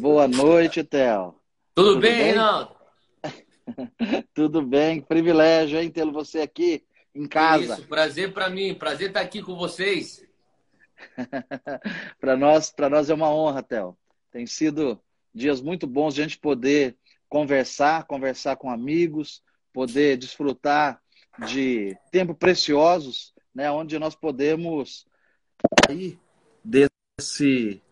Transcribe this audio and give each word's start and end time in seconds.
Boa 0.00 0.26
noite, 0.26 0.82
Theo. 0.82 1.34
Tudo, 1.74 1.88
Tudo 1.88 2.00
bem, 2.00 2.10
bem, 2.10 2.22
Reinaldo? 2.22 2.74
Tudo 4.32 4.62
bem, 4.62 5.02
privilégio, 5.02 5.78
hein, 5.78 5.90
tê-lo 5.90 6.10
você 6.10 6.40
aqui 6.40 6.82
em 7.14 7.28
casa. 7.28 7.74
Isso, 7.74 7.86
prazer 7.86 8.32
para 8.32 8.48
mim, 8.48 8.74
prazer 8.74 9.08
estar 9.08 9.20
aqui 9.20 9.42
com 9.42 9.54
vocês. 9.56 10.26
para 12.18 12.34
nós, 12.34 12.70
para 12.70 12.88
nós 12.88 13.10
é 13.10 13.14
uma 13.14 13.28
honra, 13.28 13.62
Theo. 13.62 13.94
Tem 14.30 14.46
sido 14.46 14.98
dias 15.34 15.60
muito 15.60 15.86
bons 15.86 16.14
de 16.14 16.22
a 16.22 16.24
gente 16.24 16.38
poder 16.38 16.96
conversar, 17.28 18.06
conversar 18.06 18.56
com 18.56 18.70
amigos, 18.70 19.42
poder 19.70 20.16
desfrutar 20.16 20.98
de 21.46 21.94
tempo 22.10 22.34
preciosos, 22.34 23.34
né, 23.54 23.70
onde 23.70 23.98
nós 23.98 24.14
podemos 24.14 25.06
sair 25.86 26.18
desse 26.64 27.82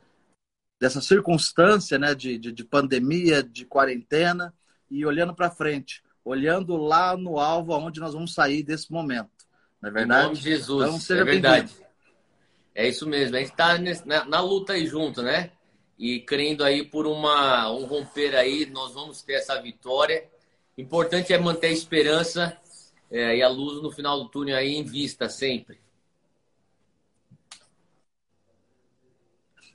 dessa 0.80 1.00
circunstância, 1.00 1.98
né, 1.98 2.14
de, 2.14 2.38
de, 2.38 2.52
de 2.52 2.64
pandemia, 2.64 3.42
de 3.42 3.64
quarentena 3.64 4.54
e 4.90 5.04
olhando 5.04 5.34
para 5.34 5.50
frente, 5.50 6.02
olhando 6.24 6.76
lá 6.76 7.16
no 7.16 7.38
alvo 7.38 7.72
aonde 7.72 8.00
nós 8.00 8.14
vamos 8.14 8.32
sair 8.32 8.62
desse 8.62 8.90
momento. 8.92 9.30
Não 9.80 9.90
é 9.90 9.92
verdade? 9.92 10.20
Em 10.20 10.24
nome 10.24 10.36
de 10.36 10.42
Jesus. 10.42 10.88
Então, 10.88 11.00
seja 11.00 11.22
é 11.22 11.24
verdade. 11.24 11.74
É 12.74 12.88
isso 12.88 13.06
mesmo. 13.08 13.36
A 13.36 13.40
gente 13.40 13.50
está 13.50 13.76
na, 14.06 14.24
na, 14.24 14.40
luta 14.40 14.74
aí 14.74 14.86
junto, 14.86 15.22
né? 15.22 15.50
E 15.98 16.20
crendo 16.20 16.62
aí 16.62 16.84
por 16.84 17.06
uma, 17.06 17.70
um 17.72 17.84
romper 17.84 18.36
aí, 18.36 18.66
nós 18.66 18.94
vamos 18.94 19.20
ter 19.22 19.34
essa 19.34 19.60
vitória. 19.60 20.24
Importante 20.76 21.32
é 21.32 21.38
manter 21.38 21.68
a 21.68 21.72
esperança 21.72 22.56
é, 23.10 23.36
e 23.36 23.42
a 23.42 23.48
luz 23.48 23.82
no 23.82 23.90
final 23.90 24.22
do 24.22 24.28
túnel 24.28 24.56
aí 24.56 24.76
em 24.76 24.84
vista 24.84 25.28
sempre. 25.28 25.80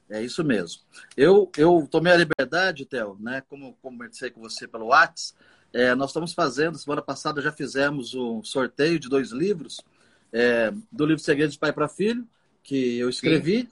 É 0.10 0.22
isso 0.22 0.44
mesmo. 0.44 0.82
Eu, 1.16 1.52
eu 1.58 1.88
tomei 1.90 2.14
a 2.14 2.18
liberdade, 2.18 2.86
Theo, 2.86 3.18
né? 3.20 3.42
Como 3.50 3.78
conversei 3.82 4.30
com 4.30 4.42
você 4.42 4.68
pelo 4.68 4.88
WhatsApp, 4.88 5.38
é, 5.74 5.96
nós 5.96 6.12
estamos 6.12 6.34
fazendo, 6.34 6.78
semana 6.78 7.02
passada 7.02 7.42
já 7.42 7.52
fizemos 7.52 8.14
um 8.14 8.44
sorteio 8.44 9.00
de 9.00 9.10
dois 9.10 9.32
livros, 9.32 9.82
é, 10.32 10.72
do 10.92 11.06
livro 11.06 11.24
Segredos 11.24 11.54
de 11.54 11.60
Pai 11.60 11.74
para 11.74 11.88
Filho, 11.88 12.28
que 12.62 12.98
eu 12.98 13.10
escrevi, 13.10 13.62
Sim. 13.62 13.70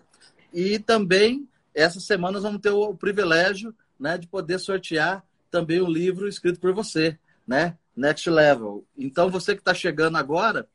e 0.51 0.79
também 0.79 1.47
essa 1.75 1.99
semana 1.99 2.33
nós 2.33 2.43
vamos 2.43 2.61
ter 2.61 2.71
o, 2.71 2.81
o 2.81 2.97
privilégio 2.97 3.73
né, 3.99 4.17
de 4.17 4.27
poder 4.27 4.59
sortear 4.59 5.23
também 5.51 5.81
um 5.81 5.89
livro 5.89 6.27
escrito 6.27 6.59
por 6.59 6.73
você, 6.73 7.19
né? 7.47 7.77
Next 7.95 8.27
Level. 8.29 8.85
Então, 8.97 9.29
você 9.29 9.53
que 9.53 9.61
está 9.61 9.73
chegando 9.73 10.17
agora, 10.17 10.67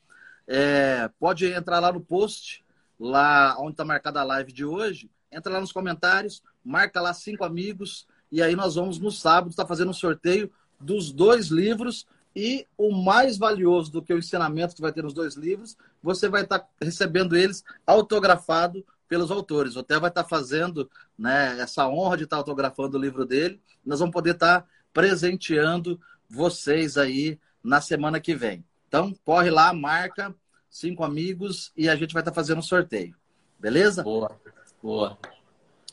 é, 0.46 1.10
pode 1.18 1.46
entrar 1.46 1.80
lá 1.80 1.91
no 1.91 2.00
post, 2.00 2.64
lá 3.00 3.56
onde 3.58 3.72
está 3.72 3.84
marcada 3.84 4.20
a 4.20 4.24
live 4.24 4.52
de 4.52 4.64
hoje, 4.64 5.10
entra 5.30 5.52
lá 5.52 5.60
nos 5.60 5.72
comentários, 5.72 6.42
marca 6.64 7.00
lá 7.00 7.12
cinco 7.14 7.44
amigos, 7.44 8.06
e 8.30 8.42
aí 8.42 8.56
nós 8.56 8.74
vamos 8.74 8.98
no 8.98 9.10
sábado 9.10 9.50
estar 9.50 9.64
tá 9.64 9.69
fazendo 9.69 9.91
um 9.91 9.94
sorteio 9.94 10.50
dos 10.80 11.12
dois 11.12 11.46
livros 11.46 12.06
e 12.34 12.66
o 12.77 12.92
mais 12.92 13.38
valioso 13.38 13.91
do 13.91 14.02
que 14.02 14.12
o 14.12 14.19
ensinamento 14.19 14.74
que 14.74 14.82
vai 14.82 14.92
ter 14.92 15.02
nos 15.02 15.14
dois 15.14 15.36
livros, 15.36 15.77
você 16.02 16.28
vai 16.28 16.42
estar 16.42 16.58
tá 16.58 16.69
recebendo 16.82 17.34
eles 17.34 17.64
autografado 17.86 18.84
pelos 19.08 19.30
autores. 19.30 19.77
O 19.77 19.82
Theo 19.82 20.00
vai 20.00 20.10
estar 20.10 20.24
fazendo 20.24 20.91
né, 21.19 21.58
essa 21.60 21.88
honra 21.88 22.19
de 22.19 22.24
estar 22.24 22.36
autografando 22.36 22.98
o 22.98 23.00
livro 23.00 23.24
dele. 23.24 23.60
Nós 23.84 24.00
vamos 24.00 24.12
poder 24.12 24.34
estar 24.34 24.66
presenteando 24.92 25.98
vocês 26.28 26.98
aí 26.98 27.38
na 27.62 27.80
semana 27.80 28.20
que 28.20 28.34
vem. 28.34 28.64
Então, 28.88 29.14
corre 29.24 29.50
lá, 29.50 29.72
marca 29.72 30.34
cinco 30.69 31.04
amigos 31.04 31.72
e 31.77 31.88
a 31.88 31.97
gente 31.97 32.12
vai 32.12 32.20
estar 32.20 32.32
fazendo 32.32 32.58
um 32.58 32.62
sorteio. 32.62 33.14
Beleza? 33.58 34.02
Boa. 34.02 34.38
Boa. 34.82 35.19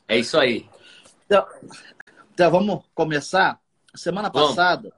É 0.08 0.18
isso 0.18 0.38
aí. 0.38 0.70
Então, 1.26 1.46
então 2.34 2.52
vamos 2.52 2.84
começar. 2.94 3.60
Semana 3.96 4.30
passada, 4.30 4.92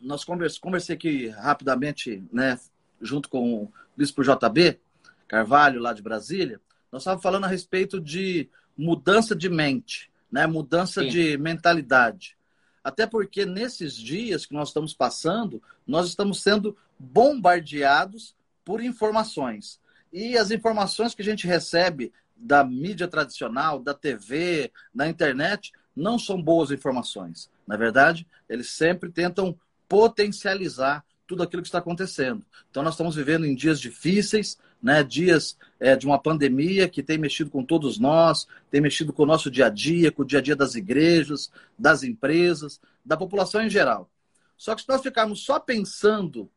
nós 0.00 0.24
conversamos 0.24 0.58
conversei 0.58 0.96
aqui 0.96 1.28
rapidamente, 1.28 2.24
né, 2.32 2.58
junto 3.00 3.28
com 3.28 3.62
o 3.64 3.72
Bispo 3.96 4.22
JB 4.22 4.80
Carvalho, 5.26 5.80
lá 5.80 5.92
de 5.92 6.02
Brasília. 6.02 6.60
Nós 6.90 7.02
estávamos 7.02 7.22
falando 7.22 7.44
a 7.44 7.48
respeito 7.48 8.00
de 8.00 8.48
mudança 8.76 9.34
de 9.34 9.48
mente, 9.48 10.10
né, 10.30 10.46
mudança 10.46 11.02
Sim. 11.02 11.08
de 11.08 11.36
mentalidade. 11.36 12.36
Até 12.82 13.06
porque 13.06 13.44
nesses 13.44 13.94
dias 13.94 14.46
que 14.46 14.54
nós 14.54 14.68
estamos 14.68 14.94
passando, 14.94 15.62
nós 15.86 16.08
estamos 16.08 16.40
sendo 16.40 16.76
bombardeados 16.98 18.34
por 18.64 18.82
informações. 18.82 19.80
E 20.12 20.38
as 20.38 20.50
informações 20.50 21.14
que 21.14 21.22
a 21.22 21.24
gente 21.24 21.46
recebe 21.46 22.12
da 22.38 22.62
mídia 22.62 23.08
tradicional, 23.08 23.80
da 23.80 23.92
TV, 23.92 24.72
da 24.94 25.08
internet, 25.08 25.72
não 25.94 26.18
são 26.18 26.40
boas 26.40 26.70
informações. 26.70 27.50
Na 27.66 27.74
é 27.74 27.78
verdade, 27.78 28.26
eles 28.48 28.70
sempre 28.70 29.10
tentam 29.10 29.58
potencializar 29.88 31.04
tudo 31.26 31.42
aquilo 31.42 31.62
que 31.62 31.68
está 31.68 31.78
acontecendo. 31.78 32.42
Então, 32.70 32.82
nós 32.82 32.94
estamos 32.94 33.16
vivendo 33.16 33.44
em 33.44 33.54
dias 33.54 33.78
difíceis, 33.78 34.58
né? 34.82 35.02
dias 35.02 35.58
é, 35.78 35.94
de 35.94 36.06
uma 36.06 36.18
pandemia 36.18 36.88
que 36.88 37.02
tem 37.02 37.18
mexido 37.18 37.50
com 37.50 37.62
todos 37.62 37.98
nós, 37.98 38.46
tem 38.70 38.80
mexido 38.80 39.12
com 39.12 39.24
o 39.24 39.26
nosso 39.26 39.50
dia 39.50 39.66
a 39.66 39.70
dia, 39.70 40.10
com 40.10 40.22
o 40.22 40.24
dia 40.24 40.38
a 40.38 40.42
dia 40.42 40.56
das 40.56 40.74
igrejas, 40.74 41.50
das 41.78 42.02
empresas, 42.02 42.80
da 43.04 43.16
população 43.16 43.62
em 43.62 43.68
geral. 43.68 44.08
Só 44.56 44.74
que 44.74 44.82
se 44.82 44.88
nós 44.88 45.02
ficarmos 45.02 45.44
só 45.44 45.60
pensando 45.60 46.50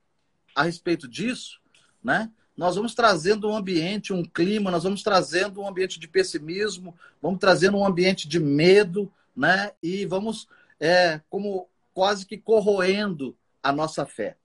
a 0.56 0.64
respeito 0.64 1.08
disso, 1.08 1.60
né? 2.04 2.32
Nós 2.62 2.76
vamos 2.76 2.94
trazendo 2.94 3.50
um 3.50 3.58
ambiente, 3.58 4.14
um 4.14 4.24
clima, 4.24 4.70
nós 4.70 4.84
vamos 4.84 5.02
trazendo 5.02 5.60
um 5.60 5.68
ambiente 5.68 6.00
de 6.00 6.08
pessimismo, 6.08 6.96
vamos 7.20 7.40
trazendo 7.40 7.76
um 7.76 7.84
ambiente 7.84 8.28
de 8.28 8.40
medo, 8.40 9.12
né? 9.36 9.72
E 9.82 10.06
vamos 10.06 10.48
é, 10.80 11.20
como 11.28 11.68
quase 11.92 12.24
que 12.24 12.38
corroendo 12.38 13.36
a 13.64 13.72
nossa 13.72 14.06
fé. 14.06 14.38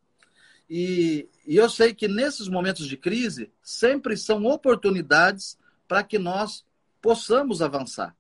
E, 0.68 1.28
e 1.46 1.56
eu 1.56 1.68
sei 1.68 1.92
que 1.92 2.08
nesses 2.08 2.48
momentos 2.48 2.86
de 2.86 2.96
crise 2.96 3.50
sempre 3.62 4.16
são 4.16 4.46
oportunidades 4.46 5.58
para 5.86 6.02
que 6.02 6.18
nós 6.18 6.64
possamos 7.02 7.60
avançar, 7.60 8.16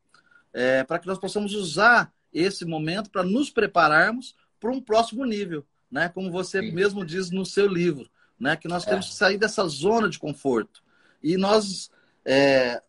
é, 0.52 0.84
para 0.84 0.98
que 0.98 1.06
nós 1.06 1.18
possamos 1.18 1.54
usar 1.54 2.12
esse 2.34 2.66
momento 2.66 3.08
para 3.08 3.22
nos 3.22 3.48
prepararmos 3.48 4.36
para 4.60 4.70
um 4.70 4.78
próximo 4.78 5.24
nível, 5.24 5.64
né? 5.90 6.10
Como 6.10 6.30
você 6.30 6.60
Sim. 6.60 6.72
mesmo 6.72 7.02
diz 7.02 7.30
no 7.30 7.46
seu 7.46 7.66
livro, 7.66 8.06
né? 8.38 8.56
Que 8.56 8.68
nós 8.68 8.86
é. 8.86 8.90
temos 8.90 9.08
que 9.08 9.14
sair 9.14 9.38
dessa 9.38 9.66
zona 9.66 10.08
de 10.08 10.18
conforto. 10.18 10.82
E 11.22 11.36
nós 11.36 11.90
é, 12.24 12.82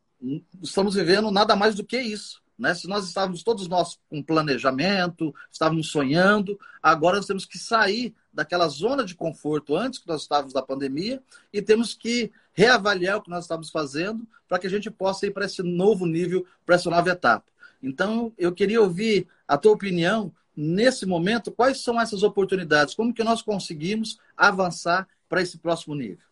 estamos 0.62 0.96
vivendo 0.96 1.32
nada 1.32 1.56
mais 1.56 1.76
do 1.76 1.84
que 1.84 2.00
isso. 2.00 2.42
Né? 2.58 2.74
Se 2.74 2.88
nós 2.88 3.08
estávamos 3.08 3.44
todos 3.44 3.68
nós 3.68 4.00
com 4.10 4.24
planejamento, 4.24 5.34
estávamos 5.52 5.90
sonhando, 5.90 6.60
agora 6.82 7.18
nós 7.18 7.28
temos 7.28 7.46
que 7.46 7.58
sair 7.58 8.16
daquela 8.34 8.68
zona 8.68 9.06
de 9.06 9.16
conforto 9.16 9.76
antes 9.76 10.00
que 10.00 10.08
nós 10.08 10.24
estávamos 10.24 10.54
da 10.54 10.62
pandemia 10.62 11.22
e 11.54 11.62
temos 11.62 11.94
que 11.94 12.32
reavaliar 12.54 13.18
o 13.18 13.22
que 13.22 13.30
nós 13.30 13.44
estamos 13.44 13.70
fazendo 13.70 14.28
para 14.48 14.58
que 14.58 14.66
a 14.66 14.70
gente 14.70 14.90
possa 14.90 15.28
ir 15.28 15.32
para 15.32 15.46
esse 15.46 15.62
novo 15.62 16.06
nível, 16.06 16.46
para 16.66 16.76
essa 16.76 16.90
nova 16.90 17.10
etapa. 17.10 17.46
Então, 17.82 18.34
eu 18.38 18.52
queria 18.52 18.82
ouvir 18.82 19.28
a 19.48 19.58
tua 19.58 19.74
opinião 19.74 20.34
nesse 20.56 21.06
momento, 21.06 21.52
quais 21.52 21.84
são 21.84 22.02
essas 22.02 22.24
oportunidades? 22.24 22.96
Como 22.96 23.14
que 23.14 23.24
nós 23.24 23.44
conseguimos 23.44 24.18
avançar 24.36 25.08
para 25.28 25.42
esse 25.42 25.58
próximo 25.58 25.96
nível. 25.96 26.26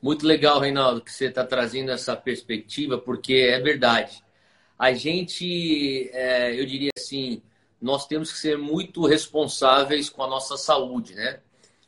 Muito 0.00 0.26
legal, 0.26 0.60
Reinaldo, 0.60 1.00
que 1.00 1.12
você 1.12 1.26
está 1.26 1.44
trazendo 1.44 1.90
essa 1.90 2.14
perspectiva, 2.14 2.98
porque 2.98 3.34
é 3.34 3.58
verdade. 3.60 4.22
A 4.78 4.92
gente, 4.92 6.10
é, 6.12 6.58
eu 6.58 6.66
diria 6.66 6.90
assim, 6.96 7.42
nós 7.80 8.06
temos 8.06 8.30
que 8.30 8.38
ser 8.38 8.58
muito 8.58 9.06
responsáveis 9.06 10.10
com 10.10 10.22
a 10.22 10.28
nossa 10.28 10.56
saúde, 10.56 11.14
né? 11.14 11.40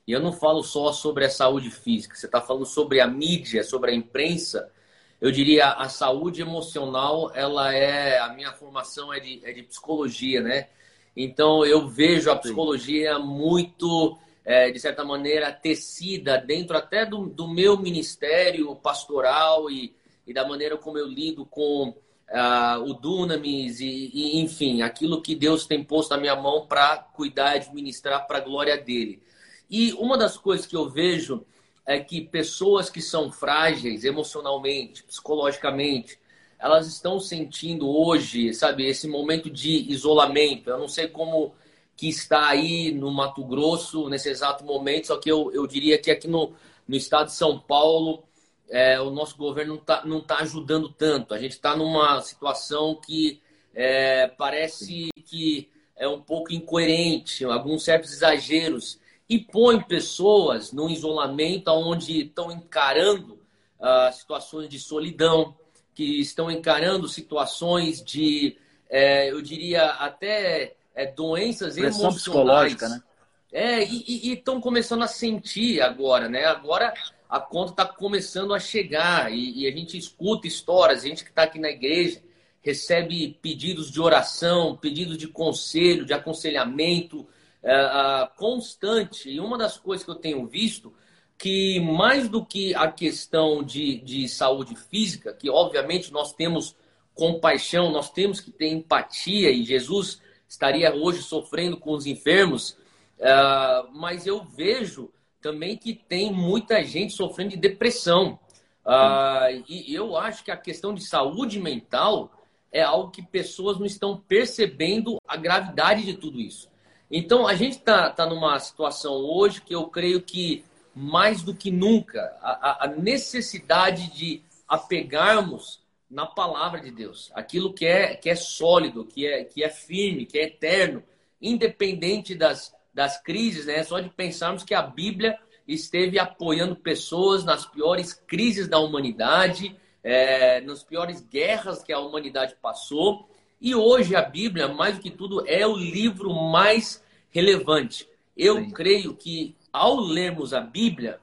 E 0.07 0.13
eu 0.13 0.21
não 0.21 0.33
falo 0.33 0.63
só 0.63 0.91
sobre 0.91 1.27
a 1.27 1.31
saúde 1.31 1.71
física, 1.71 2.17
você 2.17 2.25
está 2.25 2.41
falando 2.41 2.65
sobre 2.65 2.99
a 3.01 3.07
mídia, 3.07 3.63
sobre 3.63 3.91
a 3.91 3.95
imprensa. 3.95 4.73
Eu 5.21 5.31
diria 5.31 5.73
a 5.73 5.89
saúde 5.89 6.41
emocional, 6.41 7.31
ela 7.35 7.75
é. 7.75 8.19
A 8.19 8.33
minha 8.33 8.53
formação 8.53 9.13
é 9.13 9.21
de, 9.21 9.41
é 9.45 9.53
de 9.53 9.65
psicologia, 9.65 10.41
né? 10.41 10.69
Então 11.15 11.65
eu 11.67 11.87
vejo 11.89 12.31
a 12.31 12.37
psicologia 12.37 13.19
muito 13.19 14.17
é, 14.49 14.71
de 14.71 14.81
certa 14.81 15.05
maneira, 15.05 15.53
tecida 15.53 16.39
dentro 16.39 16.75
até 16.75 17.05
do, 17.05 17.27
do 17.27 17.47
meu 17.47 17.77
ministério 17.79 18.75
pastoral 18.77 19.71
e, 19.71 19.95
e, 20.27 20.33
da 20.33 20.49
maneira 20.49 20.79
como 20.79 20.97
eu 20.97 21.07
lido 21.07 21.45
com 21.45 21.91
uh, 21.91 22.83
o 22.83 22.95
Dunamis 22.95 23.79
e, 23.79 24.11
e, 24.15 24.41
enfim, 24.41 24.81
aquilo 24.81 25.21
que 25.21 25.35
Deus 25.35 25.67
tem 25.67 25.85
posto 25.85 26.13
na 26.13 26.17
minha 26.17 26.35
mão 26.35 26.67
para 26.67 26.97
cuidar 26.97 27.57
e 27.57 27.59
administrar 27.59 28.27
para 28.27 28.39
a 28.39 28.41
glória 28.41 28.79
dele. 28.79 29.23
E 29.69 29.93
uma 29.93 30.17
das 30.17 30.39
coisas 30.39 30.65
que 30.65 30.75
eu 30.75 30.89
vejo 30.89 31.45
é 31.85 32.01
que 32.01 32.23
pessoas 32.23 32.89
que 32.89 33.03
são 33.03 33.31
frágeis 33.31 34.03
emocionalmente, 34.03 35.05
psicologicamente, 35.05 36.19
elas 36.59 36.87
estão 36.87 37.21
sentindo 37.21 37.87
hoje, 37.87 38.55
sabe, 38.55 38.87
esse 38.87 39.07
momento 39.07 39.51
de 39.51 39.93
isolamento. 39.93 40.71
Eu 40.71 40.79
não 40.79 40.89
sei 40.89 41.07
como 41.07 41.55
que 41.99 42.09
está 42.09 42.49
aí 42.49 42.93
no 42.93 43.11
Mato 43.11 43.45
Grosso 43.45 44.09
nesse 44.09 44.31
exato 44.31 44.65
momento, 44.65 45.09
só 45.09 45.19
que 45.19 45.29
eu, 45.29 45.51
eu 45.53 45.67
diria 45.67 45.99
que 45.99 46.13
aqui 46.13 46.29
no, 46.29 46.55
no 46.87 46.95
estado 46.95 47.27
de 47.27 47.33
São 47.35 47.59
Paulo 47.59 48.23
é, 48.71 49.01
o 49.01 49.11
nosso 49.11 49.37
governo 49.37 49.75
não 49.75 49.81
está 49.81 50.05
não 50.05 50.21
tá 50.21 50.39
ajudando 50.39 50.89
tanto. 50.91 51.35
A 51.35 51.39
gente 51.39 51.53
está 51.53 51.77
numa 51.77 52.21
situação 52.21 52.95
que 52.95 53.43
é, 53.75 54.29
parece 54.29 55.11
que 55.27 55.69
é 55.97 56.07
um 56.07 56.21
pouco 56.21 56.53
incoerente, 56.55 57.45
alguns 57.45 57.83
certos 57.83 58.13
exageros, 58.13 59.01
e 59.29 59.37
põe 59.41 59.83
pessoas 59.83 60.73
no 60.73 60.89
isolamento 60.89 61.69
onde 61.73 62.27
estão 62.27 62.53
encarando 62.53 63.41
uh, 63.81 64.13
situações 64.13 64.69
de 64.69 64.79
solidão, 64.79 65.57
que 65.97 66.21
estão 66.21 66.49
encarando 66.49 67.09
situações 67.09 68.01
de, 68.01 68.57
é, 68.89 69.33
eu 69.33 69.43
diria, 69.43 69.87
até 69.87 70.78
é, 70.99 71.07
doenças 71.07 71.75
Pressão 71.75 72.09
emocionais. 72.09 72.17
psicológica, 72.17 72.89
né? 72.89 73.03
É, 73.51 73.83
e 73.83 74.33
estão 74.33 74.61
começando 74.61 75.03
a 75.03 75.07
sentir 75.07 75.81
agora, 75.81 76.29
né? 76.29 76.45
Agora 76.45 76.93
a 77.31 77.41
conta 77.41 77.71
está 77.71 77.87
começando 77.87 78.53
a 78.53 78.59
chegar 78.59 79.33
e, 79.33 79.61
e, 79.61 79.67
a 79.67 79.71
gente 79.71 79.97
escuta 79.97 80.47
histórias, 80.47 81.05
a 81.05 81.09
gente 81.09 81.23
que 81.23 81.31
está 81.31 81.45
aqui 81.45 81.59
na 81.59 81.71
igreja 81.71 82.21
recebe 82.61 83.39
pedidos 83.41 83.91
de 83.91 84.01
oração, 84.01 84.77
pedidos 84.77 85.17
de 85.17 85.29
conselho, 85.29 86.05
de 86.05 86.13
aconselhamento 86.13 87.27
é, 87.63 87.85
uh, 87.85 88.37
constante. 88.37 89.31
E 89.31 89.41
uma 89.41 89.57
das 89.57 89.79
coisas 89.79 90.05
que 90.05 90.11
eu 90.11 90.17
tenho 90.17 90.47
visto 90.47 90.93
que 91.39 91.79
mais 91.81 92.29
do 92.29 92.45
que 92.45 92.75
a 92.75 92.91
questão 92.91 93.63
de, 93.63 93.99
de 94.01 94.29
saúde 94.29 94.75
física, 94.75 95.33
que 95.33 95.49
obviamente 95.49 96.13
nós 96.13 96.33
temos 96.33 96.75
compaixão, 97.15 97.93
nós 97.93 98.11
temos 98.11 98.41
que 98.41 98.51
ter 98.51 98.69
empatia 98.69 99.51
e 99.51 99.65
Jesus 99.65 100.21
estaria 100.49 100.95
hoje 100.95 101.23
sofrendo 101.23 101.77
com 101.77 101.93
os 101.93 102.07
enfermos, 102.07 102.71
uh, 103.19 103.89
mas 103.93 104.27
eu 104.27 104.43
vejo 104.43 105.11
também 105.41 105.77
que 105.77 105.95
tem 105.95 106.33
muita 106.33 106.83
gente 106.83 107.13
sofrendo 107.13 107.51
de 107.51 107.57
depressão. 107.57 108.39
Uh, 108.85 109.63
e 109.69 109.95
eu 109.95 110.17
acho 110.17 110.43
que 110.43 110.51
a 110.51 110.57
questão 110.57 110.95
de 110.95 111.05
saúde 111.05 111.61
mental 111.61 112.33
é 112.73 112.83
algo 112.83 113.11
que 113.11 113.23
pessoas 113.23 113.79
não 113.79 113.87
estão 113.87 114.17
percebendo 114.17 115.19
a 115.27 115.37
gravidade 115.37 116.05
de 116.05 116.15
tudo 116.15 116.41
isso. 116.41 116.71
Então, 117.11 117.47
a 117.47 117.55
gente 117.55 117.79
está 117.79 118.11
tá 118.11 118.27
numa 118.27 118.59
situação 118.59 119.15
hoje 119.15 119.63
que 119.63 119.75
eu 119.75 119.89
creio 119.89 120.21
que 120.21 120.65
mais 120.95 121.43
do 121.43 121.55
que 121.55 121.71
nunca 121.71 122.37
a, 122.43 122.85
a 122.85 122.89
necessidade 122.89 124.11
de 124.13 124.43
apegarmos 124.67 125.81
na 126.11 126.27
palavra 126.27 126.81
de 126.81 126.91
Deus, 126.91 127.31
aquilo 127.35 127.73
que 127.73 127.85
é, 127.85 128.15
que 128.15 128.31
é 128.31 128.35
sólido, 128.35 129.05
que 129.05 129.27
é, 129.27 129.45
que 129.45 129.63
é 129.63 129.69
firme, 129.69 130.25
que 130.25 130.39
é 130.39 130.45
eterno, 130.45 131.03
independente 131.41 132.35
das, 132.35 132.75
das 132.93 133.21
crises, 133.23 133.67
né? 133.67 133.83
Só 133.85 134.01
de 134.01 134.09
pensarmos 134.09 134.65
que 134.65 134.75
a 134.75 134.83
Bíblia 134.83 135.39
esteve 135.67 136.19
apoiando 136.19 136.75
pessoas 136.75 137.45
nas 137.45 137.67
piores 137.67 138.15
crises 138.15 138.67
da 138.67 138.79
humanidade, 138.79 139.77
é, 140.03 140.61
nas 140.63 140.83
piores 140.83 141.21
guerras 141.21 141.83
que 141.83 141.93
a 141.93 141.99
humanidade 141.99 142.57
passou. 142.61 143.29
E 143.61 143.75
hoje 143.75 144.17
a 144.17 144.23
Bíblia, 144.23 144.69
mais 144.69 144.97
do 144.97 145.03
que 145.03 145.11
tudo, 145.11 145.47
é 145.47 145.67
o 145.67 145.77
livro 145.77 146.33
mais 146.33 147.05
relevante. 147.29 148.09
Eu 148.35 148.57
Sim. 148.57 148.71
creio 148.71 149.15
que 149.15 149.55
ao 149.71 149.97
lermos 149.97 150.55
a 150.55 150.61
Bíblia, 150.61 151.21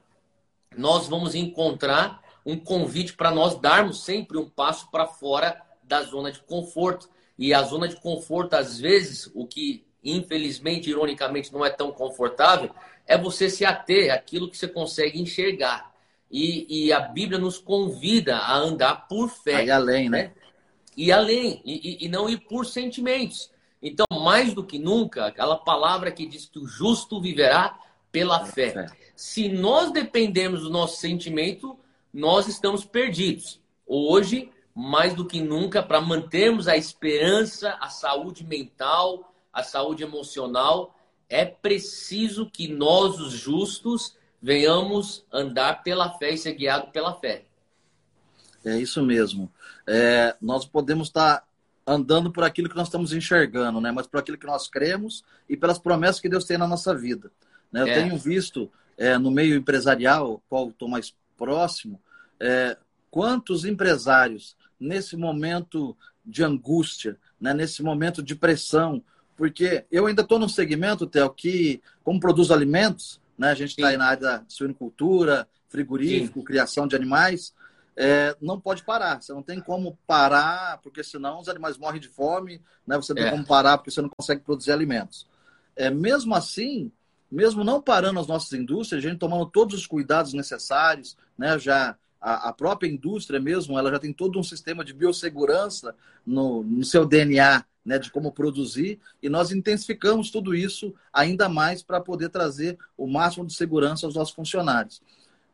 nós 0.76 1.08
vamos 1.08 1.34
encontrar 1.34 2.22
um 2.46 2.56
convite 2.56 3.12
para 3.12 3.30
nós 3.30 3.60
darmos 3.60 4.04
sempre 4.04 4.38
um 4.38 4.48
passo 4.48 4.90
para 4.90 5.06
fora 5.06 5.60
da 5.82 6.02
zona 6.02 6.32
de 6.32 6.40
conforto. 6.40 7.10
E 7.38 7.52
a 7.52 7.62
zona 7.62 7.86
de 7.86 7.96
conforto, 7.96 8.54
às 8.54 8.78
vezes, 8.78 9.30
o 9.34 9.46
que 9.46 9.84
infelizmente, 10.06 10.88
ironicamente, 10.88 11.52
não 11.52 11.64
é 11.64 11.70
tão 11.70 11.90
confortável, 11.90 12.70
é 13.06 13.18
você 13.18 13.50
se 13.50 13.64
ater 13.64 14.12
àquilo 14.12 14.48
que 14.48 14.56
você 14.56 14.68
consegue 14.68 15.20
enxergar. 15.20 15.92
E, 16.30 16.86
e 16.86 16.92
a 16.92 17.00
Bíblia 17.00 17.38
nos 17.38 17.58
convida 17.58 18.36
a 18.36 18.56
andar 18.56 19.08
por 19.08 19.28
fé. 19.28 19.64
E 19.64 19.70
além, 19.70 20.08
né? 20.08 20.22
né? 20.22 20.32
E 20.96 21.12
além, 21.12 21.60
e, 21.64 22.04
e 22.04 22.08
não 22.08 22.28
ir 22.28 22.38
por 22.38 22.64
sentimentos. 22.64 23.50
Então, 23.82 24.06
mais 24.10 24.54
do 24.54 24.64
que 24.64 24.78
nunca, 24.78 25.26
aquela 25.26 25.56
palavra 25.56 26.10
que 26.10 26.26
diz 26.26 26.46
que 26.46 26.58
o 26.58 26.66
justo 26.66 27.20
viverá 27.20 27.78
pela 28.10 28.44
fé. 28.46 28.86
Se 29.14 29.48
nós 29.48 29.92
dependemos 29.92 30.62
do 30.62 30.70
nosso 30.70 30.96
sentimento, 30.96 31.78
nós 32.16 32.48
estamos 32.48 32.82
perdidos. 32.82 33.60
Hoje, 33.86 34.50
mais 34.74 35.12
do 35.12 35.26
que 35.26 35.38
nunca, 35.38 35.82
para 35.82 36.00
mantermos 36.00 36.66
a 36.66 36.74
esperança, 36.74 37.76
a 37.78 37.90
saúde 37.90 38.42
mental, 38.42 39.34
a 39.52 39.62
saúde 39.62 40.02
emocional, 40.02 40.98
é 41.28 41.44
preciso 41.44 42.50
que 42.50 42.68
nós, 42.68 43.20
os 43.20 43.32
justos, 43.32 44.16
venhamos 44.40 45.26
andar 45.30 45.82
pela 45.82 46.10
fé 46.16 46.30
e 46.32 46.38
ser 46.38 46.54
guiados 46.54 46.88
pela 46.88 47.14
fé. 47.20 47.44
É 48.64 48.78
isso 48.78 49.02
mesmo. 49.02 49.52
É, 49.86 50.34
nós 50.40 50.64
podemos 50.64 51.08
estar 51.08 51.46
andando 51.86 52.32
por 52.32 52.44
aquilo 52.44 52.70
que 52.70 52.76
nós 52.76 52.88
estamos 52.88 53.12
enxergando, 53.12 53.78
né? 53.78 53.92
mas 53.92 54.06
por 54.06 54.18
aquilo 54.18 54.38
que 54.38 54.46
nós 54.46 54.68
cremos 54.68 55.22
e 55.46 55.54
pelas 55.54 55.78
promessas 55.78 56.20
que 56.20 56.30
Deus 56.30 56.46
tem 56.46 56.56
na 56.56 56.66
nossa 56.66 56.94
vida. 56.94 57.30
Né? 57.70 57.82
Eu 57.82 57.88
é. 57.88 57.94
tenho 57.94 58.16
visto 58.16 58.72
é, 58.96 59.18
no 59.18 59.30
meio 59.30 59.54
empresarial, 59.54 60.42
qual 60.48 60.70
estou 60.70 60.88
mais 60.88 61.14
próximo, 61.36 62.00
é, 62.40 62.76
quantos 63.10 63.64
empresários 63.64 64.56
nesse 64.78 65.16
momento 65.16 65.96
de 66.24 66.42
angústia, 66.44 67.16
né, 67.40 67.54
nesse 67.54 67.82
momento 67.82 68.22
de 68.22 68.34
pressão, 68.34 69.02
porque 69.36 69.84
eu 69.90 70.06
ainda 70.06 70.22
estou 70.22 70.38
num 70.38 70.48
segmento, 70.48 71.06
Theo, 71.06 71.30
que, 71.30 71.80
como 72.02 72.20
produz 72.20 72.50
alimentos, 72.50 73.20
né, 73.38 73.50
a 73.50 73.54
gente 73.54 73.70
está 73.70 73.88
aí 73.88 73.96
na 73.96 74.06
área 74.06 74.22
da 74.22 74.44
suinicultura, 74.48 75.48
frigorífico, 75.68 76.40
Sim. 76.40 76.44
criação 76.44 76.86
de 76.86 76.96
animais, 76.96 77.54
é, 77.96 78.36
não 78.40 78.60
pode 78.60 78.82
parar. 78.82 79.22
Você 79.22 79.32
não 79.32 79.42
tem 79.42 79.60
como 79.60 79.98
parar, 80.06 80.78
porque 80.82 81.02
senão 81.02 81.40
os 81.40 81.48
animais 81.48 81.78
morrem 81.78 82.00
de 82.00 82.08
fome, 82.08 82.60
né? 82.86 82.96
você 82.96 83.12
não 83.12 83.22
tem 83.22 83.28
é. 83.28 83.30
como 83.30 83.46
parar 83.46 83.78
porque 83.78 83.90
você 83.90 84.02
não 84.02 84.10
consegue 84.10 84.42
produzir 84.42 84.72
alimentos. 84.72 85.26
É, 85.74 85.90
mesmo 85.90 86.34
assim, 86.34 86.92
mesmo 87.30 87.64
não 87.64 87.80
parando 87.80 88.20
as 88.20 88.26
nossas 88.26 88.52
indústrias, 88.52 89.04
a 89.04 89.08
gente 89.08 89.18
tomando 89.18 89.46
todos 89.46 89.74
os 89.74 89.86
cuidados 89.86 90.32
necessários, 90.32 91.16
né? 91.36 91.58
Já 91.58 91.96
a, 92.26 92.48
a 92.48 92.52
própria 92.52 92.88
indústria 92.88 93.38
mesmo, 93.38 93.78
ela 93.78 93.88
já 93.88 94.00
tem 94.00 94.12
todo 94.12 94.36
um 94.36 94.42
sistema 94.42 94.84
de 94.84 94.92
biossegurança 94.92 95.94
no, 96.26 96.64
no 96.64 96.84
seu 96.84 97.06
DNA, 97.06 97.64
né? 97.84 98.00
De 98.00 98.10
como 98.10 98.32
produzir 98.32 98.98
e 99.22 99.28
nós 99.28 99.52
intensificamos 99.52 100.28
tudo 100.28 100.52
isso 100.52 100.92
ainda 101.12 101.48
mais 101.48 101.84
para 101.84 102.00
poder 102.00 102.28
trazer 102.28 102.76
o 102.98 103.06
máximo 103.06 103.46
de 103.46 103.54
segurança 103.54 104.06
aos 104.06 104.16
nossos 104.16 104.34
funcionários. 104.34 105.00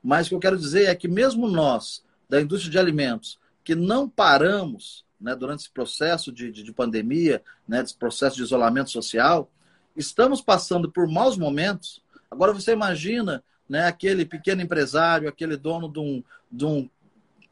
Mas 0.03 0.27
o 0.27 0.29
que 0.31 0.35
eu 0.37 0.41
quero 0.41 0.57
dizer 0.57 0.87
é 0.87 0.95
que 0.95 1.07
mesmo 1.07 1.47
nós 1.47 2.03
da 2.27 2.41
indústria 2.41 2.71
de 2.71 2.79
alimentos 2.79 3.39
que 3.63 3.75
não 3.75 4.09
paramos 4.09 5.05
né, 5.21 5.37
durante 5.37 5.61
esse 5.61 5.71
processo 5.71 6.33
de, 6.33 6.51
de, 6.51 6.63
de 6.63 6.73
pandemia, 6.73 7.43
né, 7.69 7.83
desse 7.83 7.95
processo 7.95 8.37
de 8.37 8.43
isolamento 8.45 8.89
social, 8.89 9.51
estamos 9.95 10.41
passando 10.41 10.91
por 10.91 11.07
maus 11.07 11.37
momentos. 11.37 12.03
Agora 12.31 12.55
você 12.55 12.73
imagina 12.73 13.45
né, 13.73 13.87
aquele 13.87 14.27
pequeno 14.27 14.61
empresário, 14.61 15.27
aquele 15.27 15.57
dono 15.57 15.91
de 15.91 15.99
um, 15.99 16.23
de 16.51 16.67
um 16.67 16.91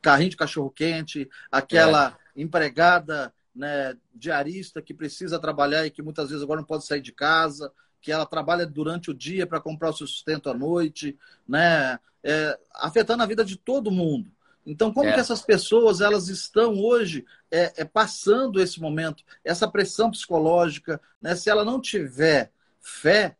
carrinho 0.02 0.28
de 0.28 0.36
cachorro-quente, 0.36 1.26
aquela 1.50 2.14
é. 2.36 2.42
empregada 2.42 3.32
né, 3.56 3.96
diarista 4.14 4.82
que 4.82 4.92
precisa 4.92 5.38
trabalhar 5.38 5.86
e 5.86 5.90
que 5.90 6.02
muitas 6.02 6.28
vezes 6.28 6.42
agora 6.42 6.60
não 6.60 6.66
pode 6.66 6.84
sair 6.84 7.00
de 7.00 7.10
casa, 7.10 7.72
que 8.02 8.12
ela 8.12 8.26
trabalha 8.26 8.66
durante 8.66 9.10
o 9.10 9.14
dia 9.14 9.46
para 9.46 9.62
comprar 9.62 9.88
o 9.88 9.96
seu 9.96 10.06
sustento 10.06 10.50
à 10.50 10.54
noite, 10.54 11.16
né, 11.48 11.98
é, 12.22 12.58
afetando 12.74 13.22
a 13.22 13.26
vida 13.26 13.42
de 13.42 13.56
todo 13.56 13.90
mundo. 13.90 14.30
Então, 14.66 14.92
como 14.92 15.08
é. 15.08 15.14
que 15.14 15.20
essas 15.20 15.40
pessoas 15.40 16.02
elas 16.02 16.28
estão 16.28 16.78
hoje 16.78 17.24
é, 17.50 17.80
é, 17.80 17.84
passando 17.86 18.60
esse 18.60 18.78
momento, 18.78 19.24
essa 19.42 19.66
pressão 19.66 20.10
psicológica, 20.10 21.00
né? 21.20 21.34
Se 21.34 21.48
ela 21.48 21.64
não 21.64 21.80
tiver 21.80 22.52
fé, 22.78 23.38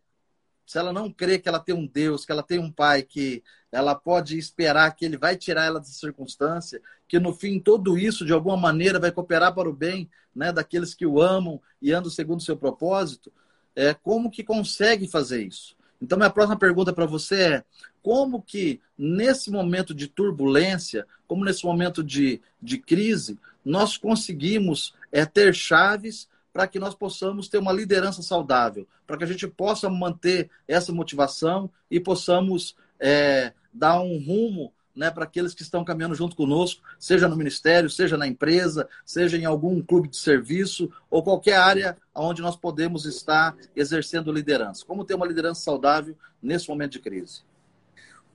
se 0.70 0.78
ela 0.78 0.92
não 0.92 1.10
crê 1.10 1.36
que 1.36 1.48
ela 1.48 1.58
tem 1.58 1.74
um 1.74 1.84
Deus, 1.84 2.24
que 2.24 2.30
ela 2.30 2.44
tem 2.44 2.60
um 2.60 2.70
Pai, 2.70 3.02
que 3.02 3.42
ela 3.72 3.92
pode 3.92 4.38
esperar 4.38 4.94
que 4.94 5.04
Ele 5.04 5.18
vai 5.18 5.36
tirar 5.36 5.64
ela 5.64 5.80
dessa 5.80 5.94
circunstância, 5.94 6.80
que 7.08 7.18
no 7.18 7.34
fim 7.34 7.58
tudo 7.58 7.98
isso 7.98 8.24
de 8.24 8.32
alguma 8.32 8.56
maneira 8.56 9.00
vai 9.00 9.10
cooperar 9.10 9.52
para 9.52 9.68
o 9.68 9.72
bem, 9.72 10.08
né? 10.32 10.52
Daqueles 10.52 10.94
que 10.94 11.04
o 11.04 11.20
amam 11.20 11.60
e 11.82 11.92
andam 11.92 12.08
segundo 12.08 12.38
o 12.38 12.42
seu 12.44 12.56
propósito, 12.56 13.32
é 13.74 13.92
como 13.92 14.30
que 14.30 14.44
consegue 14.44 15.08
fazer 15.08 15.42
isso? 15.42 15.74
Então, 16.00 16.16
minha 16.16 16.30
próxima 16.30 16.56
pergunta 16.56 16.92
para 16.92 17.04
você 17.04 17.40
é: 17.40 17.64
como 18.00 18.40
que 18.40 18.80
nesse 18.96 19.50
momento 19.50 19.92
de 19.92 20.06
turbulência, 20.06 21.04
como 21.26 21.44
nesse 21.44 21.64
momento 21.64 22.00
de, 22.00 22.40
de 22.62 22.78
crise, 22.78 23.40
nós 23.64 23.96
conseguimos 23.96 24.94
é, 25.10 25.26
ter 25.26 25.52
chaves 25.52 26.28
para 26.52 26.66
que 26.66 26.78
nós 26.78 26.94
possamos 26.94 27.48
ter 27.48 27.58
uma 27.58 27.72
liderança 27.72 28.22
saudável, 28.22 28.86
para 29.06 29.16
que 29.16 29.24
a 29.24 29.26
gente 29.26 29.46
possa 29.46 29.88
manter 29.88 30.50
essa 30.66 30.92
motivação 30.92 31.70
e 31.90 32.00
possamos 32.00 32.76
é, 32.98 33.52
dar 33.72 34.00
um 34.00 34.18
rumo 34.18 34.72
né, 34.94 35.10
para 35.10 35.24
aqueles 35.24 35.54
que 35.54 35.62
estão 35.62 35.84
caminhando 35.84 36.14
junto 36.14 36.34
conosco, 36.34 36.82
seja 36.98 37.28
no 37.28 37.36
ministério, 37.36 37.88
seja 37.88 38.16
na 38.16 38.26
empresa, 38.26 38.88
seja 39.04 39.36
em 39.36 39.44
algum 39.44 39.80
clube 39.80 40.08
de 40.08 40.16
serviço 40.16 40.90
ou 41.08 41.22
qualquer 41.22 41.56
área 41.56 41.96
onde 42.14 42.42
nós 42.42 42.56
podemos 42.56 43.06
estar 43.06 43.56
exercendo 43.74 44.32
liderança. 44.32 44.84
Como 44.84 45.04
ter 45.04 45.14
uma 45.14 45.26
liderança 45.26 45.60
saudável 45.60 46.16
nesse 46.42 46.68
momento 46.68 46.92
de 46.92 46.98
crise? 46.98 47.42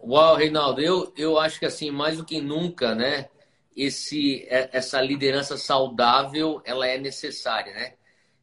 Uau, 0.01 0.36
Reinaldo, 0.36 0.81
eu, 0.81 1.13
eu 1.17 1.38
acho 1.38 1.60
que 1.60 1.65
assim, 1.65 1.91
mais 1.91 2.17
do 2.17 2.25
que 2.25 2.39
nunca, 2.39 2.95
né? 2.95 3.27
esse, 3.75 4.43
é, 4.48 4.69
essa 4.72 5.01
liderança 5.01 5.57
saudável 5.57 6.62
ela 6.63 6.88
é 6.88 6.98
necessária, 6.98 7.74
né? 7.74 7.93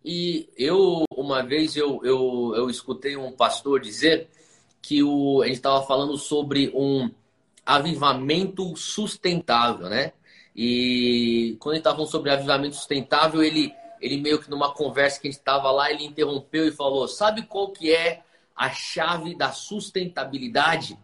E 0.05 0.49
eu, 0.57 1.05
uma 1.17 1.43
vez, 1.43 1.77
eu, 1.77 2.01
eu, 2.05 2.53
eu 2.57 2.71
escutei 2.71 3.17
um 3.17 3.33
pastor 3.33 3.81
dizer 3.81 4.29
que 4.81 5.03
o, 5.03 5.43
a 5.43 5.47
gente 5.47 5.57
estava 5.57 5.83
falando 5.87 6.17
sobre 6.19 6.73
um 6.75 7.09
avivamento 7.65 8.77
sustentável, 8.77 9.89
né? 9.89 10.13
E 10.55 11.57
quando 11.61 11.75
ele 11.75 11.81
estava 11.81 11.97
falando 11.97 12.11
sobre 12.11 12.31
avivamento 12.31 12.75
sustentável, 12.75 13.43
ele, 13.43 13.73
ele 14.01 14.21
meio 14.21 14.41
que 14.41 14.51
numa 14.51 14.75
conversa 14.75 15.21
que 15.21 15.29
a 15.29 15.31
gente 15.31 15.39
estava 15.39 15.71
lá, 15.71 15.91
ele 15.91 16.05
interrompeu 16.05 16.67
e 16.67 16.73
falou: 16.73 17.07
Sabe 17.07 17.43
qual 17.43 17.71
que 17.71 17.93
é 17.93 18.23
a 18.57 18.71
chave 18.71 19.37
da 19.37 19.53
sustentabilidade? 19.53 20.99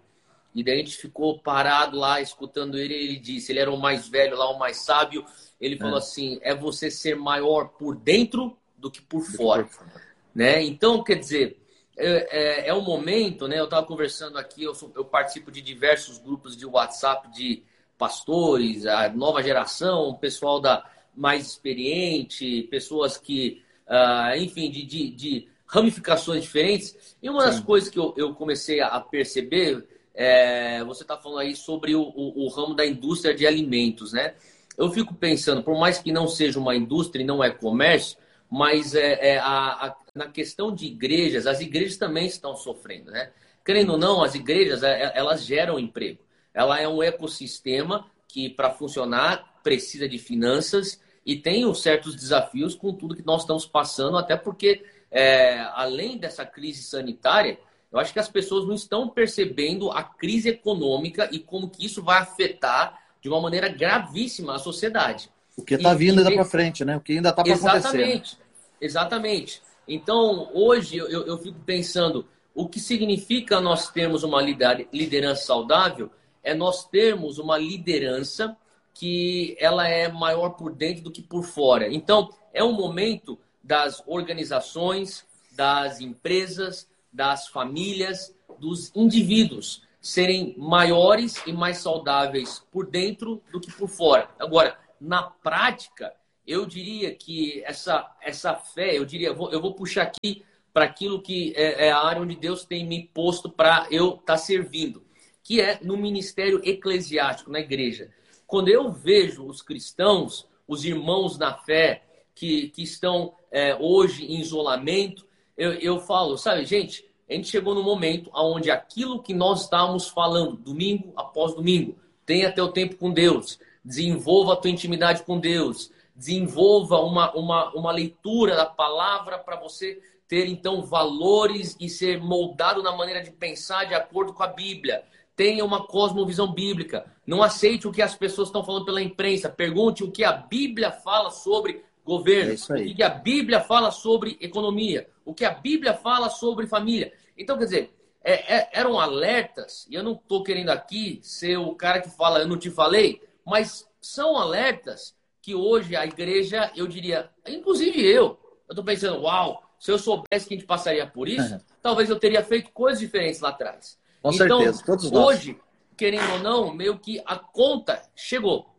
E 0.55 0.65
daí 0.65 0.75
a 0.75 0.79
gente 0.79 0.97
ficou 0.97 1.39
parado 1.39 1.97
lá 1.97 2.21
escutando 2.21 2.77
ele. 2.77 2.95
Ele 2.95 3.17
disse: 3.17 3.53
Ele 3.53 3.61
era 3.61 3.71
o 3.71 3.81
mais 3.81 4.09
velho 4.09 4.37
lá, 4.37 4.51
o 4.51 4.59
mais 4.59 4.79
sábio. 4.79 5.25
Ele 5.61 5.77
falou 5.77 5.95
é. 5.95 5.99
assim: 5.99 6.39
É 6.43 6.53
você 6.53 6.91
ser 6.91 7.15
maior 7.15 7.69
por 7.69 7.95
dentro 7.95 8.59
do 8.79 8.91
que 8.91 9.03
por 9.03 9.23
fora. 9.23 9.65
Que 9.65 9.71
por 9.71 9.79
fora. 9.79 10.03
Né? 10.35 10.63
Então, 10.63 11.03
quer 11.03 11.17
dizer, 11.17 11.59
é, 11.97 12.67
é, 12.67 12.69
é 12.69 12.75
um 12.75 12.81
momento, 12.81 13.49
né? 13.49 13.59
Eu 13.59 13.65
estava 13.65 13.85
conversando 13.85 14.39
aqui, 14.39 14.63
eu, 14.63 14.75
sou, 14.75 14.93
eu 14.95 15.05
participo 15.05 15.51
de 15.51 15.61
diversos 15.61 16.19
grupos 16.19 16.57
de 16.57 16.65
WhatsApp 16.65 17.29
de 17.33 17.65
pastores, 17.99 18.87
a 18.87 19.09
nova 19.09 19.43
geração, 19.43 20.15
pessoal 20.15 20.61
da 20.61 20.89
mais 21.15 21.49
experiente, 21.49 22.63
pessoas 22.71 23.19
que, 23.19 23.61
uh, 23.89 24.37
enfim, 24.37 24.71
de, 24.71 24.85
de, 24.85 25.11
de, 25.11 25.49
ramificações 25.67 26.45
diferentes. 26.45 27.17
E 27.21 27.29
uma 27.29 27.41
Sim. 27.41 27.47
das 27.47 27.61
coisas 27.61 27.91
que 27.91 27.99
eu, 27.99 28.15
eu 28.17 28.33
comecei 28.35 28.81
a 28.81 29.01
perceber, 29.01 29.87
é, 30.15 30.83
você 30.85 31.03
está 31.03 31.19
falando 31.19 31.41
aí 31.41 31.57
sobre 31.57 31.95
o, 31.95 32.03
o, 32.03 32.45
o, 32.45 32.49
ramo 32.49 32.75
da 32.75 32.87
indústria 32.87 33.35
de 33.35 33.47
alimentos, 33.47 34.13
né? 34.13 34.35
Eu 34.79 34.91
fico 34.91 35.13
pensando, 35.13 35.63
por 35.63 35.77
mais 35.79 35.99
que 35.99 36.13
não 36.13 36.29
seja 36.29 36.59
uma 36.59 36.75
indústria 36.75 37.23
e 37.23 37.27
não 37.27 37.43
é 37.43 37.51
comércio, 37.51 38.17
mas 38.51 38.95
é, 38.95 39.35
é 39.35 39.39
a, 39.39 39.47
a, 39.47 39.97
na 40.15 40.29
questão 40.29 40.75
de 40.75 40.87
igrejas, 40.87 41.47
as 41.47 41.61
igrejas 41.61 41.97
também 41.97 42.27
estão 42.27 42.57
sofrendo, 42.57 43.11
né? 43.11 43.31
Querendo 43.65 43.93
ou 43.93 43.99
não, 43.99 44.23
as 44.23 44.35
igrejas, 44.35 44.83
é, 44.83 45.03
é, 45.03 45.13
elas 45.15 45.45
geram 45.45 45.79
emprego. 45.79 46.21
Ela 46.55 46.81
é 46.81 46.89
um 46.89 47.03
ecossistema 47.03 48.11
que, 48.27 48.49
para 48.49 48.71
funcionar, 48.71 49.61
precisa 49.63 50.09
de 50.09 50.19
finanças 50.19 51.01
e 51.25 51.37
tem 51.37 51.73
certos 51.75 52.17
desafios 52.17 52.75
com 52.75 52.95
tudo 52.95 53.15
que 53.15 53.27
nós 53.27 53.43
estamos 53.43 53.67
passando, 53.67 54.17
até 54.17 54.37
porque, 54.37 54.85
é, 55.11 55.59
além 55.75 56.17
dessa 56.17 56.47
crise 56.47 56.83
sanitária, 56.83 57.59
eu 57.93 57.99
acho 57.99 58.13
que 58.13 58.19
as 58.19 58.29
pessoas 58.29 58.67
não 58.67 58.75
estão 58.75 59.09
percebendo 59.09 59.91
a 59.91 60.03
crise 60.03 60.49
econômica 60.49 61.29
e 61.31 61.39
como 61.39 61.69
que 61.69 61.85
isso 61.85 62.03
vai 62.03 62.19
afetar 62.19 62.99
de 63.21 63.29
uma 63.29 63.41
maneira 63.41 63.69
gravíssima 63.69 64.55
a 64.55 64.59
sociedade. 64.59 65.31
O 65.59 65.65
que 65.65 65.75
está 65.75 65.93
vindo 65.93 66.19
ainda 66.19 66.33
para 66.33 66.45
frente, 66.45 66.85
né? 66.85 66.97
O 66.97 67.01
que 67.01 67.15
ainda 67.15 67.31
está 67.31 67.43
para 67.43 67.53
acontecer. 67.53 67.79
Exatamente, 67.79 68.39
exatamente. 68.81 69.63
Então, 69.89 70.49
hoje 70.55 70.97
eu, 70.97 71.09
eu 71.09 71.37
fico 71.39 71.59
pensando, 71.67 72.25
o 72.55 72.69
que 72.69 72.79
significa 72.79 73.61
nós 73.61 73.91
termos 73.91 74.23
uma 74.23 74.41
liderança 74.41 75.43
saudável 75.43 76.11
é 76.45 76.55
nós 76.55 76.85
termos 76.85 77.39
uma 77.39 77.59
liderança 77.59 78.57
que 78.95 79.57
ela 79.59 79.89
é 79.89 80.09
maior 80.09 80.51
por 80.51 80.73
dentro 80.73 81.03
do 81.03 81.11
que 81.11 81.23
por 81.23 81.43
fora. 81.43 81.93
Então, 81.93 82.29
é 82.53 82.63
um 82.63 82.73
momento 82.73 83.37
das 83.63 84.01
organizações, 84.07 85.27
das 85.53 86.01
empresas, 86.01 86.89
das 87.13 87.49
famílias, 87.49 88.33
dos 88.61 88.93
indivíduos 88.95 89.83
serem 90.01 90.55
maiores 90.57 91.43
e 91.47 91.53
mais 91.53 91.79
saudáveis 91.79 92.65
por 92.71 92.87
dentro 92.87 93.43
do 93.53 93.61
que 93.61 93.73
por 93.73 93.89
fora. 93.89 94.29
Agora, 94.39 94.79
na 95.01 95.23
prática, 95.23 96.13
eu 96.47 96.65
diria 96.65 97.15
que 97.15 97.63
essa, 97.65 98.11
essa 98.23 98.55
fé, 98.55 98.97
eu 98.97 99.05
diria, 99.05 99.33
vou, 99.33 99.51
eu 99.53 99.61
vou 99.61 99.75
puxar 99.75 100.03
aqui 100.03 100.45
para 100.73 100.85
aquilo 100.85 101.21
que 101.21 101.53
é, 101.57 101.87
é, 101.87 101.91
a 101.91 101.99
área 101.99 102.23
onde 102.23 102.37
Deus 102.37 102.65
tem 102.65 102.87
me 102.87 103.05
posto 103.13 103.51
para 103.51 103.87
eu 103.91 104.11
estar 104.11 104.25
tá 104.25 104.37
servindo, 104.37 105.05
que 105.43 105.61
é 105.61 105.79
no 105.83 105.97
ministério 105.97 106.61
eclesiástico, 106.65 107.51
na 107.51 107.61
igreja. 107.61 108.11
Quando 108.47 108.69
eu 108.69 108.91
vejo 108.91 109.45
os 109.45 109.61
cristãos, 109.61 110.49
os 110.67 110.85
irmãos 110.85 111.39
na 111.39 111.55
fé, 111.55 112.03
que, 112.35 112.69
que 112.69 112.83
estão 112.83 113.35
é, 113.51 113.77
hoje 113.77 114.25
em 114.25 114.41
isolamento, 114.41 115.27
eu, 115.57 115.73
eu 115.73 116.01
falo, 116.01 116.39
sabe, 116.39 116.65
gente, 116.65 117.05
a 117.29 117.35
gente 117.35 117.49
chegou 117.49 117.75
no 117.75 117.83
momento 117.83 118.31
onde 118.33 118.71
aquilo 118.71 119.23
que 119.23 119.35
nós 119.35 119.63
estávamos 119.63 120.09
falando, 120.09 120.57
domingo 120.57 121.13
após 121.17 121.55
domingo, 121.55 121.99
tenha 122.25 122.53
teu 122.53 122.69
tempo 122.69 122.97
com 122.97 123.13
Deus, 123.13 123.59
desenvolva 123.89 124.53
a 124.53 124.57
tua 124.57 124.71
intimidade 124.71 125.23
com 125.23 125.41
Deus, 125.41 125.91
desenvolva 126.15 127.01
uma, 127.01 127.33
uma, 127.35 127.73
uma 127.75 127.91
leitura 127.91 128.55
da 128.55 128.67
palavra 128.67 129.39
para 129.39 129.59
você 129.59 129.99
ter 130.29 130.47
então 130.47 130.83
valores 130.83 131.75
e 131.81 131.89
ser 131.89 132.21
moldado 132.21 132.83
na 132.83 132.95
maneira 132.95 133.23
de 133.23 133.31
pensar 133.31 133.85
de 133.85 133.95
acordo 133.95 134.35
com 134.35 134.43
a 134.43 134.47
Bíblia. 134.47 135.03
Tenha 135.35 135.65
uma 135.65 135.87
cosmovisão 135.87 136.53
bíblica. 136.53 137.07
Não 137.27 137.43
aceite 137.43 137.89
o 137.89 137.93
que 137.93 138.03
as 138.03 138.15
pessoas 138.15 138.49
estão 138.49 138.63
falando 138.63 138.85
pela 138.85 139.01
imprensa. 139.01 139.49
Pergunte 139.49 140.05
o 140.05 140.11
que 140.11 140.23
a 140.23 140.33
Bíblia 140.33 140.93
fala 140.93 141.31
sobre 141.31 141.83
governo, 142.05 142.53
é 142.53 142.83
o 142.83 142.95
que 142.95 143.03
a 143.03 143.09
Bíblia 143.09 143.61
fala 143.61 143.91
sobre 143.91 144.37
economia, 144.41 145.09
o 145.25 145.35
que 145.35 145.45
a 145.45 145.51
Bíblia 145.51 145.95
fala 145.95 146.29
sobre 146.29 146.67
família. 146.67 147.13
Então, 147.37 147.57
quer 147.57 147.65
dizer, 147.65 147.95
é, 148.25 148.57
é, 148.57 148.69
eram 148.73 148.99
alertas, 148.99 149.87
e 149.91 149.95
eu 149.95 150.03
não 150.03 150.13
estou 150.13 150.43
querendo 150.43 150.71
aqui 150.71 151.21
ser 151.23 151.59
o 151.59 151.75
cara 151.75 152.01
que 152.01 152.11
fala, 152.11 152.41
eu 152.41 152.49
não 152.49 152.59
te 152.59 152.71
falei, 152.71 153.21
mas 153.49 153.89
são 154.01 154.37
alertas 154.37 155.17
que 155.41 155.55
hoje 155.55 155.97
a 155.97 156.05
igreja, 156.05 156.71
eu 156.77 156.87
diria, 156.87 157.31
inclusive 157.47 158.05
eu, 158.05 158.39
eu 158.69 158.73
estou 158.73 158.85
pensando, 158.85 159.23
uau, 159.23 159.63
se 159.79 159.91
eu 159.91 159.99
soubesse 159.99 160.47
que 160.47 160.55
a 160.55 160.57
gente 160.59 160.67
passaria 160.67 161.07
por 161.07 161.29
isso, 161.29 161.55
uhum. 161.55 161.61
talvez 161.81 162.11
eu 162.11 162.19
teria 162.19 162.45
feito 162.45 162.71
coisas 162.71 163.01
diferentes 163.01 163.41
lá 163.41 163.49
atrás. 163.49 163.99
Com 164.23 164.33
então, 164.33 164.59
certeza, 164.59 164.85
todos 164.85 165.11
nós. 165.11 165.27
Hoje, 165.27 165.59
querendo 165.97 166.33
ou 166.33 166.39
não, 166.41 166.75
meio 166.75 166.99
que 166.99 167.23
a 167.25 167.37
conta 167.37 168.03
chegou. 168.15 168.75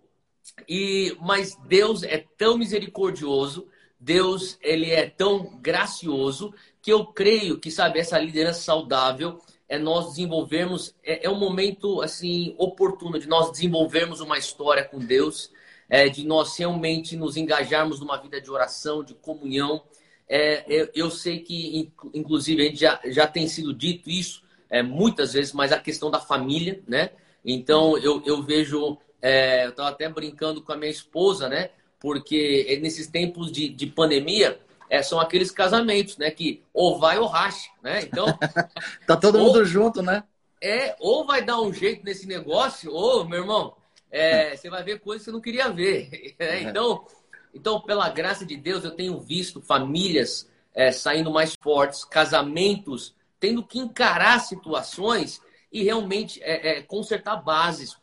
E 0.67 1.15
mas 1.21 1.57
Deus 1.67 2.03
é 2.03 2.23
tão 2.38 2.57
misericordioso, 2.57 3.67
Deus 3.99 4.57
ele 4.61 4.91
é 4.91 5.09
tão 5.09 5.57
gracioso 5.59 6.53
que 6.81 6.91
eu 6.91 7.05
creio 7.05 7.59
que 7.59 7.71
sabe 7.71 7.99
essa 7.99 8.19
liderança 8.19 8.61
saudável 8.61 9.39
é 9.69 9.77
nós 9.77 10.07
desenvolvermos, 10.09 10.95
é, 11.03 11.27
é 11.27 11.29
um 11.29 11.38
momento 11.38 12.01
assim 12.01 12.55
oportuno 12.57 13.19
de 13.19 13.27
nós 13.27 13.51
desenvolvermos 13.51 14.19
uma 14.19 14.38
história 14.38 14.83
com 14.83 14.97
Deus, 14.97 15.51
é, 15.88 16.09
de 16.09 16.25
nós 16.25 16.57
realmente 16.57 17.15
nos 17.15 17.38
engajarmos 17.38 17.99
numa 17.99 18.17
vida 18.17 18.41
de 18.41 18.49
oração, 18.49 19.03
de 19.03 19.13
comunhão. 19.13 19.83
É, 20.27 20.65
eu, 20.67 20.89
eu, 20.93 21.11
sei 21.11 21.39
que, 21.39 21.91
inclusive, 22.13 22.61
a 22.61 22.65
gente 22.65 22.79
já, 22.79 22.99
já 23.05 23.27
tem 23.27 23.47
sido 23.47 23.73
dito 23.73 24.09
isso 24.09 24.43
é, 24.69 24.81
muitas 24.81 25.33
vezes, 25.33 25.53
mas 25.53 25.71
a 25.71 25.79
questão 25.79 26.11
da 26.11 26.19
família, 26.19 26.81
né? 26.88 27.11
Então, 27.43 27.97
eu, 27.97 28.21
eu 28.25 28.43
vejo, 28.43 28.97
é, 29.21 29.65
eu 29.65 29.69
estava 29.69 29.89
até 29.89 30.07
brincando 30.09 30.61
com 30.61 30.71
a 30.71 30.77
minha 30.77 30.91
esposa, 30.91 31.47
né? 31.47 31.69
Porque 31.99 32.79
nesses 32.81 33.07
tempos 33.07 33.51
de, 33.51 33.69
de 33.69 33.88
pandemia, 33.88 34.59
é, 34.89 35.03
são 35.03 35.19
aqueles 35.19 35.51
casamentos, 35.51 36.17
né? 36.17 36.31
Que 36.31 36.63
ou 36.74 37.00
vai 37.00 37.19
ou 37.19 37.27
racha, 37.27 37.69
né? 37.81 38.01
Então. 38.01 38.25
tá 39.05 39.15
todo 39.15 39.38
ou, 39.38 39.46
mundo 39.46 39.63
junto, 39.63 40.01
né? 40.01 40.24
É, 40.62 40.96
ou 41.00 41.25
vai 41.25 41.43
dar 41.43 41.62
um 41.62 41.72
jeito 41.72 42.03
nesse 42.03 42.27
negócio, 42.27 42.91
ou, 42.91 43.24
meu 43.24 43.39
irmão, 43.39 43.75
é, 44.12 44.55
você 44.55 44.69
vai 44.69 44.84
ver 44.84 45.00
coisas 45.00 45.24
que 45.24 45.31
você 45.31 45.34
não 45.34 45.41
queria 45.41 45.69
ver. 45.69 46.36
É, 46.39 46.62
então, 46.62 47.05
então, 47.53 47.81
pela 47.81 48.10
graça 48.10 48.46
de 48.46 48.55
Deus, 48.55 48.84
eu 48.84 48.91
tenho 48.91 49.19
visto 49.19 49.62
famílias 49.62 50.50
é, 50.74 50.91
saindo 50.91 51.31
mais 51.31 51.55
fortes, 51.62 52.03
casamentos 52.03 53.15
tendo 53.39 53.63
que 53.63 53.79
encarar 53.79 54.39
situações 54.39 55.41
e 55.72 55.84
realmente 55.84 56.41
é, 56.43 56.79
é, 56.79 56.81
consertar 56.81 57.38
bases, 57.38 57.96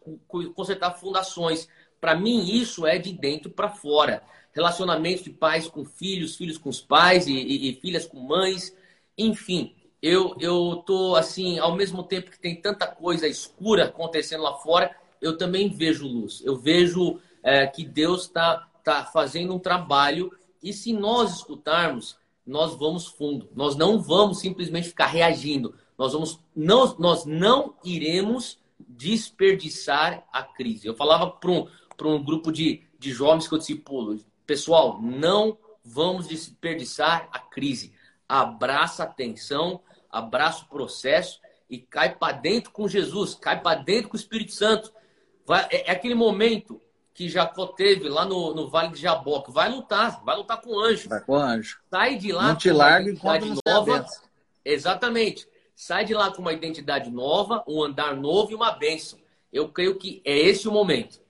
consertar 0.55 0.93
fundações. 0.93 1.69
Para 2.01 2.15
mim, 2.15 2.45
isso 2.49 2.87
é 2.87 2.99
de 2.99 3.13
dentro 3.13 3.51
para 3.51 3.69
fora 3.69 4.23
relacionamentos 4.57 5.23
de 5.23 5.31
pais 5.31 5.69
com 5.69 5.85
filhos, 5.85 6.35
filhos 6.35 6.57
com 6.57 6.71
os 6.71 6.81
pais 6.81 7.27
e, 7.27 7.35
e, 7.35 7.71
e 7.71 7.75
filhas 7.75 8.07
com 8.07 8.19
mães, 8.19 8.75
enfim. 9.17 9.75
Eu, 10.01 10.35
eu 10.41 10.83
tô 10.87 11.15
assim, 11.15 11.59
ao 11.59 11.77
mesmo 11.77 12.03
tempo 12.03 12.31
que 12.31 12.39
tem 12.39 12.61
tanta 12.61 12.87
coisa 12.87 13.29
escura 13.29 13.85
acontecendo 13.85 14.43
lá 14.43 14.55
fora, 14.55 14.97
eu 15.21 15.37
também 15.37 15.69
vejo 15.69 16.07
luz. 16.07 16.43
Eu 16.45 16.57
vejo 16.57 17.21
é, 17.43 17.67
que 17.67 17.85
Deus 17.85 18.23
está 18.23 18.67
tá 18.83 19.05
fazendo 19.05 19.55
um 19.55 19.59
trabalho 19.59 20.33
e 20.63 20.73
se 20.73 20.93
nós 20.93 21.37
escutarmos, 21.37 22.17
nós 22.47 22.75
vamos 22.77 23.07
fundo. 23.07 23.49
Nós 23.55 23.77
não 23.77 24.01
vamos 24.01 24.39
simplesmente 24.39 24.89
ficar 24.89 25.07
reagindo. 25.07 25.75
Nós 25.99 26.13
vamos 26.13 26.39
não, 26.55 26.97
nós 26.99 27.25
não 27.27 27.75
iremos 27.85 28.59
desperdiçar 28.79 30.27
a 30.33 30.43
crise. 30.43 30.87
Eu 30.87 30.95
falava 30.95 31.31
para 31.31 31.51
um, 31.51 31.69
um 32.05 32.23
grupo 32.23 32.51
de, 32.51 32.83
de 32.99 33.11
jovens 33.11 33.49
que 33.49 33.55
eu 33.55 33.59
discipulo, 33.59 34.19
Pessoal, 34.47 35.01
não 35.03 35.59
vamos 35.85 36.29
desperdiçar 36.29 37.29
a 37.33 37.39
crise. 37.39 37.93
Abraça 38.29 39.05
a 39.05 39.07
tensão, 39.07 39.81
abraça 40.11 40.65
o 40.65 40.69
processo 40.69 41.41
e 41.69 41.79
cai 41.79 42.15
para 42.15 42.37
dentro 42.37 42.71
com 42.71 42.87
Jesus, 42.87 43.35
cai 43.35 43.61
para 43.61 43.81
dentro 43.81 44.09
com 44.09 44.17
o 44.17 44.21
Espírito 44.21 44.53
Santo. 44.53 44.93
Vai, 45.45 45.67
é, 45.71 45.89
é, 45.89 45.91
aquele 45.91 46.15
momento 46.15 46.81
que 47.15 47.29
Jacó 47.29 47.67
teve 47.69 48.09
lá 48.09 48.25
no, 48.25 48.55
no 48.55 48.69
Vale 48.69 48.93
de 48.93 49.01
Jaboque. 49.01 49.51
Vai 49.51 49.71
lutar, 49.71 50.23
vai 50.25 50.37
lutar 50.37 50.61
com 50.61 50.71
o 50.71 50.81
anjo. 50.81 51.09
Vai 51.09 51.21
com 51.21 51.33
o 51.33 51.37
anjo. 51.37 51.81
Sai 51.91 52.17
de 52.17 52.33
lá 52.33 52.49
não 52.49 52.57
te 52.57 52.71
larga 52.71 53.11
enquanto 53.11 53.47
não 53.47 53.59
nova. 53.67 54.07
Exatamente. 54.65 55.49
Sai 55.75 56.05
de 56.05 56.15
lá 56.15 56.31
com 56.31 56.43
uma 56.43 56.53
identidade 56.53 57.11
nova, 57.11 57.65
um 57.67 57.83
andar 57.83 58.17
novo 58.17 58.53
e 58.53 58.55
uma 58.55 58.73
bênção. 58.73 59.19
Eu 59.53 59.69
creio 59.69 59.97
que 59.97 60.21
é 60.25 60.37
esse 60.37 60.69
o 60.69 60.73
momento. 60.73 61.21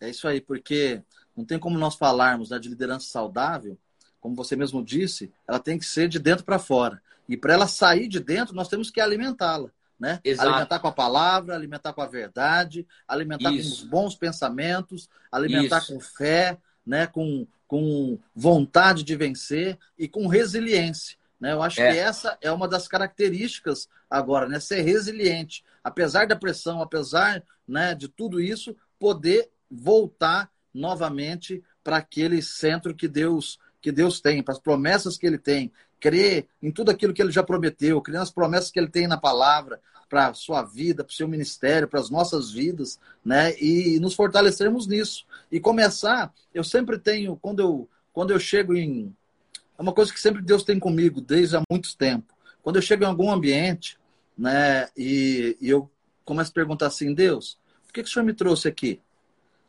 É 0.00 0.08
isso 0.10 0.26
aí, 0.26 0.40
porque 0.40 1.02
não 1.36 1.44
tem 1.44 1.58
como 1.58 1.78
nós 1.78 1.94
falarmos 1.94 2.50
né, 2.50 2.58
de 2.58 2.68
liderança 2.68 3.06
saudável, 3.06 3.78
como 4.20 4.36
você 4.36 4.54
mesmo 4.54 4.84
disse, 4.84 5.32
ela 5.48 5.58
tem 5.58 5.78
que 5.78 5.84
ser 5.84 6.08
de 6.08 6.18
dentro 6.18 6.44
para 6.44 6.58
fora. 6.58 7.02
E 7.28 7.36
para 7.36 7.54
ela 7.54 7.66
sair 7.66 8.08
de 8.08 8.20
dentro, 8.20 8.54
nós 8.54 8.68
temos 8.68 8.90
que 8.90 9.00
alimentá-la 9.00 9.70
né? 10.02 10.18
Exato. 10.24 10.48
Alimentar 10.48 10.80
com 10.80 10.88
a 10.88 10.92
palavra, 10.92 11.54
alimentar 11.54 11.92
com 11.92 12.02
a 12.02 12.08
verdade, 12.08 12.84
alimentar 13.06 13.52
Isso. 13.52 13.68
com 13.68 13.74
os 13.76 13.84
bons 13.84 14.16
pensamentos, 14.16 15.08
alimentar 15.30 15.78
Isso. 15.78 15.94
com 15.94 16.00
fé, 16.00 16.58
né? 16.84 17.06
com, 17.06 17.46
com 17.68 18.18
vontade 18.34 19.04
de 19.04 19.14
vencer 19.14 19.78
e 19.96 20.08
com 20.08 20.26
resiliência. 20.26 21.16
Né? 21.38 21.52
Eu 21.52 21.62
acho 21.62 21.80
é. 21.80 21.92
que 21.92 21.98
essa 22.00 22.36
é 22.40 22.50
uma 22.50 22.66
das 22.66 22.88
características 22.88 23.88
agora, 24.10 24.48
né? 24.48 24.58
Ser 24.58 24.82
resiliente. 24.82 25.64
Apesar 25.84 26.26
da 26.26 26.34
pressão, 26.34 26.82
apesar 26.82 27.40
né, 27.66 27.94
de 27.94 28.08
tudo 28.08 28.40
isso, 28.40 28.76
poder 28.98 29.50
voltar 29.70 30.50
novamente 30.74 31.62
para 31.82 31.96
aquele 31.98 32.40
centro 32.42 32.94
que 32.94 33.08
Deus 33.08 33.58
que 33.80 33.90
Deus 33.90 34.20
tem, 34.20 34.44
para 34.44 34.54
as 34.54 34.60
promessas 34.60 35.18
que 35.18 35.26
ele 35.26 35.38
tem, 35.38 35.72
crer 35.98 36.46
em 36.62 36.70
tudo 36.70 36.92
aquilo 36.92 37.12
que 37.12 37.20
ele 37.20 37.32
já 37.32 37.42
prometeu, 37.42 38.00
crer 38.00 38.18
nas 38.18 38.30
promessas 38.30 38.70
que 38.70 38.78
ele 38.78 38.88
tem 38.88 39.08
na 39.08 39.16
palavra, 39.16 39.80
para 40.12 40.28
a 40.28 40.34
sua 40.34 40.62
vida, 40.62 41.02
para 41.02 41.10
o 41.10 41.14
seu 41.14 41.26
ministério, 41.26 41.88
para 41.88 41.98
as 41.98 42.10
nossas 42.10 42.50
vidas, 42.50 43.00
né? 43.24 43.58
E 43.58 43.98
nos 43.98 44.12
fortalecermos 44.12 44.86
nisso. 44.86 45.24
E 45.50 45.58
começar, 45.58 46.30
eu 46.52 46.62
sempre 46.62 46.98
tenho, 46.98 47.34
quando 47.36 47.60
eu, 47.60 47.88
quando 48.12 48.30
eu 48.30 48.38
chego 48.38 48.74
em. 48.74 49.16
É 49.78 49.80
uma 49.80 49.94
coisa 49.94 50.12
que 50.12 50.20
sempre 50.20 50.42
Deus 50.42 50.64
tem 50.64 50.78
comigo, 50.78 51.18
desde 51.18 51.56
há 51.56 51.62
muito 51.70 51.96
tempo. 51.96 52.34
Quando 52.62 52.76
eu 52.76 52.82
chego 52.82 53.04
em 53.04 53.06
algum 53.06 53.32
ambiente, 53.32 53.98
né? 54.36 54.86
E, 54.94 55.56
e 55.58 55.70
eu 55.70 55.90
começo 56.26 56.50
a 56.50 56.54
perguntar 56.54 56.88
assim, 56.88 57.14
Deus, 57.14 57.58
por 57.86 57.94
que, 57.94 58.02
que 58.02 58.08
o 58.10 58.12
Senhor 58.12 58.26
me 58.26 58.34
trouxe 58.34 58.68
aqui? 58.68 59.00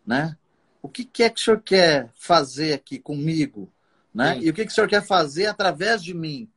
Né? 0.05 0.38
O 0.84 0.90
que, 0.90 1.06
que 1.06 1.24
é 1.24 1.30
que 1.30 1.40
o 1.40 1.44
Senhor 1.44 1.62
quer 1.62 2.12
fazer 2.13 2.74
aqui 2.74 3.00
comigo? 3.00 3.72
Né? 4.13 4.38
E 4.42 4.50
o 4.50 4.54
que, 4.54 4.66
que 4.66 4.72
o 4.72 4.75
Senhor 4.75 4.90
quer 4.90 5.02
fazer 5.02 5.46
através 5.46 6.04
de 6.04 6.13
mim? 6.13 6.50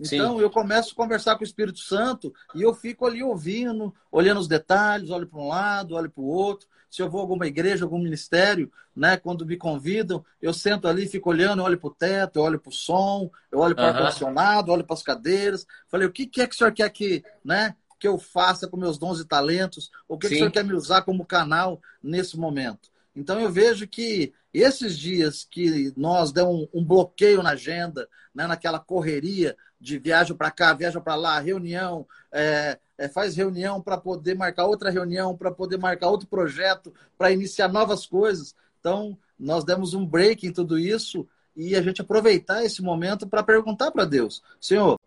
Então 0.00 0.36
Sim. 0.36 0.42
eu 0.42 0.50
começo 0.50 0.92
a 0.92 0.96
conversar 0.96 1.36
com 1.36 1.42
o 1.42 1.46
Espírito 1.46 1.78
Santo 1.78 2.32
e 2.54 2.62
eu 2.62 2.74
fico 2.74 3.06
ali 3.06 3.22
ouvindo, 3.22 3.94
olhando 4.10 4.40
os 4.40 4.48
detalhes, 4.48 5.10
olho 5.10 5.26
para 5.26 5.38
um 5.38 5.48
lado, 5.48 5.94
olho 5.94 6.10
para 6.10 6.22
o 6.22 6.26
outro. 6.26 6.66
Se 6.90 7.02
eu 7.02 7.10
vou 7.10 7.20
a 7.20 7.24
alguma 7.24 7.46
igreja, 7.46 7.84
algum 7.84 7.98
ministério, 7.98 8.72
né, 8.94 9.18
quando 9.18 9.44
me 9.44 9.58
convidam, 9.58 10.24
eu 10.40 10.54
sento 10.54 10.88
ali, 10.88 11.06
fico 11.06 11.28
olhando, 11.28 11.62
olho 11.62 11.78
para 11.78 11.88
o 11.88 11.94
teto, 11.94 12.40
olho 12.40 12.58
para 12.58 12.70
o 12.70 12.72
som, 12.72 13.30
eu 13.52 13.58
olho 13.58 13.74
para 13.74 13.84
o 13.84 13.88
uhum. 13.88 13.94
ar-condicionado, 13.94 14.72
olho 14.72 14.84
para 14.84 14.94
as 14.94 15.02
cadeiras. 15.02 15.66
Falei, 15.86 16.06
o 16.06 16.12
que, 16.12 16.26
que 16.26 16.40
é 16.40 16.46
que 16.46 16.54
o 16.54 16.58
senhor 16.58 16.72
quer 16.72 16.88
que, 16.88 17.22
né, 17.44 17.76
que 18.00 18.08
eu 18.08 18.18
faça 18.18 18.66
com 18.66 18.78
meus 18.78 18.96
dons 18.96 19.20
e 19.20 19.24
talentos? 19.26 19.90
O 20.08 20.16
que, 20.16 20.28
que 20.28 20.34
o 20.34 20.38
senhor 20.38 20.50
quer 20.50 20.64
me 20.64 20.72
usar 20.72 21.02
como 21.02 21.26
canal 21.26 21.78
nesse 22.02 22.38
momento? 22.38 22.90
Então 23.16 23.40
eu 23.40 23.50
vejo 23.50 23.88
que 23.88 24.34
esses 24.52 24.96
dias 24.98 25.46
que 25.50 25.92
nós 25.96 26.30
demos 26.32 26.68
um, 26.72 26.80
um 26.80 26.84
bloqueio 26.84 27.42
na 27.42 27.50
agenda, 27.50 28.06
né, 28.34 28.46
naquela 28.46 28.78
correria 28.78 29.56
de 29.80 29.98
viagem 29.98 30.36
para 30.36 30.50
cá, 30.50 30.74
viaja 30.74 31.00
para 31.00 31.14
lá, 31.14 31.40
reunião, 31.40 32.06
é, 32.30 32.78
é, 32.98 33.08
faz 33.08 33.34
reunião 33.34 33.80
para 33.80 33.96
poder 33.96 34.34
marcar 34.34 34.66
outra 34.66 34.90
reunião, 34.90 35.36
para 35.36 35.50
poder 35.50 35.78
marcar 35.78 36.08
outro 36.08 36.26
projeto, 36.26 36.92
para 37.16 37.32
iniciar 37.32 37.68
novas 37.68 38.06
coisas. 38.06 38.54
Então, 38.80 39.16
nós 39.38 39.64
demos 39.64 39.94
um 39.94 40.06
break 40.06 40.46
em 40.46 40.52
tudo 40.52 40.78
isso 40.78 41.26
e 41.54 41.74
a 41.74 41.82
gente 41.82 42.02
aproveitar 42.02 42.64
esse 42.64 42.82
momento 42.82 43.26
para 43.26 43.42
perguntar 43.42 43.90
para 43.90 44.04
Deus: 44.04 44.42
Senhor, 44.60 44.94
o 44.94 44.98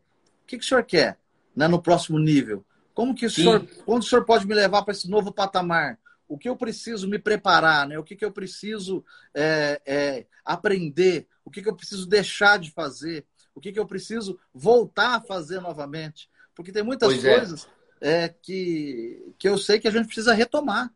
que, 0.47 0.57
que 0.57 0.65
o 0.65 0.67
senhor 0.67 0.83
quer 0.83 1.17
né, 1.55 1.67
no 1.67 1.81
próximo 1.81 2.17
nível? 2.17 2.65
Como 2.93 3.15
que 3.15 3.27
o 3.27 3.31
senhor, 3.31 3.65
quando 3.86 4.01
o 4.01 4.05
senhor 4.05 4.25
pode 4.25 4.45
me 4.45 4.53
levar 4.53 4.81
para 4.83 4.93
esse 4.93 5.10
novo 5.10 5.31
patamar? 5.31 5.97
O 6.29 6.37
que 6.37 6.47
eu 6.47 6.55
preciso 6.55 7.07
me 7.09 7.17
preparar, 7.17 7.87
né? 7.87 7.97
o 7.97 8.03
que, 8.03 8.15
que 8.15 8.23
eu 8.23 8.31
preciso 8.31 9.03
é, 9.33 9.81
é, 9.85 10.25
aprender, 10.45 11.27
o 11.43 11.49
que, 11.49 11.61
que 11.61 11.67
eu 11.67 11.75
preciso 11.75 12.05
deixar 12.07 12.59
de 12.59 12.69
fazer, 12.69 13.25
o 13.55 13.59
que, 13.59 13.71
que 13.71 13.79
eu 13.79 13.85
preciso 13.87 14.39
voltar 14.53 15.15
a 15.15 15.21
fazer 15.21 15.59
novamente. 15.59 16.29
Porque 16.55 16.71
tem 16.71 16.83
muitas 16.83 17.09
pois 17.11 17.25
é. 17.25 17.35
coisas 17.35 17.67
é. 17.99 18.29
que, 18.29 19.33
que 19.39 19.49
eu 19.49 19.57
sei 19.57 19.79
que 19.79 19.87
a 19.87 19.91
gente 19.91 20.05
precisa 20.05 20.33
retomar. 20.33 20.93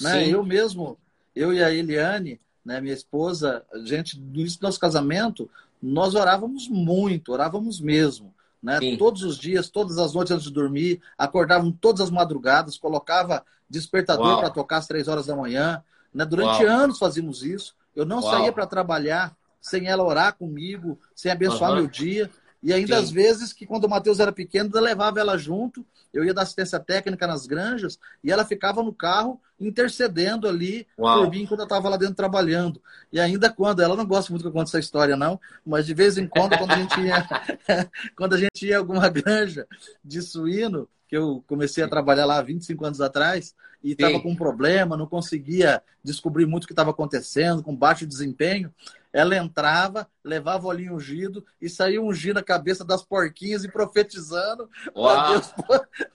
Né? 0.00 0.26
Eu 0.28 0.42
mesmo, 0.42 0.98
eu 1.36 1.52
e 1.52 1.62
a 1.62 1.70
Eliane, 1.70 2.40
né, 2.64 2.80
minha 2.80 2.94
esposa, 2.94 3.64
a 3.72 3.78
gente, 3.80 4.18
no 4.18 4.40
início 4.40 4.58
do 4.60 4.62
nosso 4.62 4.80
casamento, 4.80 5.50
nós 5.82 6.14
orávamos 6.14 6.68
muito, 6.68 7.32
orávamos 7.32 7.80
mesmo 7.80 8.34
né? 8.62 8.78
Todos 8.98 9.22
os 9.22 9.38
dias, 9.38 9.70
todas 9.70 9.98
as 9.98 10.12
noites 10.12 10.32
antes 10.32 10.44
de 10.44 10.52
dormir, 10.52 11.00
acordavam 11.16 11.72
todas 11.72 12.00
as 12.02 12.10
madrugadas, 12.10 12.76
colocava 12.76 13.44
despertador 13.70 14.40
para 14.40 14.50
tocar 14.50 14.78
às 14.78 14.86
três 14.86 15.06
horas 15.06 15.26
da 15.26 15.36
manhã. 15.36 15.82
Né? 16.12 16.24
Durante 16.24 16.64
Uau. 16.64 16.76
anos 16.76 16.98
fazíamos 16.98 17.44
isso. 17.44 17.74
Eu 17.94 18.04
não 18.04 18.20
Uau. 18.20 18.30
saía 18.30 18.52
para 18.52 18.66
trabalhar 18.66 19.34
sem 19.60 19.86
ela 19.86 20.02
orar 20.02 20.36
comigo, 20.36 20.98
sem 21.14 21.30
abençoar 21.30 21.70
uhum. 21.70 21.76
meu 21.76 21.86
dia. 21.86 22.30
E 22.62 22.72
ainda 22.72 22.96
Sim. 22.96 23.02
às 23.02 23.10
vezes 23.10 23.52
que 23.52 23.66
quando 23.66 23.84
o 23.84 23.88
Matheus 23.88 24.20
era 24.20 24.32
pequeno, 24.32 24.70
eu 24.72 24.80
levava 24.80 25.18
ela 25.18 25.38
junto, 25.38 25.84
eu 26.12 26.24
ia 26.24 26.34
dar 26.34 26.42
assistência 26.42 26.78
técnica 26.78 27.26
nas 27.26 27.46
granjas 27.46 27.98
e 28.22 28.30
ela 28.30 28.44
ficava 28.44 28.82
no 28.82 28.92
carro 28.92 29.40
intercedendo 29.58 30.48
ali 30.48 30.86
Uau. 30.98 31.22
por 31.22 31.30
mim 31.30 31.46
quando 31.46 31.60
eu 31.60 31.64
estava 31.64 31.88
lá 31.88 31.96
dentro 31.96 32.14
trabalhando. 32.14 32.82
E 33.12 33.18
ainda 33.18 33.50
quando, 33.50 33.80
ela 33.80 33.96
não 33.96 34.06
gosta 34.06 34.30
muito 34.30 34.42
que 34.42 34.48
eu 34.48 34.52
conte 34.52 34.68
essa 34.68 34.78
história 34.78 35.16
não, 35.16 35.40
mas 35.64 35.86
de 35.86 35.94
vez 35.94 36.18
em 36.18 36.26
quando, 36.26 36.56
quando 36.58 36.72
a 36.72 36.76
gente 36.76 37.00
ia, 37.00 37.28
quando 38.16 38.34
a 38.34 38.38
gente 38.38 38.66
ia 38.66 38.76
a 38.76 38.78
alguma 38.78 39.08
granja 39.08 39.66
de 40.04 40.20
suíno, 40.20 40.88
que 41.10 41.16
eu 41.16 41.42
comecei 41.48 41.82
a 41.82 41.88
trabalhar 41.88 42.24
lá 42.24 42.40
25 42.40 42.84
anos 42.84 43.00
atrás 43.00 43.52
e 43.82 43.92
estava 43.92 44.20
com 44.20 44.30
um 44.30 44.36
problema, 44.36 44.96
não 44.96 45.06
conseguia 45.06 45.82
descobrir 46.04 46.46
muito 46.46 46.64
o 46.64 46.66
que 46.68 46.72
estava 46.72 46.90
acontecendo, 46.90 47.64
com 47.64 47.74
baixo 47.74 48.06
desempenho. 48.06 48.72
Ela 49.12 49.36
entrava, 49.36 50.08
levava 50.24 50.66
o 50.66 50.68
olhinho 50.68 50.94
ungido 50.94 51.44
e 51.60 51.68
saía 51.68 52.00
ungindo 52.00 52.38
a 52.38 52.44
cabeça 52.44 52.84
das 52.84 53.02
porquinhas 53.02 53.64
e 53.64 53.70
profetizando 53.70 54.68
para 54.94 55.30
Deus, 55.30 55.54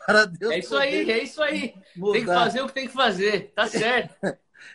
para 0.05 0.25
Deus. 0.25 0.53
É 0.53 0.59
isso 0.59 0.77
aí, 0.77 1.11
é 1.11 1.23
isso 1.23 1.41
aí. 1.41 1.75
Mudar. 1.95 2.13
Tem 2.13 2.21
que 2.21 2.33
fazer 2.33 2.61
o 2.61 2.67
que 2.67 2.73
tem 2.73 2.87
que 2.87 2.93
fazer, 2.93 3.51
tá 3.53 3.67
certo. 3.67 4.15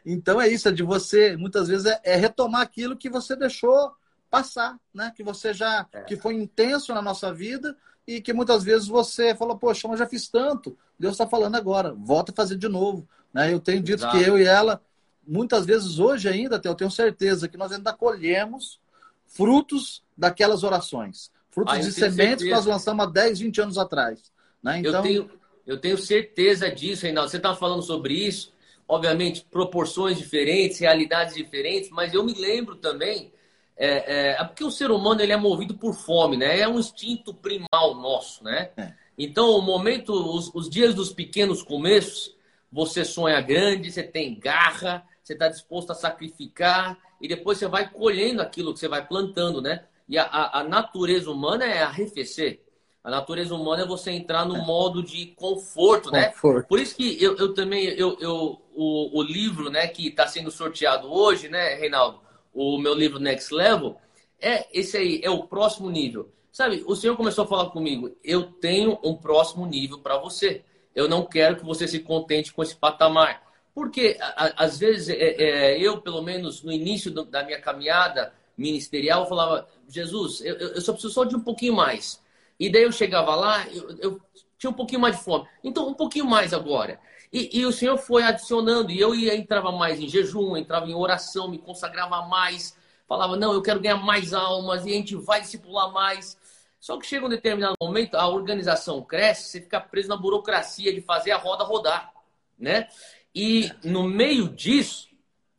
então 0.04 0.40
é 0.40 0.48
isso, 0.48 0.68
é 0.68 0.72
de 0.72 0.82
você, 0.82 1.36
muitas 1.36 1.68
vezes, 1.68 1.86
é, 1.86 2.00
é, 2.04 2.16
retomar 2.16 2.60
aquilo 2.60 2.96
que 2.96 3.08
você 3.08 3.34
deixou 3.34 3.92
passar, 4.30 4.78
né? 4.94 5.12
Que 5.16 5.24
você 5.24 5.52
já, 5.52 5.86
é. 5.92 6.02
que 6.02 6.16
foi 6.16 6.34
intenso 6.34 6.94
na 6.94 7.02
nossa 7.02 7.32
vida 7.32 7.76
e 8.06 8.20
que 8.20 8.32
muitas 8.32 8.62
vezes 8.64 8.86
você 8.88 9.34
falou, 9.34 9.58
poxa, 9.58 9.88
mas 9.88 9.98
já 9.98 10.06
fiz 10.06 10.28
tanto. 10.28 10.76
Deus 10.98 11.14
está 11.14 11.26
falando 11.26 11.56
agora, 11.56 11.94
volta 11.94 12.32
a 12.32 12.34
fazer 12.34 12.56
de 12.56 12.68
novo. 12.68 13.08
Né? 13.32 13.52
Eu 13.52 13.60
tenho 13.60 13.82
dito 13.82 14.00
Exato. 14.00 14.16
que 14.16 14.24
eu 14.24 14.38
e 14.38 14.44
ela, 14.44 14.82
muitas 15.30 15.64
vezes 15.64 15.98
hoje 15.98 16.28
ainda, 16.28 16.60
eu 16.64 16.74
tenho 16.74 16.90
certeza 16.90 17.48
que 17.48 17.56
nós 17.56 17.72
ainda 17.72 17.92
colhemos 17.92 18.80
frutos 19.26 20.02
daquelas 20.16 20.64
orações. 20.64 21.30
Frutos 21.50 21.74
ah, 21.74 21.78
de 21.78 21.92
sementes 21.92 22.16
certeza. 22.16 22.44
que 22.44 22.50
nós 22.50 22.66
lançamos 22.66 23.06
há 23.06 23.08
10, 23.08 23.38
20 23.40 23.60
anos 23.60 23.78
atrás. 23.78 24.32
Né? 24.62 24.80
Então... 24.80 24.94
Eu, 24.94 25.02
tenho, 25.02 25.30
eu 25.66 25.80
tenho 25.80 25.98
certeza 25.98 26.70
disso, 26.70 27.04
Reinaldo. 27.04 27.30
Você 27.30 27.36
está 27.36 27.54
falando 27.54 27.82
sobre 27.82 28.14
isso, 28.14 28.52
obviamente, 28.86 29.46
proporções 29.50 30.18
diferentes, 30.18 30.78
realidades 30.78 31.34
diferentes, 31.34 31.90
mas 31.90 32.12
eu 32.12 32.24
me 32.24 32.34
lembro 32.34 32.76
também 32.76 33.32
é, 33.76 33.86
é, 33.86 34.30
é, 34.32 34.44
porque 34.44 34.62
o 34.62 34.70
ser 34.70 34.90
humano 34.90 35.22
ele 35.22 35.32
é 35.32 35.36
movido 35.38 35.72
por 35.72 35.94
fome, 35.94 36.36
né? 36.36 36.60
É 36.60 36.68
um 36.68 36.78
instinto 36.78 37.32
primal 37.32 37.94
nosso, 37.94 38.44
né? 38.44 38.70
É. 38.76 38.92
Então, 39.16 39.56
o 39.56 39.62
momento, 39.62 40.12
os, 40.12 40.54
os, 40.54 40.68
dias 40.68 40.94
dos 40.94 41.10
pequenos 41.10 41.62
começos, 41.62 42.36
você 42.70 43.06
sonha 43.06 43.40
grande, 43.40 43.90
você 43.90 44.02
tem 44.02 44.38
garra, 44.38 45.02
você 45.22 45.32
está 45.34 45.48
disposto 45.48 45.90
a 45.90 45.94
sacrificar 45.94 46.98
e 47.20 47.28
depois 47.28 47.58
você 47.58 47.66
vai 47.66 47.88
colhendo 47.90 48.42
aquilo 48.42 48.72
que 48.72 48.80
você 48.80 48.88
vai 48.88 49.06
plantando, 49.06 49.60
né? 49.60 49.84
E 50.08 50.18
a, 50.18 50.24
a, 50.24 50.60
a 50.60 50.64
natureza 50.64 51.30
humana 51.30 51.64
é 51.64 51.82
arrefecer. 51.82 52.60
A 53.02 53.10
natureza 53.10 53.54
humana 53.54 53.84
é 53.84 53.86
você 53.86 54.10
entrar 54.10 54.44
no 54.44 54.56
é. 54.56 54.60
modo 54.60 55.02
de 55.02 55.26
conforto, 55.26 56.10
né? 56.10 56.28
Conforto. 56.28 56.68
Por 56.68 56.78
isso 56.78 56.94
que 56.96 57.22
eu, 57.22 57.36
eu 57.36 57.54
também, 57.54 57.84
eu, 57.84 58.16
eu, 58.20 58.60
o, 58.74 59.18
o 59.18 59.22
livro 59.22 59.70
né, 59.70 59.86
que 59.86 60.08
está 60.08 60.26
sendo 60.26 60.50
sorteado 60.50 61.10
hoje, 61.10 61.48
né, 61.48 61.74
Reinaldo? 61.74 62.20
o 62.52 62.78
meu 62.78 62.94
livro 62.94 63.18
Next 63.18 63.52
Level, 63.54 63.96
é 64.40 64.66
esse 64.78 64.96
aí, 64.96 65.20
é 65.22 65.30
o 65.30 65.44
próximo 65.44 65.90
nível. 65.90 66.32
Sabe, 66.52 66.82
o 66.86 66.96
Senhor 66.96 67.16
começou 67.16 67.44
a 67.44 67.48
falar 67.48 67.70
comigo, 67.70 68.10
eu 68.24 68.42
tenho 68.42 68.98
um 69.04 69.14
próximo 69.14 69.64
nível 69.66 69.98
para 69.98 70.18
você. 70.18 70.64
Eu 70.94 71.08
não 71.08 71.24
quero 71.24 71.56
que 71.56 71.64
você 71.64 71.86
se 71.86 72.00
contente 72.00 72.52
com 72.52 72.62
esse 72.62 72.74
patamar. 72.74 73.40
Porque, 73.80 74.18
a, 74.20 74.64
às 74.64 74.78
vezes, 74.78 75.08
é, 75.08 75.14
é, 75.14 75.78
eu, 75.80 76.02
pelo 76.02 76.20
menos 76.20 76.62
no 76.62 76.70
início 76.70 77.10
do, 77.10 77.24
da 77.24 77.42
minha 77.42 77.58
caminhada 77.58 78.30
ministerial, 78.54 79.26
falava, 79.26 79.66
Jesus, 79.88 80.42
eu, 80.42 80.54
eu 80.54 80.80
só 80.82 80.92
preciso 80.92 81.14
só 81.14 81.24
de 81.24 81.34
um 81.34 81.40
pouquinho 81.40 81.72
mais. 81.72 82.22
E 82.58 82.70
daí 82.70 82.82
eu 82.82 82.92
chegava 82.92 83.34
lá, 83.34 83.66
eu, 83.68 83.96
eu 83.98 84.20
tinha 84.58 84.68
um 84.68 84.74
pouquinho 84.74 85.00
mais 85.00 85.16
de 85.16 85.24
fome. 85.24 85.48
Então, 85.64 85.88
um 85.88 85.94
pouquinho 85.94 86.26
mais 86.26 86.52
agora. 86.52 87.00
E, 87.32 87.58
e, 87.58 87.64
o 87.64 87.72
Senhor 87.72 87.96
foi 87.96 88.22
adicionando, 88.22 88.90
e 88.90 89.00
eu 89.00 89.14
ia, 89.14 89.34
entrava 89.34 89.72
mais 89.72 89.98
em 89.98 90.06
jejum, 90.06 90.58
entrava 90.58 90.86
em 90.86 90.94
oração, 90.94 91.48
me 91.48 91.56
consagrava 91.56 92.20
mais, 92.26 92.76
falava, 93.08 93.34
não, 93.34 93.54
eu 93.54 93.62
quero 93.62 93.80
ganhar 93.80 93.96
mais 93.96 94.34
almas, 94.34 94.84
e 94.84 94.90
a 94.90 94.92
gente 94.92 95.16
vai 95.16 95.40
discipular 95.40 95.90
mais. 95.90 96.36
Só 96.78 96.98
que 96.98 97.06
chega 97.06 97.24
um 97.24 97.30
determinado 97.30 97.76
momento, 97.80 98.14
a 98.14 98.28
organização 98.28 99.00
cresce, 99.00 99.44
você 99.44 99.60
fica 99.62 99.80
preso 99.80 100.10
na 100.10 100.18
burocracia 100.18 100.92
de 100.92 101.00
fazer 101.00 101.30
a 101.30 101.38
roda 101.38 101.64
rodar, 101.64 102.12
né? 102.58 102.86
E 103.34 103.70
no 103.84 104.04
meio 104.04 104.48
disso, 104.48 105.08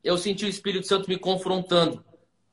eu 0.03 0.17
senti 0.17 0.45
o 0.45 0.49
Espírito 0.49 0.87
Santo 0.87 1.09
me 1.09 1.17
confrontando. 1.17 2.03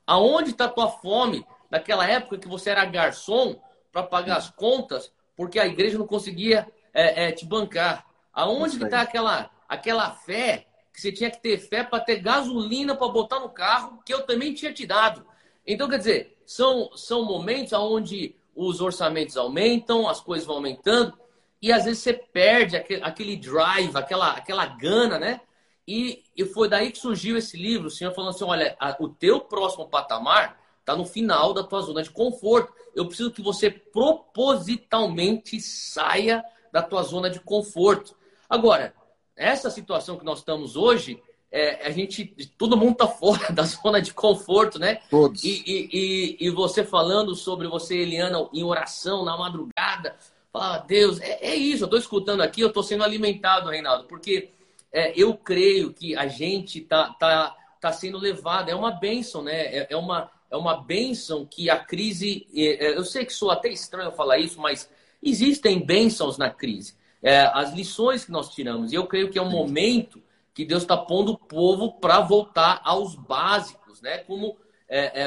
Aonde 0.06 0.50
está 0.50 0.68
tua 0.68 0.88
fome? 0.88 1.44
Naquela 1.70 2.08
época 2.08 2.38
que 2.38 2.48
você 2.48 2.70
era 2.70 2.84
garçom 2.84 3.60
para 3.92 4.02
pagar 4.02 4.36
as 4.36 4.50
contas, 4.50 5.12
porque 5.36 5.58
a 5.58 5.66
igreja 5.66 5.98
não 5.98 6.06
conseguia 6.06 6.66
é, 6.94 7.26
é, 7.26 7.32
te 7.32 7.44
bancar. 7.44 8.06
Aonde 8.32 8.82
está 8.82 9.02
aquela, 9.02 9.50
aquela 9.68 10.10
fé 10.12 10.66
que 10.92 11.00
você 11.00 11.12
tinha 11.12 11.30
que 11.30 11.40
ter 11.40 11.58
fé 11.58 11.84
para 11.84 12.02
ter 12.02 12.16
gasolina 12.20 12.96
para 12.96 13.08
botar 13.08 13.40
no 13.40 13.48
carro, 13.48 14.00
que 14.04 14.12
eu 14.12 14.22
também 14.22 14.54
tinha 14.54 14.72
te 14.72 14.86
dado. 14.86 15.26
Então, 15.66 15.88
quer 15.88 15.98
dizer, 15.98 16.38
são, 16.46 16.90
são 16.96 17.24
momentos 17.24 17.72
onde 17.72 18.34
os 18.54 18.80
orçamentos 18.80 19.36
aumentam, 19.36 20.08
as 20.08 20.20
coisas 20.20 20.46
vão 20.46 20.56
aumentando, 20.56 21.16
e 21.60 21.72
às 21.72 21.84
vezes 21.84 22.02
você 22.02 22.12
perde 22.12 22.76
aquele, 22.76 23.36
drive, 23.36 23.96
aquela, 23.96 24.32
aquela 24.32 24.66
gana, 24.66 25.18
né? 25.18 25.40
E, 25.86 26.22
e 26.36 26.44
foi 26.44 26.68
daí 26.68 26.92
que 26.92 26.98
surgiu 26.98 27.36
esse 27.36 27.56
livro, 27.56 27.88
o 27.88 27.90
senhor 27.90 28.14
falando 28.14 28.30
assim, 28.30 28.44
olha, 28.44 28.76
a, 28.78 28.94
o 29.00 29.08
teu 29.08 29.40
próximo 29.40 29.88
patamar 29.88 30.60
está 30.80 30.94
no 30.94 31.04
final 31.04 31.52
da 31.52 31.64
tua 31.64 31.80
zona 31.80 32.02
de 32.02 32.10
conforto. 32.10 32.72
Eu 32.94 33.06
preciso 33.06 33.30
que 33.30 33.42
você 33.42 33.70
propositalmente 33.70 35.60
saia 35.60 36.44
da 36.72 36.82
tua 36.82 37.02
zona 37.02 37.28
de 37.28 37.40
conforto. 37.40 38.16
Agora, 38.48 38.94
essa 39.36 39.70
situação 39.70 40.16
que 40.16 40.24
nós 40.24 40.40
estamos 40.40 40.76
hoje, 40.76 41.22
é, 41.50 41.86
a 41.86 41.90
gente, 41.90 42.24
todo 42.56 42.76
mundo 42.76 42.92
está 42.92 43.08
fora 43.08 43.52
da 43.52 43.62
zona 43.64 44.00
de 44.00 44.12
conforto, 44.12 44.78
né? 44.78 45.00
Todos. 45.10 45.42
E, 45.42 45.62
e, 45.66 45.88
e, 45.92 46.46
e, 46.46 46.50
você 46.50 46.84
falando 46.84 47.34
sobre 47.34 47.68
você, 47.68 47.96
Eliana, 47.98 48.48
em 48.52 48.64
oração 48.64 49.24
na 49.24 49.36
madrugada, 49.36 50.16
falar, 50.58 50.78
Deus, 50.78 51.20
é, 51.20 51.50
é 51.50 51.54
isso, 51.54 51.84
eu 51.84 51.86
estou 51.86 51.98
escutando 51.98 52.42
aqui, 52.42 52.60
eu 52.60 52.68
estou 52.68 52.82
sendo 52.82 53.04
alimentado, 53.04 53.70
Reinaldo, 53.70 54.04
porque 54.04 54.50
é, 54.92 55.12
eu 55.16 55.34
creio 55.34 55.92
que 55.92 56.16
a 56.16 56.26
gente 56.26 56.80
está 56.80 57.12
tá, 57.12 57.56
tá 57.80 57.92
sendo 57.92 58.18
levado, 58.18 58.68
é 58.68 58.74
uma 58.74 58.90
bênção, 58.90 59.42
né? 59.42 59.66
É, 59.66 59.86
é, 59.90 59.96
uma, 59.96 60.30
é 60.50 60.56
uma 60.56 60.82
bênção 60.82 61.46
que 61.46 61.70
a 61.70 61.78
crise, 61.78 62.46
é, 62.52 62.86
é, 62.86 62.96
eu 62.96 63.04
sei 63.04 63.24
que 63.24 63.32
sou 63.32 63.52
até 63.52 63.68
estranho 63.68 64.10
falar 64.10 64.38
isso, 64.38 64.60
mas 64.60 64.90
existem 65.22 65.78
bênçãos 65.84 66.36
na 66.36 66.50
crise. 66.50 66.96
É, 67.22 67.40
as 67.54 67.72
lições 67.72 68.24
que 68.24 68.32
nós 68.32 68.48
tiramos, 68.50 68.92
e 68.92 68.96
eu 68.96 69.06
creio 69.06 69.30
que 69.30 69.38
é 69.38 69.42
um 69.42 69.50
momento 69.50 70.20
que 70.52 70.64
Deus 70.64 70.82
está 70.82 70.96
pondo 70.96 71.32
o 71.32 71.38
povo 71.38 71.92
para 72.00 72.20
voltar 72.20 72.80
aos 72.82 73.14
básicos, 73.14 74.02
né? 74.02 74.18
Como 74.18 74.56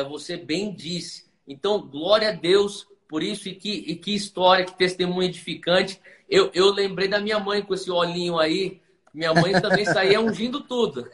você 0.10 0.36
bem 0.38 0.74
disse. 0.74 1.30
Então, 1.48 1.88
glória 1.88 2.30
a 2.30 2.32
Deus 2.32 2.88
por 3.12 3.22
isso 3.22 3.50
e 3.50 3.54
que, 3.54 3.70
e 3.70 3.96
que 3.98 4.16
história, 4.16 4.64
que 4.64 4.78
testemunho 4.78 5.24
edificante. 5.24 6.02
Eu, 6.30 6.50
eu 6.54 6.72
lembrei 6.72 7.10
da 7.10 7.20
minha 7.20 7.38
mãe 7.38 7.62
com 7.62 7.74
esse 7.74 7.92
olhinho 7.92 8.40
aí. 8.40 8.80
Minha 9.14 9.34
mãe 9.34 9.52
também 9.60 9.84
saía 9.84 10.22
ungindo 10.22 10.62
tudo. 10.62 11.06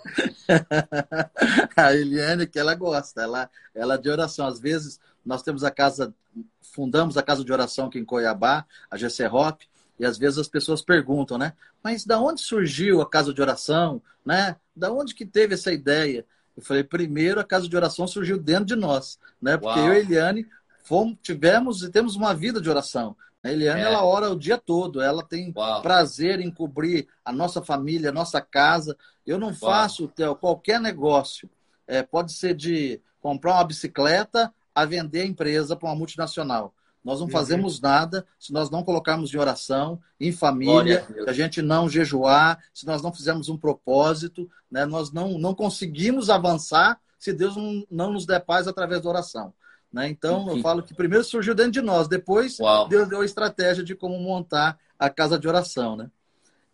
a 1.75 1.95
Eliane, 1.95 2.45
que 2.45 2.59
ela 2.59 2.75
gosta, 2.75 3.23
ela, 3.23 3.49
ela 3.73 3.95
é 3.95 3.97
de 3.97 4.11
oração. 4.11 4.45
Às 4.45 4.59
vezes, 4.59 4.99
nós 5.25 5.41
temos 5.41 5.63
a 5.63 5.71
casa, 5.71 6.13
fundamos 6.61 7.17
a 7.17 7.23
casa 7.23 7.43
de 7.43 7.51
oração 7.51 7.87
aqui 7.87 7.97
em 7.97 8.05
Coiabá, 8.05 8.63
a 8.91 8.95
GC 8.95 9.25
Hop, 9.25 9.61
e 9.99 10.05
às 10.05 10.19
vezes 10.19 10.37
as 10.37 10.47
pessoas 10.47 10.83
perguntam, 10.83 11.39
né? 11.39 11.53
Mas 11.83 12.05
da 12.05 12.19
onde 12.19 12.41
surgiu 12.41 13.01
a 13.01 13.09
casa 13.09 13.33
de 13.33 13.41
oração, 13.41 13.99
né? 14.23 14.55
Da 14.75 14.91
onde 14.91 15.15
que 15.15 15.25
teve 15.25 15.55
essa 15.55 15.73
ideia? 15.73 16.23
Eu 16.55 16.61
falei, 16.61 16.83
primeiro 16.83 17.39
a 17.39 17.43
casa 17.43 17.67
de 17.67 17.75
oração 17.75 18.05
surgiu 18.07 18.37
dentro 18.37 18.65
de 18.65 18.75
nós, 18.75 19.17
né? 19.41 19.57
Porque 19.57 19.79
Uau. 19.79 19.87
eu 19.87 19.93
e 19.93 19.97
a 19.97 19.99
Eliane 19.99 20.47
fomos, 20.87 21.17
tivemos 21.21 21.83
e 21.83 21.91
temos 21.91 22.15
uma 22.15 22.33
vida 22.33 22.61
de 22.61 22.69
oração. 22.69 23.15
A 23.43 23.51
Eliane, 23.51 23.81
é. 23.81 23.83
ela 23.83 24.03
ora 24.03 24.31
o 24.31 24.39
dia 24.39 24.57
todo, 24.57 25.01
ela 25.01 25.23
tem 25.23 25.53
Uau. 25.55 25.81
prazer 25.81 26.39
em 26.39 26.49
cobrir 26.49 27.07
a 27.23 27.31
nossa 27.31 27.61
família, 27.61 28.09
a 28.09 28.13
nossa 28.13 28.41
casa. 28.41 28.97
Eu 29.25 29.37
não 29.37 29.49
Uau. 29.49 29.55
faço, 29.55 30.07
Theo, 30.07 30.35
qualquer 30.35 30.79
negócio. 30.79 31.49
É, 31.85 32.01
pode 32.01 32.33
ser 32.33 32.55
de 32.55 33.01
comprar 33.19 33.53
uma 33.53 33.63
bicicleta 33.63 34.53
a 34.73 34.85
vender 34.85 35.21
a 35.21 35.25
empresa 35.25 35.75
para 35.75 35.89
uma 35.89 35.95
multinacional. 35.95 36.73
Nós 37.03 37.19
não 37.19 37.27
uhum. 37.27 37.31
fazemos 37.31 37.79
nada 37.79 38.25
se 38.37 38.51
nós 38.51 38.69
não 38.69 38.83
colocarmos 38.83 39.33
em 39.33 39.37
oração, 39.37 39.99
em 40.19 40.31
família, 40.31 41.07
se 41.07 41.29
a 41.29 41.33
gente 41.33 41.61
não 41.61 41.87
jejuar, 41.87 42.59
se 42.73 42.85
nós 42.85 43.01
não 43.01 43.13
fizermos 43.13 43.47
um 43.47 43.57
propósito, 43.57 44.49
né? 44.69 44.85
nós 44.85 45.11
não, 45.11 45.37
não 45.37 45.55
conseguimos 45.55 46.29
avançar 46.29 46.99
se 47.17 47.31
Deus 47.31 47.55
não, 47.55 47.85
não 47.89 48.11
nos 48.11 48.25
der 48.25 48.41
paz 48.41 48.67
através 48.67 49.01
da 49.01 49.09
oração. 49.09 49.53
Né? 49.91 50.09
Então, 50.09 50.49
eu 50.49 50.61
falo 50.61 50.83
que 50.83 50.93
primeiro 50.93 51.23
surgiu 51.23 51.55
dentro 51.55 51.71
de 51.71 51.81
nós, 51.81 52.07
depois 52.07 52.59
Uau. 52.59 52.87
Deus 52.87 53.07
deu 53.07 53.21
a 53.21 53.25
estratégia 53.25 53.83
de 53.83 53.95
como 53.95 54.19
montar 54.19 54.77
a 54.99 55.09
casa 55.09 55.39
de 55.39 55.47
oração. 55.47 55.95
Né? 55.95 56.11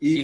E, 0.02 0.20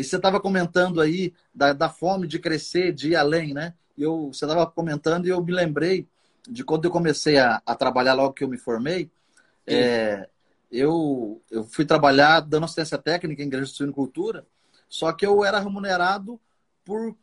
e 0.00 0.04
você 0.04 0.16
estava 0.16 0.40
comentando 0.40 1.00
aí 1.00 1.34
da, 1.54 1.72
da 1.72 1.88
fome 1.88 2.26
de 2.26 2.38
crescer, 2.38 2.92
de 2.92 3.10
ir 3.10 3.16
além, 3.16 3.52
né? 3.52 3.74
Eu, 3.98 4.28
você 4.32 4.46
estava 4.46 4.66
comentando 4.66 5.26
e 5.26 5.28
eu 5.28 5.42
me 5.44 5.52
lembrei 5.52 6.08
de 6.48 6.64
quando 6.64 6.86
eu 6.86 6.90
comecei 6.90 7.38
a, 7.38 7.60
a 7.66 7.74
trabalhar 7.74 8.14
logo 8.14 8.32
que 8.32 8.42
eu 8.42 8.48
me 8.48 8.56
formei, 8.56 9.10
é, 9.66 10.26
eu, 10.70 11.42
eu 11.50 11.64
fui 11.64 11.84
trabalhar 11.84 12.40
dando 12.40 12.64
assistência 12.64 12.96
técnica 12.96 13.42
em 13.42 13.46
igreja 13.46 13.66
de 13.66 13.72
suinocultura, 13.72 14.46
só 14.88 15.12
que 15.12 15.26
eu 15.26 15.44
era 15.44 15.60
remunerado 15.60 16.40
por, 16.84 17.14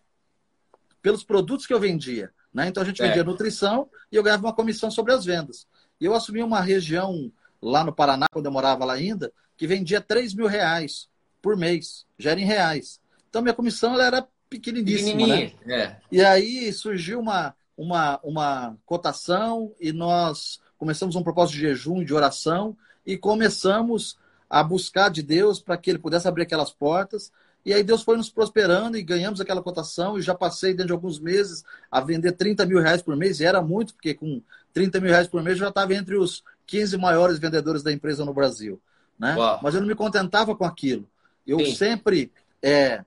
pelos 1.01 1.23
produtos 1.23 1.65
que 1.65 1.73
eu 1.73 1.80
vendia. 1.80 2.32
Né? 2.58 2.70
Então 2.70 2.82
a 2.82 2.86
gente 2.88 3.00
vendia 3.00 3.22
é. 3.22 3.24
nutrição 3.24 3.88
e 4.12 4.15
eu 4.15 4.24
ganhava 4.24 4.43
uma 4.43 4.54
comissão 4.54 4.89
sobre 4.89 5.13
as 5.13 5.24
vendas. 5.24 5.67
E 6.02 6.06
eu 6.06 6.15
assumi 6.15 6.41
uma 6.41 6.60
região 6.60 7.32
lá 7.62 7.84
no 7.84 7.93
Paraná, 7.93 8.26
quando 8.32 8.48
eu 8.48 8.52
morava 8.52 8.84
lá 8.84 8.96
ainda, 8.96 9.32
que 9.56 9.67
vendia 9.67 10.02
3 10.02 10.34
mil 10.34 10.48
reais 10.48 11.08
por 11.39 11.56
mês, 11.56 12.08
já 12.17 12.32
era 12.32 12.39
em 12.39 12.46
reais. 12.46 13.00
Então 13.30 13.43
minha 13.43 13.54
comissão 13.54 13.93
ela 13.93 14.08
era 14.08 14.28
pequeniníssima. 14.50 15.28
Né? 15.28 15.52
É. 15.67 15.98
E 16.12 16.20
aí 16.20 16.74
surgiu 16.74 17.20
uma, 17.20 17.56
uma, 17.78 18.20
uma 18.24 18.76
cotação 18.88 19.72
e 19.80 19.93
nós 19.93 20.60
começamos 20.80 21.15
um 21.15 21.22
propósito 21.22 21.58
de 21.58 21.62
jejum, 21.62 22.04
de 22.04 22.12
oração 22.12 22.76
e 23.06 23.20
começamos 23.20 24.17
a 24.50 24.63
buscar 24.63 25.10
de 25.10 25.22
Deus 25.22 25.60
para 25.60 25.78
que 25.78 25.91
ele 25.91 26.00
pudesse 26.00 26.28
abrir 26.28 26.41
aquelas 26.41 26.72
portas. 26.72 27.32
E 27.67 27.73
aí 27.73 27.84
Deus 27.84 28.01
foi 28.01 28.15
nos 28.15 28.30
prosperando 28.30 28.95
e 28.95 29.03
ganhamos 29.03 29.41
aquela 29.41 29.62
cotação 29.62 30.17
e 30.17 30.21
já 30.21 30.34
passei 30.34 30.71
dentro 30.71 30.88
de 30.88 30.93
alguns 30.93 31.19
meses 31.19 31.65
a 31.91 31.99
vender 31.99 32.32
30 32.32 32.65
mil 32.65 32.80
reais 32.80 33.01
por 33.01 33.13
mês 33.17 33.41
e 33.41 33.45
era 33.45 33.62
muito, 33.62 33.93
porque 33.93 34.13
com 34.13 34.41
30 34.71 35.01
mil 35.01 35.10
reais 35.10 35.27
por 35.27 35.43
mês 35.43 35.58
eu 35.58 35.65
já 35.65 35.67
estava 35.67 35.93
entre 35.93 36.15
os 36.15 36.45
15 36.65 36.97
maiores 36.97 37.39
vendedores 37.39 37.84
da 37.84 37.91
empresa 37.91 38.23
no 38.23 38.34
Brasil. 38.34 38.80
Né? 39.19 39.36
Mas 39.62 39.75
eu 39.75 39.82
não 39.82 39.88
me 39.89 39.95
contentava 39.95 40.56
com 40.56 40.63
aquilo. 40.63 41.10
Eu 41.45 41.60
Sim. 41.60 41.75
sempre 41.75 42.32
é, 42.63 43.03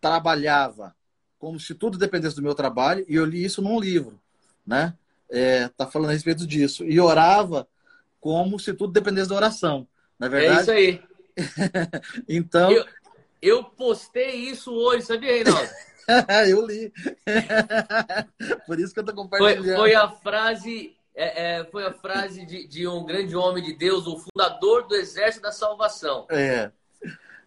trabalhava 0.00 0.92
como 1.38 1.60
se 1.60 1.72
tudo 1.72 1.96
dependesse 1.96 2.34
do 2.34 2.42
meu 2.42 2.56
trabalho, 2.56 3.04
e 3.08 3.14
eu 3.14 3.24
li 3.24 3.44
isso 3.44 3.62
num 3.62 3.78
livro, 3.78 4.20
né? 4.66 4.92
É, 5.30 5.68
tá 5.68 5.86
falando 5.86 6.10
a 6.10 6.12
respeito 6.12 6.44
disso. 6.48 6.84
E 6.84 6.98
orava 6.98 7.68
como 8.20 8.58
se 8.58 8.74
tudo 8.74 8.92
dependesse 8.92 9.28
da 9.28 9.36
oração, 9.36 9.86
na 10.18 10.26
é 10.26 10.30
verdade. 10.30 10.58
É 10.58 10.62
isso 10.62 10.70
aí. 10.72 11.02
então. 12.28 12.72
Eu, 12.72 12.84
eu, 13.42 13.64
postei 13.64 14.36
isso 14.36 14.72
hoje, 14.72 15.04
sabia, 15.04 15.32
Reinaldo? 15.32 15.70
eu 16.48 16.64
li. 16.64 16.92
Por 18.66 18.78
isso 18.78 18.94
que 18.94 19.00
eu 19.00 19.04
tô 19.04 19.12
compartilhando. 19.12 19.64
Foi, 19.64 19.74
foi 19.74 19.94
a 19.94 20.08
frase. 20.08 20.96
É, 21.14 21.58
é, 21.58 21.64
foi 21.64 21.84
a 21.84 21.92
frase 21.92 22.46
de, 22.46 22.66
de 22.66 22.86
um 22.86 23.04
grande 23.04 23.36
homem 23.36 23.62
de 23.62 23.74
Deus, 23.74 24.06
o 24.06 24.18
fundador 24.18 24.86
do 24.86 24.94
Exército 24.94 25.42
da 25.42 25.52
Salvação. 25.52 26.26
É. 26.30 26.70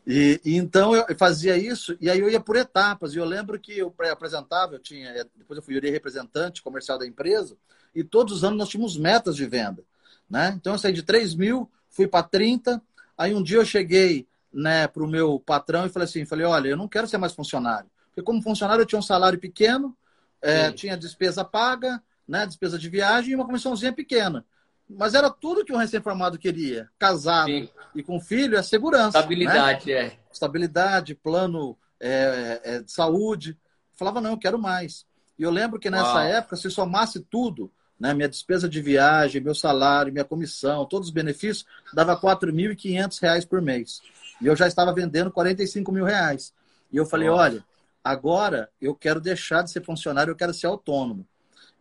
E, 0.05 0.39
e, 0.45 0.55
então 0.58 0.95
eu 0.95 1.17
fazia 1.17 1.58
isso, 1.58 1.97
e 1.99 2.10
aí 2.10 2.19
eu 2.19 2.29
ia 2.29 2.39
por 2.39 2.55
etapas. 2.58 3.13
E 3.13 3.17
eu 3.17 3.25
lembro 3.25 3.60
que 3.60 3.79
eu 3.79 3.93
apresentava, 4.12 4.75
eu 4.75 4.79
tinha, 4.79 5.25
depois 5.36 5.58
eu 5.58 5.63
fui 5.63 5.79
representante 5.79 6.62
comercial 6.62 6.99
da 6.99 7.08
empresa, 7.08 7.58
e 7.95 8.03
todos 8.03 8.36
os 8.36 8.43
anos 8.43 8.60
nós 8.60 8.69
tínhamos 8.69 8.97
metas 8.97 9.36
de 9.36 9.47
venda. 9.47 9.84
Né? 10.29 10.53
Então 10.55 10.73
eu 10.73 10.79
saí 10.79 10.93
de 10.93 11.01
3 11.01 11.34
mil, 11.36 11.71
fui 11.89 12.08
para 12.08 12.21
30. 12.21 12.81
Aí 13.17 13.34
um 13.34 13.41
dia 13.41 13.58
eu 13.58 13.65
cheguei 13.65 14.27
né, 14.56 14.88
para 14.88 15.04
o 15.04 15.08
meu 15.08 15.38
patrão 15.38 15.86
e 15.86 15.89
falei 15.89 16.06
assim: 16.08 16.26
falei, 16.26 16.46
olha, 16.46 16.70
eu 16.70 16.78
não 16.78 16.88
quero 16.88 17.08
ser 17.08 17.18
mais 17.18 17.34
funcionário. 17.34 17.89
Porque 18.08 18.22
como 18.22 18.41
funcionário 18.41 18.82
eu 18.82 18.86
tinha 18.86 18.98
um 18.98 19.04
salário 19.04 19.38
pequeno, 19.38 19.96
é, 20.41 20.72
tinha 20.72 20.96
despesa 20.96 21.44
paga, 21.44 22.02
né, 22.26 22.46
despesa 22.46 22.80
de 22.80 22.89
viagem 22.89 23.34
e 23.34 23.36
uma 23.36 23.46
comissãozinha 23.46 23.91
pequena. 23.91 24.46
Mas 24.89 25.13
era 25.13 25.30
tudo 25.30 25.65
que 25.65 25.74
um 25.74 25.78
recém-formado 25.78 26.38
queria. 26.38 26.89
Casado 26.98 27.48
Sim. 27.48 27.70
e 27.94 28.04
com 28.04 28.20
filho 28.20 28.56
é 28.56 28.63
segurança. 28.63 29.18
Estabilidade, 29.18 29.88
né? 29.88 29.94
é. 29.94 30.20
Estabilidade, 30.32 31.15
plano 31.15 31.78
é, 32.00 32.62
é, 32.63 32.80
de 32.82 32.91
saúde. 32.91 33.52
Eu 33.52 33.98
falava, 33.98 34.22
não, 34.22 34.32
eu 34.32 34.38
quero 34.38 34.60
mais. 34.60 35.06
E 35.38 35.44
eu 35.44 35.52
lembro 35.52 35.80
que 35.80 35.89
nessa 35.89 36.13
Uau. 36.13 36.20
época, 36.20 36.56
se 36.56 36.70
somasse 36.70 37.20
tudo, 37.20 37.72
né? 38.00 38.13
minha 38.13 38.30
despesa 38.30 38.70
de 38.70 38.80
viagem, 38.80 39.41
meu 39.41 39.56
salário, 39.56 40.13
minha 40.13 40.24
comissão, 40.24 40.86
todos 40.86 41.08
os 41.08 41.13
benefícios, 41.13 41.65
dava 41.91 42.13
R$ 42.13 42.22
4.500 42.22 43.48
por 43.48 43.62
mês. 43.62 44.02
E 44.41 44.48
eu 44.48 44.56
já 44.56 44.67
estava 44.67 44.93
vendendo 44.93 45.32
45 45.32 45.91
mil 45.91 46.06
reais. 46.06 46.54
E 46.91 46.98
eu 46.98 47.06
falei, 47.06 47.30
Nossa. 47.30 47.41
olha, 47.41 47.65
agora 48.04 48.69
eu 48.82 48.93
quero 48.95 49.19
deixar 49.19 49.62
de 49.62 49.71
ser 49.71 49.84
funcionário, 49.84 50.32
eu 50.32 50.36
quero 50.36 50.54
ser 50.54 50.67
autônomo. 50.67 51.26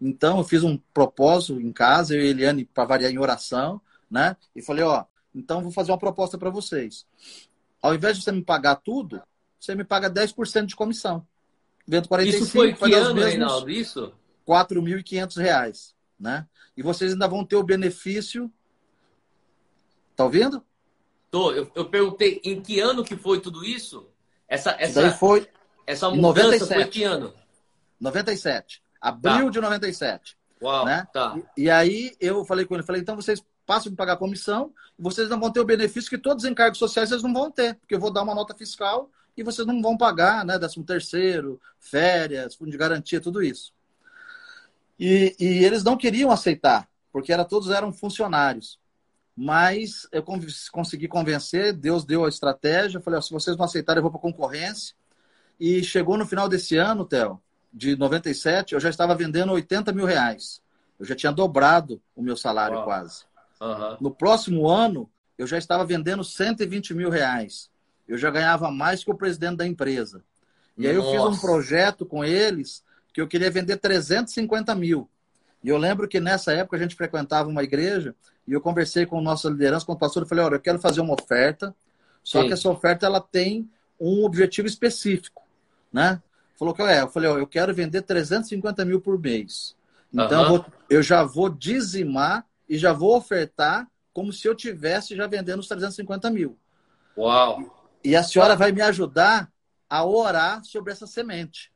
Então, 0.00 0.38
eu 0.38 0.44
fiz 0.44 0.62
um 0.62 0.76
propósito 0.92 1.60
em 1.60 1.72
casa, 1.72 2.14
eu 2.14 2.22
e 2.22 2.28
Eliane, 2.28 2.64
para 2.64 2.84
variar 2.84 3.10
em 3.10 3.18
oração, 3.18 3.80
né? 4.10 4.36
E 4.54 4.62
falei, 4.62 4.84
ó, 4.84 5.04
então 5.34 5.62
vou 5.62 5.72
fazer 5.72 5.92
uma 5.92 5.98
proposta 5.98 6.36
para 6.36 6.50
vocês. 6.50 7.06
Ao 7.80 7.94
invés 7.94 8.18
de 8.18 8.24
você 8.24 8.32
me 8.32 8.42
pagar 8.42 8.76
tudo, 8.76 9.22
você 9.58 9.74
me 9.74 9.84
paga 9.84 10.10
10% 10.10 10.66
de 10.66 10.76
comissão. 10.76 11.26
Vendo 11.86 12.08
45, 12.08 12.44
isso 12.44 12.52
foi 12.52 12.72
que 12.72 12.94
ano, 12.94 13.20
Reinaldo? 13.20 13.70
Isso? 13.70 14.06
R$ 14.46 14.54
4.500, 14.54 15.94
né? 16.18 16.46
E 16.76 16.82
vocês 16.82 17.12
ainda 17.12 17.28
vão 17.28 17.44
ter 17.44 17.56
o 17.56 17.62
benefício... 17.62 18.50
Tá 20.16 20.24
ouvindo? 20.24 20.64
Tô. 21.34 21.50
Eu, 21.50 21.68
eu 21.74 21.84
perguntei 21.86 22.40
em 22.44 22.60
que 22.60 22.78
ano 22.78 23.02
que 23.02 23.16
foi 23.16 23.40
tudo 23.40 23.64
isso? 23.64 24.08
Essa, 24.46 24.76
essa, 24.78 25.02
Daí 25.02 25.10
foi 25.10 25.48
essa 25.84 26.08
mudança 26.08 26.44
97. 26.44 26.74
foi 26.74 26.84
que 26.86 27.02
ano? 27.02 27.34
97. 27.98 28.80
Abril 29.00 29.46
tá. 29.46 29.50
de 29.50 29.60
97. 29.60 30.38
Uau, 30.62 30.84
né? 30.84 31.08
tá. 31.12 31.36
E, 31.56 31.64
e, 31.64 31.70
aí 31.70 32.14
eu 32.20 32.44
falei 32.44 32.64
com 32.64 32.76
ele, 32.76 32.84
falei, 32.84 33.02
então 33.02 33.16
vocês 33.16 33.42
passam 33.66 33.92
a 33.92 33.96
pagar 33.96 34.16
comissão 34.16 34.72
vocês 34.96 35.28
não 35.28 35.40
vão 35.40 35.50
ter 35.50 35.58
o 35.58 35.64
benefício 35.64 36.08
que 36.08 36.16
todos 36.16 36.44
os 36.44 36.48
encargos 36.48 36.78
sociais 36.78 37.08
vocês 37.08 37.24
não 37.24 37.32
vão 37.32 37.50
ter, 37.50 37.74
porque 37.74 37.96
eu 37.96 37.98
vou 37.98 38.12
dar 38.12 38.22
uma 38.22 38.32
nota 38.32 38.54
fiscal 38.54 39.10
e 39.36 39.42
vocês 39.42 39.66
não 39.66 39.82
vão 39.82 39.96
pagar, 39.96 40.44
né? 40.44 40.56
Décimo 40.56 40.84
terceiro, 40.84 41.60
férias, 41.80 42.54
fundo 42.54 42.70
de 42.70 42.78
garantia, 42.78 43.20
tudo 43.20 43.42
isso. 43.42 43.72
E, 44.96 45.34
e 45.40 45.64
eles 45.64 45.82
não 45.82 45.96
queriam 45.96 46.30
aceitar, 46.30 46.88
porque 47.10 47.32
era, 47.32 47.44
todos 47.44 47.70
eram 47.70 47.92
funcionários. 47.92 48.78
Mas 49.36 50.06
eu 50.12 50.22
consegui 50.70 51.08
convencer, 51.08 51.72
Deus 51.72 52.04
deu 52.04 52.24
a 52.24 52.28
estratégia. 52.28 53.00
Falei, 53.00 53.20
se 53.20 53.32
vocês 53.32 53.56
não 53.56 53.64
aceitarem, 53.64 53.98
eu 53.98 54.02
vou 54.02 54.12
para 54.12 54.20
concorrência. 54.20 54.94
E 55.58 55.82
chegou 55.82 56.16
no 56.16 56.26
final 56.26 56.48
desse 56.48 56.76
ano, 56.76 57.04
Theo, 57.04 57.40
de 57.72 57.96
97, 57.96 58.74
eu 58.74 58.80
já 58.80 58.88
estava 58.88 59.14
vendendo 59.14 59.52
80 59.52 59.92
mil 59.92 60.04
reais. 60.04 60.62
Eu 60.98 61.04
já 61.04 61.16
tinha 61.16 61.32
dobrado 61.32 62.00
o 62.14 62.22
meu 62.22 62.36
salário 62.36 62.76
Uau. 62.76 62.84
quase. 62.84 63.24
Uhum. 63.60 63.96
No 64.00 64.10
próximo 64.14 64.68
ano, 64.68 65.10
eu 65.36 65.46
já 65.46 65.58
estava 65.58 65.84
vendendo 65.84 66.22
120 66.22 66.94
mil 66.94 67.10
reais. 67.10 67.70
Eu 68.06 68.16
já 68.16 68.30
ganhava 68.30 68.70
mais 68.70 69.02
que 69.02 69.10
o 69.10 69.16
presidente 69.16 69.56
da 69.56 69.66
empresa. 69.66 70.22
E 70.76 70.86
aí 70.86 70.94
eu 70.94 71.10
fiz 71.10 71.20
um 71.20 71.38
projeto 71.38 72.04
com 72.04 72.24
eles 72.24 72.84
que 73.12 73.20
eu 73.20 73.28
queria 73.28 73.50
vender 73.50 73.76
350 73.76 74.74
mil. 74.74 75.08
E 75.62 75.68
eu 75.68 75.78
lembro 75.78 76.06
que 76.06 76.20
nessa 76.20 76.52
época 76.52 76.76
a 76.76 76.80
gente 76.80 76.94
frequentava 76.94 77.48
uma 77.48 77.62
igreja 77.62 78.14
e 78.46 78.52
eu 78.52 78.60
conversei 78.60 79.06
com 79.06 79.18
a 79.18 79.22
nossa 79.22 79.48
liderança, 79.48 79.86
com 79.86 79.92
o 79.92 79.98
pastor, 79.98 80.22
e 80.22 80.28
falei, 80.28 80.44
olha, 80.44 80.54
eu 80.56 80.60
quero 80.60 80.78
fazer 80.78 81.00
uma 81.00 81.14
oferta, 81.14 81.74
só 82.22 82.40
Sim. 82.40 82.48
que 82.48 82.52
essa 82.52 82.70
oferta 82.70 83.06
ela 83.06 83.20
tem 83.20 83.68
um 84.00 84.24
objetivo 84.24 84.66
específico, 84.66 85.42
né? 85.92 86.20
Falou 86.56 86.74
que 86.74 86.82
é, 86.82 87.02
eu 87.02 87.08
falei, 87.08 87.28
ó, 87.28 87.38
eu 87.38 87.46
quero 87.46 87.74
vender 87.74 88.02
350 88.02 88.84
mil 88.84 89.00
por 89.00 89.18
mês. 89.18 89.76
Então 90.12 90.42
uhum. 90.42 90.42
eu, 90.42 90.48
vou, 90.48 90.66
eu 90.90 91.02
já 91.02 91.24
vou 91.24 91.48
dizimar 91.48 92.46
e 92.68 92.78
já 92.78 92.92
vou 92.92 93.16
ofertar 93.16 93.88
como 94.12 94.32
se 94.32 94.46
eu 94.46 94.54
tivesse 94.54 95.16
já 95.16 95.26
vendendo 95.26 95.60
os 95.60 95.68
350 95.68 96.30
mil. 96.30 96.56
Uau! 97.16 97.88
E 98.02 98.14
a 98.14 98.22
senhora 98.22 98.54
vai 98.54 98.70
me 98.70 98.80
ajudar 98.82 99.50
a 99.88 100.04
orar 100.04 100.64
sobre 100.64 100.92
essa 100.92 101.06
semente. 101.06 101.72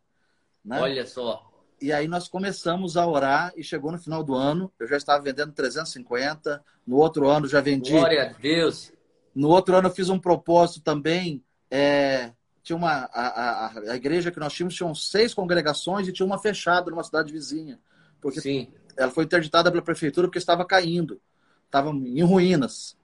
Né? 0.65 0.81
Olha 0.81 1.07
só. 1.07 1.48
E 1.81 1.93
aí 1.93 2.09
nós 2.09 2.29
começamos 2.29 2.97
a 2.97 3.07
orar 3.07 3.53
e 3.57 3.63
chegou 3.63 3.93
no 3.93 3.99
final 3.99 4.25
do 4.25 4.35
ano, 4.35 4.73
eu 4.79 4.87
já 4.87 4.97
estava 4.97 5.23
vendendo 5.23 5.53
350, 5.53 6.63
no 6.87 6.97
outro 6.97 7.29
ano 7.29 7.47
já 7.47 7.61
vendi. 7.61 7.93
Glória 7.93 8.31
a 8.31 8.41
Deus! 8.41 8.93
No 9.35 9.49
outro 9.49 9.77
ano 9.77 9.89
eu 9.89 9.93
fiz 9.93 10.09
um 10.09 10.19
propósito 10.19 10.81
também. 10.81 11.43
É, 11.71 12.33
tinha 12.63 12.77
uma, 12.77 13.09
a, 13.13 13.67
a, 13.67 13.93
a, 13.93 13.97
igreja 13.97 14.31
que 14.31 14.41
nós 14.41 14.53
tínhamos 14.53 14.75
tinha 14.75 14.93
seis 14.95 15.33
congregações 15.33 16.09
e 16.09 16.13
tinha 16.13 16.27
uma 16.27 16.39
fechada 16.39 16.91
numa 16.91 17.05
cidade 17.05 17.33
vizinha. 17.33 17.79
Porque 18.21 18.41
Sim. 18.41 18.69
ela 18.97 19.11
foi 19.11 19.25
interditada 19.25 19.71
pela 19.71 19.83
prefeitura 19.83 20.27
porque 20.27 20.39
estava 20.39 20.65
caindo, 20.65 21.21
estava 21.67 21.91
em 21.91 22.23
ruínas. 22.23 22.97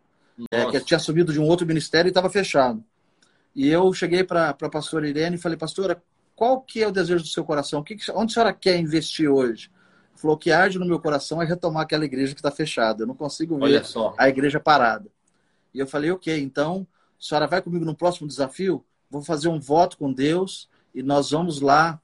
É, 0.50 0.68
que 0.68 0.80
tinha 0.80 0.98
subido 0.98 1.32
de 1.32 1.38
um 1.38 1.46
outro 1.46 1.64
ministério 1.64 2.08
e 2.08 2.10
estava 2.10 2.28
fechado. 2.28 2.84
E 3.54 3.68
eu 3.68 3.92
cheguei 3.92 4.24
para 4.24 4.50
a 4.50 4.68
pastora 4.68 5.08
Irene 5.08 5.37
e 5.37 5.38
falei, 5.40 5.56
pastora, 5.56 6.02
qual 6.34 6.60
que 6.60 6.82
é 6.82 6.88
o 6.88 6.92
desejo 6.92 7.22
do 7.22 7.28
seu 7.28 7.44
coração? 7.44 7.82
Que, 7.82 7.96
onde 8.14 8.32
a 8.32 8.34
senhora 8.34 8.52
quer 8.52 8.78
investir 8.78 9.30
hoje? 9.30 9.70
Falou 10.16 10.36
que 10.36 10.50
arde 10.50 10.78
no 10.78 10.86
meu 10.86 10.98
coração 10.98 11.42
é 11.42 11.44
retomar 11.44 11.82
aquela 11.82 12.04
igreja 12.04 12.34
que 12.34 12.40
está 12.40 12.50
fechada. 12.50 13.02
Eu 13.02 13.06
não 13.06 13.14
consigo 13.14 13.58
ver 13.58 13.82
a 14.16 14.28
igreja 14.28 14.58
parada. 14.58 15.08
E 15.72 15.78
eu 15.78 15.86
falei, 15.86 16.10
ok, 16.10 16.40
então 16.40 16.86
a 17.20 17.22
senhora 17.22 17.46
vai 17.46 17.60
comigo 17.60 17.84
no 17.84 17.94
próximo 17.94 18.28
desafio? 18.28 18.84
Vou 19.10 19.22
fazer 19.22 19.48
um 19.48 19.60
voto 19.60 19.98
com 19.98 20.12
Deus 20.12 20.68
e 20.94 21.02
nós 21.02 21.30
vamos 21.30 21.60
lá 21.60 22.00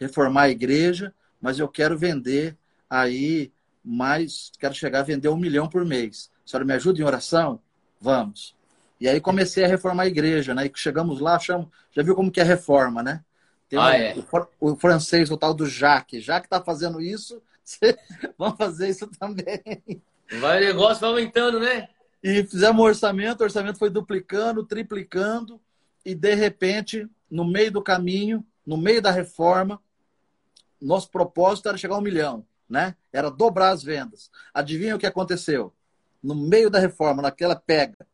reformar 0.00 0.42
a 0.42 0.50
igreja, 0.50 1.14
mas 1.40 1.58
eu 1.58 1.68
quero 1.68 1.96
vender 1.96 2.56
aí 2.88 3.52
mais, 3.84 4.50
quero 4.58 4.74
chegar 4.74 5.00
a 5.00 5.04
vender 5.04 5.28
um 5.28 5.36
milhão 5.36 5.68
por 5.68 5.84
mês. 5.84 6.30
A 6.44 6.48
senhora 6.48 6.64
me 6.64 6.72
ajuda 6.72 7.00
em 7.00 7.04
oração? 7.04 7.60
Vamos. 8.00 8.54
E 9.00 9.08
aí 9.08 9.20
comecei 9.20 9.64
a 9.64 9.68
reformar 9.68 10.04
a 10.04 10.06
igreja, 10.06 10.54
né? 10.54 10.66
E 10.66 10.72
chegamos 10.74 11.20
lá, 11.20 11.36
achamos, 11.36 11.68
já 11.92 12.02
viu 12.02 12.14
como 12.14 12.30
que 12.30 12.40
é 12.40 12.44
reforma, 12.44 13.02
né? 13.02 13.24
Tem 13.68 13.78
ah, 13.78 13.82
um, 13.82 13.88
é. 13.88 14.14
o, 14.60 14.72
o, 14.72 14.76
francês, 14.76 15.30
o 15.30 15.36
tal 15.36 15.54
do 15.54 15.66
Jacques. 15.66 16.22
Já 16.22 16.40
que 16.40 16.46
está 16.46 16.62
fazendo 16.62 17.00
isso, 17.00 17.42
vamos 18.38 18.56
fazer 18.56 18.88
isso 18.88 19.06
também. 19.18 20.02
Vai, 20.40 20.62
o 20.62 20.66
negócio 20.66 21.00
vai 21.00 21.10
aumentando, 21.10 21.60
né? 21.60 21.88
E 22.22 22.42
fizemos 22.44 22.82
um 22.82 22.86
orçamento, 22.86 23.40
o 23.40 23.44
orçamento 23.44 23.78
foi 23.78 23.90
duplicando, 23.90 24.64
triplicando, 24.64 25.60
e 26.04 26.14
de 26.14 26.34
repente, 26.34 27.08
no 27.30 27.44
meio 27.44 27.70
do 27.70 27.82
caminho, 27.82 28.44
no 28.66 28.76
meio 28.76 29.02
da 29.02 29.10
reforma, 29.10 29.80
nosso 30.80 31.10
propósito 31.10 31.68
era 31.68 31.78
chegar 31.78 31.94
a 31.94 31.98
um 31.98 32.02
milhão, 32.02 32.46
né? 32.68 32.96
Era 33.12 33.30
dobrar 33.30 33.70
as 33.70 33.82
vendas. 33.82 34.30
Adivinha 34.52 34.96
o 34.96 34.98
que 34.98 35.06
aconteceu? 35.06 35.72
No 36.22 36.34
meio 36.34 36.70
da 36.70 36.78
reforma, 36.78 37.22
naquela 37.22 37.56
pega, 37.56 38.06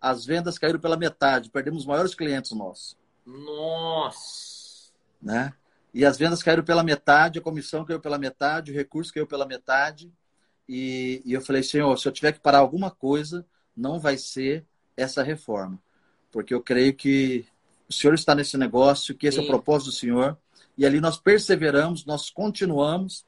as 0.00 0.24
vendas 0.24 0.58
caíram 0.58 0.80
pela 0.80 0.96
metade, 0.96 1.50
perdemos 1.50 1.80
os 1.80 1.86
maiores 1.86 2.14
clientes 2.14 2.52
nossos. 2.52 2.96
Nossa! 3.26 4.92
Né? 5.20 5.52
E 5.92 6.04
as 6.04 6.16
vendas 6.16 6.42
caíram 6.42 6.62
pela 6.62 6.82
metade, 6.82 7.38
a 7.38 7.42
comissão 7.42 7.84
caiu 7.84 8.00
pela 8.00 8.18
metade, 8.18 8.70
o 8.70 8.74
recurso 8.74 9.12
caiu 9.12 9.26
pela 9.26 9.46
metade. 9.46 10.12
E, 10.68 11.20
e 11.24 11.32
eu 11.32 11.40
falei, 11.40 11.62
Senhor, 11.62 11.96
se 11.98 12.06
eu 12.06 12.12
tiver 12.12 12.32
que 12.32 12.40
parar 12.40 12.58
alguma 12.58 12.90
coisa, 12.90 13.44
não 13.76 13.98
vai 13.98 14.16
ser 14.16 14.64
essa 14.96 15.22
reforma. 15.22 15.78
Porque 16.30 16.54
eu 16.54 16.62
creio 16.62 16.94
que 16.94 17.44
o 17.88 17.92
Senhor 17.92 18.14
está 18.14 18.34
nesse 18.34 18.56
negócio, 18.56 19.14
que 19.16 19.26
esse 19.26 19.38
Sim. 19.38 19.42
é 19.42 19.44
o 19.46 19.48
propósito 19.48 19.90
do 19.90 19.96
Senhor. 19.96 20.38
E 20.78 20.86
ali 20.86 21.00
nós 21.00 21.18
perseveramos, 21.18 22.04
nós 22.06 22.30
continuamos. 22.30 23.26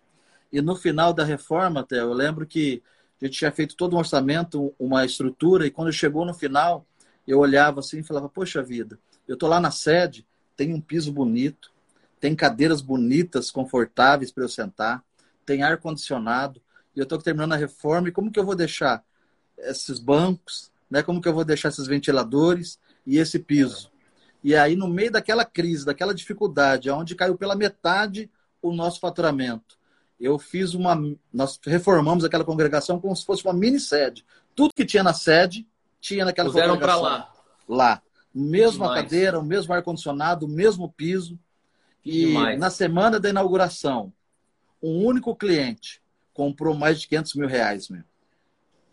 E 0.53 0.63
no 0.63 0.77
final 0.77 1.13
da 1.13 1.25
reforma, 1.25 1.81
até 1.81 1.99
eu 1.99 2.13
lembro 2.13 2.47
que 2.47 2.81
a 3.21 3.25
gente 3.25 3.39
tinha 3.39 3.51
feito 3.51 3.77
todo 3.77 3.97
um 3.97 3.99
orçamento, 3.99 4.75
uma 4.79 5.05
estrutura, 5.05 5.67
e 5.67 5.71
quando 5.71 5.93
chegou 5.93 6.25
no 6.25 6.35
final, 6.35 6.87
eu 7.27 7.39
olhava 7.39 7.81
assim 7.81 7.99
e 7.99 8.03
falava, 8.03 8.29
poxa 8.29 8.63
vida, 8.63 8.99
eu 9.33 9.35
estou 9.35 9.49
lá 9.49 9.59
na 9.59 9.71
sede, 9.71 10.27
tem 10.55 10.75
um 10.75 10.81
piso 10.81 11.11
bonito, 11.11 11.73
tem 12.21 12.37
cadeiras 12.37 12.83
bonitas, 12.83 13.51
confortáveis 13.51 14.31
para 14.31 14.45
eu 14.45 14.49
sentar, 14.49 15.03
tem 15.47 15.63
ar 15.63 15.79
condicionado, 15.79 16.61
e 16.95 16.99
eu 16.99 17.05
estou 17.05 17.17
terminando 17.17 17.55
a 17.55 17.57
reforma, 17.57 18.09
e 18.09 18.13
como 18.13 18.31
que 18.31 18.39
eu 18.39 18.45
vou 18.45 18.55
deixar 18.55 19.03
esses 19.57 19.99
bancos, 19.99 20.71
né? 20.91 21.03
Como 21.03 21.19
que 21.19 21.27
eu 21.27 21.33
vou 21.33 21.47
deixar 21.47 21.71
esses 21.71 21.87
ventiladores 21.87 22.79
e 23.07 23.17
esse 23.17 23.39
piso? 23.39 23.91
E 24.45 24.55
aí, 24.55 24.77
no 24.77 24.87
meio 24.87 25.11
daquela 25.11 25.47
crise, 25.47 25.87
daquela 25.87 26.15
dificuldade, 26.15 26.91
onde 26.91 27.15
caiu 27.15 27.35
pela 27.35 27.57
metade 27.57 28.31
o 28.61 28.71
nosso 28.71 29.01
faturamento, 29.01 29.79
eu 30.21 30.39
fiz 30.39 30.75
uma. 30.75 30.95
Nós 31.33 31.59
reformamos 31.65 32.23
aquela 32.23 32.45
congregação 32.45 33.01
como 33.01 33.17
se 33.17 33.25
fosse 33.25 33.43
uma 33.47 33.55
mini 33.55 33.81
sede. 33.81 34.27
Tudo 34.55 34.75
que 34.77 34.85
tinha 34.85 35.03
na 35.03 35.15
sede 35.15 35.67
tinha 36.03 36.23
naquela 36.23 36.51
Puseram 36.51 36.75
congregação. 36.75 37.01
para 37.01 37.11
lá. 37.11 37.33
Lá. 37.67 38.03
Mesma 38.35 38.87
Demais. 38.87 39.03
cadeira, 39.03 39.39
o 39.39 39.45
mesmo 39.45 39.75
ar-condicionado, 39.75 40.47
o 40.47 40.49
mesmo 40.49 40.91
piso. 40.91 41.39
E 42.05 42.27
Demais. 42.27 42.59
na 42.59 42.71
semana 42.71 43.21
da 43.21 43.29
inauguração, 43.29 44.13
um 44.83 45.05
único 45.05 45.37
cliente 45.37 46.03
comprou 46.33 46.75
mais 46.75 47.01
de 47.01 47.09
500 47.09 47.35
mil 47.35 47.49
reais, 47.49 47.89
meu. 47.89 48.03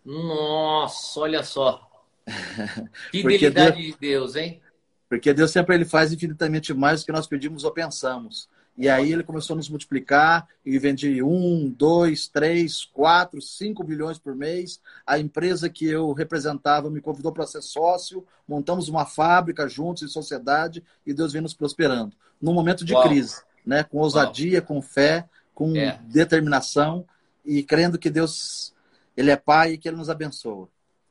Nossa, 0.06 1.20
olha 1.20 1.44
só. 1.44 1.90
Fidelidade 3.12 3.82
Deus, 3.82 3.94
de 3.94 4.00
Deus, 4.00 4.36
hein? 4.36 4.62
Porque 5.08 5.34
Deus 5.34 5.52
sempre 5.52 5.76
ele 5.76 5.86
faz 5.86 6.14
infinitamente 6.14 6.74
mais 6.74 7.02
do 7.02 7.06
que 7.08 7.12
nós 7.12 7.28
pedimos 7.28 7.64
ou 7.64 7.72
pensamos. 7.72 8.50
E 8.80 8.88
aí 8.88 9.12
ele 9.12 9.24
começou 9.24 9.56
a 9.56 9.58
nos 9.58 9.68
multiplicar 9.68 10.48
e 10.66 10.80
vende 10.80 11.22
um, 11.22 11.70
dois, 11.70 12.30
três, 12.30 12.86
quatro, 12.86 13.42
cinco 13.42 13.84
bilhões 13.84 14.18
por 14.18 14.34
mês. 14.34 14.80
A 15.06 15.20
empresa 15.20 15.70
que 15.70 15.86
eu 15.86 16.14
representava 16.14 16.90
me 16.90 17.02
convidou 17.02 17.34
para 17.34 17.46
ser 17.46 17.62
sócio, 17.62 18.26
montamos 18.48 18.88
uma 18.88 19.06
fábrica 19.06 19.68
juntos 19.68 20.04
em 20.04 20.08
sociedade 20.08 20.82
e 21.06 21.14
Deus 21.14 21.34
vem 21.34 21.42
nos 21.42 21.54
prosperando. 21.54 22.16
Num 22.42 22.54
momento 22.54 22.86
de 22.86 22.94
Uau. 22.94 23.04
crise, 23.04 23.42
né? 23.66 23.84
com 23.84 23.98
ousadia, 23.98 24.60
Uau. 24.60 24.68
com 24.68 24.82
fé, 24.82 25.28
com 25.54 25.76
é. 25.76 26.00
determinação 26.04 27.06
e 27.46 27.62
crendo 27.62 28.00
que 28.00 28.10
Deus 28.10 28.74
ele 29.20 29.32
é 29.32 29.36
Pai 29.36 29.74
e 29.74 29.78
que 29.78 29.90
Ele 29.90 29.98
nos 29.98 30.10
abençoa. 30.10 30.70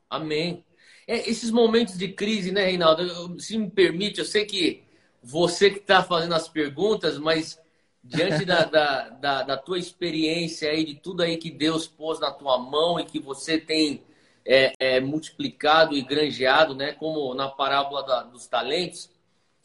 Amém. 0.09 0.65
É, 1.07 1.29
esses 1.29 1.51
momentos 1.51 1.99
de 1.99 2.09
crise, 2.09 2.51
né, 2.51 2.65
Reinaldo? 2.65 3.39
Se 3.39 3.59
me 3.59 3.71
permite, 3.71 4.21
eu 4.21 4.25
sei 4.25 4.47
que 4.47 4.83
você 5.31 5.71
que 5.71 5.79
está 5.79 6.03
fazendo 6.03 6.35
as 6.35 6.49
perguntas, 6.49 7.19
mas 7.19 7.61
diante 8.03 8.47
da, 8.47 8.65
da, 8.65 9.09
da, 9.11 9.43
da, 9.43 9.57
tua 9.59 9.79
experiência 9.79 10.71
aí, 10.71 10.85
de 10.85 10.95
tudo 10.95 11.23
aí 11.23 11.37
que 11.37 11.51
Deus 11.51 11.87
pôs 11.87 12.19
na 12.19 12.31
tua 12.31 12.57
mão 12.57 12.99
e 12.99 13.05
que 13.05 13.19
você 13.19 13.59
tem 13.59 14.03
é, 14.43 14.73
é, 14.79 15.01
multiplicado 15.01 15.95
e 15.95 16.01
granjeado, 16.01 16.75
né, 16.75 16.93
como 16.93 17.35
na 17.35 17.47
parábola 17.47 18.03
da, 18.07 18.23
dos 18.23 18.47
talentos, 18.47 19.11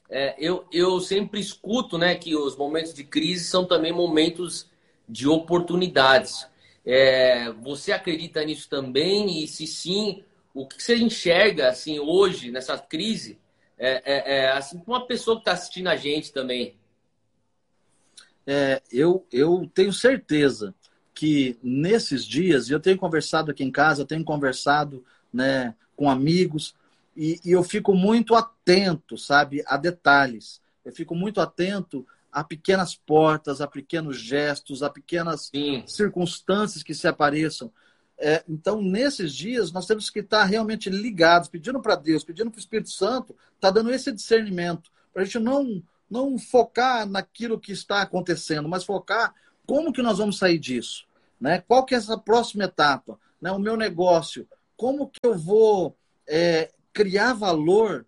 é, 0.10 0.36
eu, 0.38 0.66
eu 0.70 1.00
sempre 1.00 1.40
escuto 1.40 1.98
né, 1.98 2.14
que 2.16 2.36
os 2.36 2.58
momentos 2.58 2.94
de 2.94 3.06
crise 3.06 3.46
são 3.46 3.66
também 3.66 3.94
momentos 3.94 4.70
de 5.08 5.30
oportunidades. 5.30 6.46
É, 6.86 7.50
você 7.54 7.94
acredita 7.94 8.44
nisso 8.44 8.68
também? 8.68 9.42
E 9.42 9.48
se 9.48 9.66
sim, 9.66 10.26
o 10.54 10.68
que 10.68 10.84
você 10.84 10.98
enxerga 10.98 11.70
assim 11.70 12.00
hoje 12.00 12.52
nessa 12.52 12.78
crise? 12.78 13.40
É, 13.78 14.02
é, 14.06 14.36
é 14.38 14.52
assim, 14.52 14.82
uma 14.86 15.06
pessoa 15.06 15.38
que 15.38 15.42
está 15.42 15.54
assistindo 15.54 15.88
a 15.88 15.96
gente 15.96 16.32
também. 16.32 16.76
É, 18.46 18.82
eu, 18.92 19.26
eu 19.32 19.70
tenho 19.74 19.94
certeza 19.94 20.76
que 21.14 21.58
nesses 21.64 22.26
dias, 22.26 22.70
e 22.70 22.74
eu 22.74 22.80
tenho 22.80 22.98
conversado 22.98 23.52
aqui 23.52 23.64
em 23.64 23.72
casa, 23.72 24.02
eu 24.02 24.06
tenho 24.06 24.24
conversado 24.24 25.04
né, 25.32 25.76
com 25.96 26.10
amigos, 26.10 26.76
e, 27.16 27.40
e 27.46 27.52
eu 27.52 27.64
fico 27.64 27.94
muito 27.94 28.36
atento, 28.36 29.18
sabe, 29.18 29.64
a 29.68 29.78
detalhes. 29.78 30.62
Eu 30.84 30.92
fico 30.92 31.16
muito 31.16 31.40
atento 31.40 32.06
a 32.32 32.44
pequenas 32.44 32.96
portas, 32.96 33.62
a 33.62 33.68
pequenos 33.68 34.18
gestos, 34.18 34.82
a 34.82 34.90
pequenas 34.90 35.52
Sim. 35.54 35.84
circunstâncias 35.86 36.84
que 36.84 36.96
se 36.96 37.08
apareçam. 37.08 37.72
É, 38.26 38.42
então, 38.48 38.82
nesses 38.82 39.34
dias, 39.34 39.74
nós 39.74 39.86
temos 39.86 40.10
que 40.10 40.20
estar 40.20 40.46
realmente 40.46 40.90
ligados, 40.90 41.50
pedindo 41.50 41.82
para 41.82 41.98
Deus, 41.98 42.24
pedindo 42.24 42.50
para 42.50 42.58
o 42.58 42.62
Espírito 42.62 42.90
Santo, 42.90 43.36
está 43.54 43.70
dando 43.70 43.92
esse 43.92 44.14
discernimento, 44.14 44.90
para 45.12 45.24
a 45.24 45.26
gente 45.26 45.40
não, 45.40 45.84
não 46.10 46.40
focar 46.40 47.06
naquilo 47.06 47.60
que 47.60 47.74
está 47.74 48.02
acontecendo, 48.02 48.70
mas 48.70 48.86
focar 48.86 49.36
como 49.68 49.92
que 49.92 50.02
nós 50.02 50.20
vamos 50.20 50.38
sair 50.38 50.58
disso. 50.58 51.06
Né? 51.38 51.62
Qual 51.68 51.84
que 51.84 51.94
é 51.94 51.98
essa 51.98 52.18
próxima 52.18 52.64
etapa? 52.64 53.20
Né? 53.42 53.52
O 53.52 53.60
meu 53.60 53.76
negócio, 53.76 54.48
como 54.78 55.10
que 55.10 55.20
eu 55.22 55.38
vou 55.38 55.94
é, 56.26 56.72
criar 56.94 57.34
valor 57.34 58.06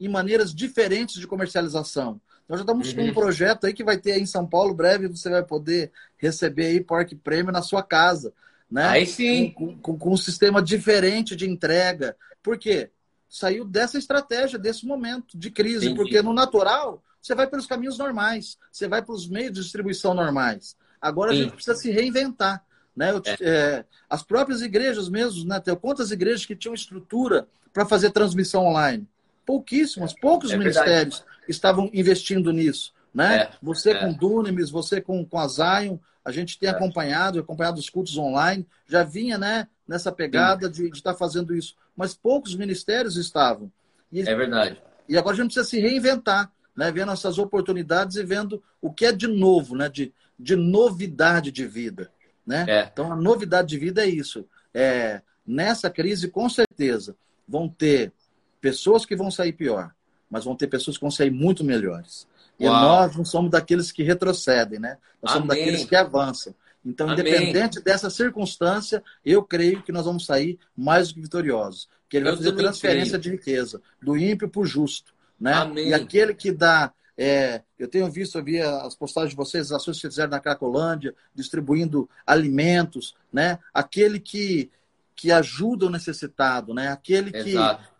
em 0.00 0.08
maneiras 0.08 0.52
diferentes 0.52 1.20
de 1.20 1.26
comercialização? 1.28 2.20
Nós 2.48 2.58
já 2.58 2.64
estamos 2.64 2.88
uhum. 2.88 2.94
com 2.96 3.02
um 3.02 3.06
uhum. 3.06 3.14
projeto 3.14 3.64
aí 3.64 3.72
que 3.72 3.84
vai 3.84 3.96
ter 3.96 4.14
aí 4.14 4.22
em 4.22 4.26
São 4.26 4.44
Paulo, 4.44 4.74
breve 4.74 5.06
você 5.06 5.30
vai 5.30 5.44
poder 5.44 5.92
receber 6.18 6.66
aí 6.66 6.80
Pork 6.80 7.14
Prêmio 7.14 7.52
na 7.52 7.62
sua 7.62 7.84
casa. 7.84 8.34
Né? 8.72 8.88
Aí 8.88 9.06
sim. 9.06 9.50
Com, 9.50 9.76
com, 9.76 9.98
com, 9.98 10.14
um 10.14 10.16
sistema 10.16 10.62
diferente 10.62 11.36
de 11.36 11.46
entrega. 11.48 12.16
Por 12.42 12.56
quê? 12.56 12.90
Saiu 13.28 13.66
dessa 13.66 13.98
estratégia, 13.98 14.58
desse 14.58 14.86
momento 14.86 15.36
de 15.36 15.50
crise. 15.50 15.86
Entendi. 15.86 15.94
Porque 15.94 16.22
no 16.22 16.32
natural, 16.32 17.02
você 17.20 17.34
vai 17.34 17.46
pelos 17.46 17.66
caminhos 17.66 17.98
normais, 17.98 18.56
você 18.70 18.88
vai 18.88 19.02
para 19.02 19.14
os 19.14 19.28
meios 19.28 19.52
de 19.52 19.60
distribuição 19.60 20.14
normais. 20.14 20.74
Agora 20.98 21.32
sim. 21.32 21.38
a 21.38 21.42
gente 21.42 21.52
precisa 21.52 21.76
se 21.76 21.90
reinventar. 21.90 22.64
Né? 22.96 23.10
Eu, 23.10 23.22
é. 23.26 23.36
É, 23.42 23.84
as 24.08 24.22
próprias 24.22 24.62
igrejas 24.62 25.10
mesmo, 25.10 25.46
né? 25.46 25.60
Tem 25.60 25.76
quantas 25.76 26.10
igrejas 26.10 26.46
que 26.46 26.56
tinham 26.56 26.74
estrutura 26.74 27.46
para 27.74 27.84
fazer 27.84 28.10
transmissão 28.10 28.66
online? 28.66 29.06
Pouquíssimas, 29.44 30.14
poucos 30.18 30.50
é 30.50 30.56
ministérios. 30.56 31.22
Estavam 31.46 31.90
investindo 31.92 32.50
nisso. 32.50 32.94
Né? 33.12 33.42
É, 33.42 33.50
você 33.62 33.90
é. 33.90 34.00
com 34.00 34.14
Dunamis, 34.14 34.70
você 34.70 34.98
com, 34.98 35.22
com 35.26 35.38
a 35.38 35.46
Zion, 35.46 35.98
a 36.24 36.30
gente 36.30 36.58
tem 36.58 36.68
é. 36.68 36.72
acompanhado, 36.72 37.40
acompanhado 37.40 37.78
os 37.78 37.90
cultos 37.90 38.16
online, 38.16 38.66
já 38.86 39.02
vinha 39.02 39.38
né, 39.38 39.68
nessa 39.86 40.12
pegada 40.12 40.66
Sim. 40.66 40.90
de 40.90 40.96
estar 40.96 41.12
tá 41.12 41.18
fazendo 41.18 41.54
isso. 41.54 41.74
Mas 41.96 42.14
poucos 42.14 42.54
ministérios 42.54 43.16
estavam. 43.16 43.70
E, 44.10 44.20
é 44.20 44.34
verdade. 44.34 44.80
E 45.08 45.16
agora 45.16 45.34
a 45.34 45.36
gente 45.36 45.52
precisa 45.52 45.68
se 45.68 45.80
reinventar, 45.80 46.50
né? 46.76 46.90
vendo 46.90 47.12
essas 47.12 47.38
oportunidades 47.38 48.16
e 48.16 48.24
vendo 48.24 48.62
o 48.80 48.92
que 48.92 49.06
é 49.06 49.12
de 49.12 49.26
novo, 49.26 49.76
né? 49.76 49.88
de, 49.88 50.12
de 50.38 50.56
novidade 50.56 51.50
de 51.50 51.66
vida. 51.66 52.10
Né? 52.46 52.64
É. 52.68 52.90
Então 52.92 53.12
a 53.12 53.16
novidade 53.16 53.68
de 53.68 53.78
vida 53.78 54.04
é 54.04 54.08
isso. 54.08 54.46
É, 54.72 55.22
nessa 55.46 55.90
crise, 55.90 56.28
com 56.28 56.48
certeza, 56.48 57.16
vão 57.46 57.68
ter 57.68 58.12
pessoas 58.60 59.04
que 59.04 59.16
vão 59.16 59.30
sair 59.30 59.52
pior 59.52 59.92
mas 60.32 60.46
vão 60.46 60.56
ter 60.56 60.66
pessoas 60.66 60.96
que 60.96 61.02
vão 61.02 61.10
sair 61.10 61.30
muito 61.30 61.62
melhores. 61.62 62.26
E 62.62 62.68
Uau. 62.68 62.80
nós 62.80 63.16
não 63.16 63.24
somos 63.24 63.50
daqueles 63.50 63.90
que 63.90 64.04
retrocedem, 64.04 64.78
né? 64.78 64.96
Nós 65.20 65.32
somos 65.32 65.50
Amém. 65.50 65.64
daqueles 65.64 65.84
que 65.84 65.96
avançam. 65.96 66.54
Então, 66.84 67.08
Amém. 67.08 67.20
independente 67.20 67.80
dessa 67.80 68.08
circunstância, 68.08 69.02
eu 69.24 69.42
creio 69.42 69.82
que 69.82 69.90
nós 69.90 70.04
vamos 70.04 70.24
sair 70.24 70.60
mais 70.76 71.08
do 71.08 71.14
que 71.14 71.22
vitoriosos. 71.22 71.88
Que 72.08 72.18
ele 72.18 72.28
eu 72.28 72.30
vai 72.30 72.36
fazer 72.36 72.52
transferência 72.52 73.18
creio. 73.18 73.22
de 73.22 73.30
riqueza, 73.30 73.82
do 74.00 74.16
ímpio 74.16 74.48
para 74.48 74.60
o 74.60 74.64
justo. 74.64 75.12
Né? 75.40 75.52
Amém. 75.54 75.88
E 75.88 75.94
aquele 75.94 76.34
que 76.34 76.52
dá. 76.52 76.92
É, 77.18 77.62
eu 77.78 77.88
tenho 77.88 78.08
visto, 78.10 78.38
eu 78.38 78.44
vi 78.44 78.60
as 78.60 78.94
postagens 78.94 79.30
de 79.30 79.36
vocês, 79.36 79.66
as 79.66 79.82
ações 79.82 80.00
que 80.00 80.08
fizeram 80.08 80.30
na 80.30 80.40
Cracolândia, 80.40 81.14
distribuindo 81.34 82.08
alimentos, 82.24 83.14
né? 83.32 83.58
Aquele 83.74 84.20
que, 84.20 84.70
que 85.14 85.32
ajuda 85.32 85.86
o 85.86 85.90
necessitado, 85.90 86.72
né? 86.72 86.88
Aquele 86.88 87.32
que, 87.32 87.54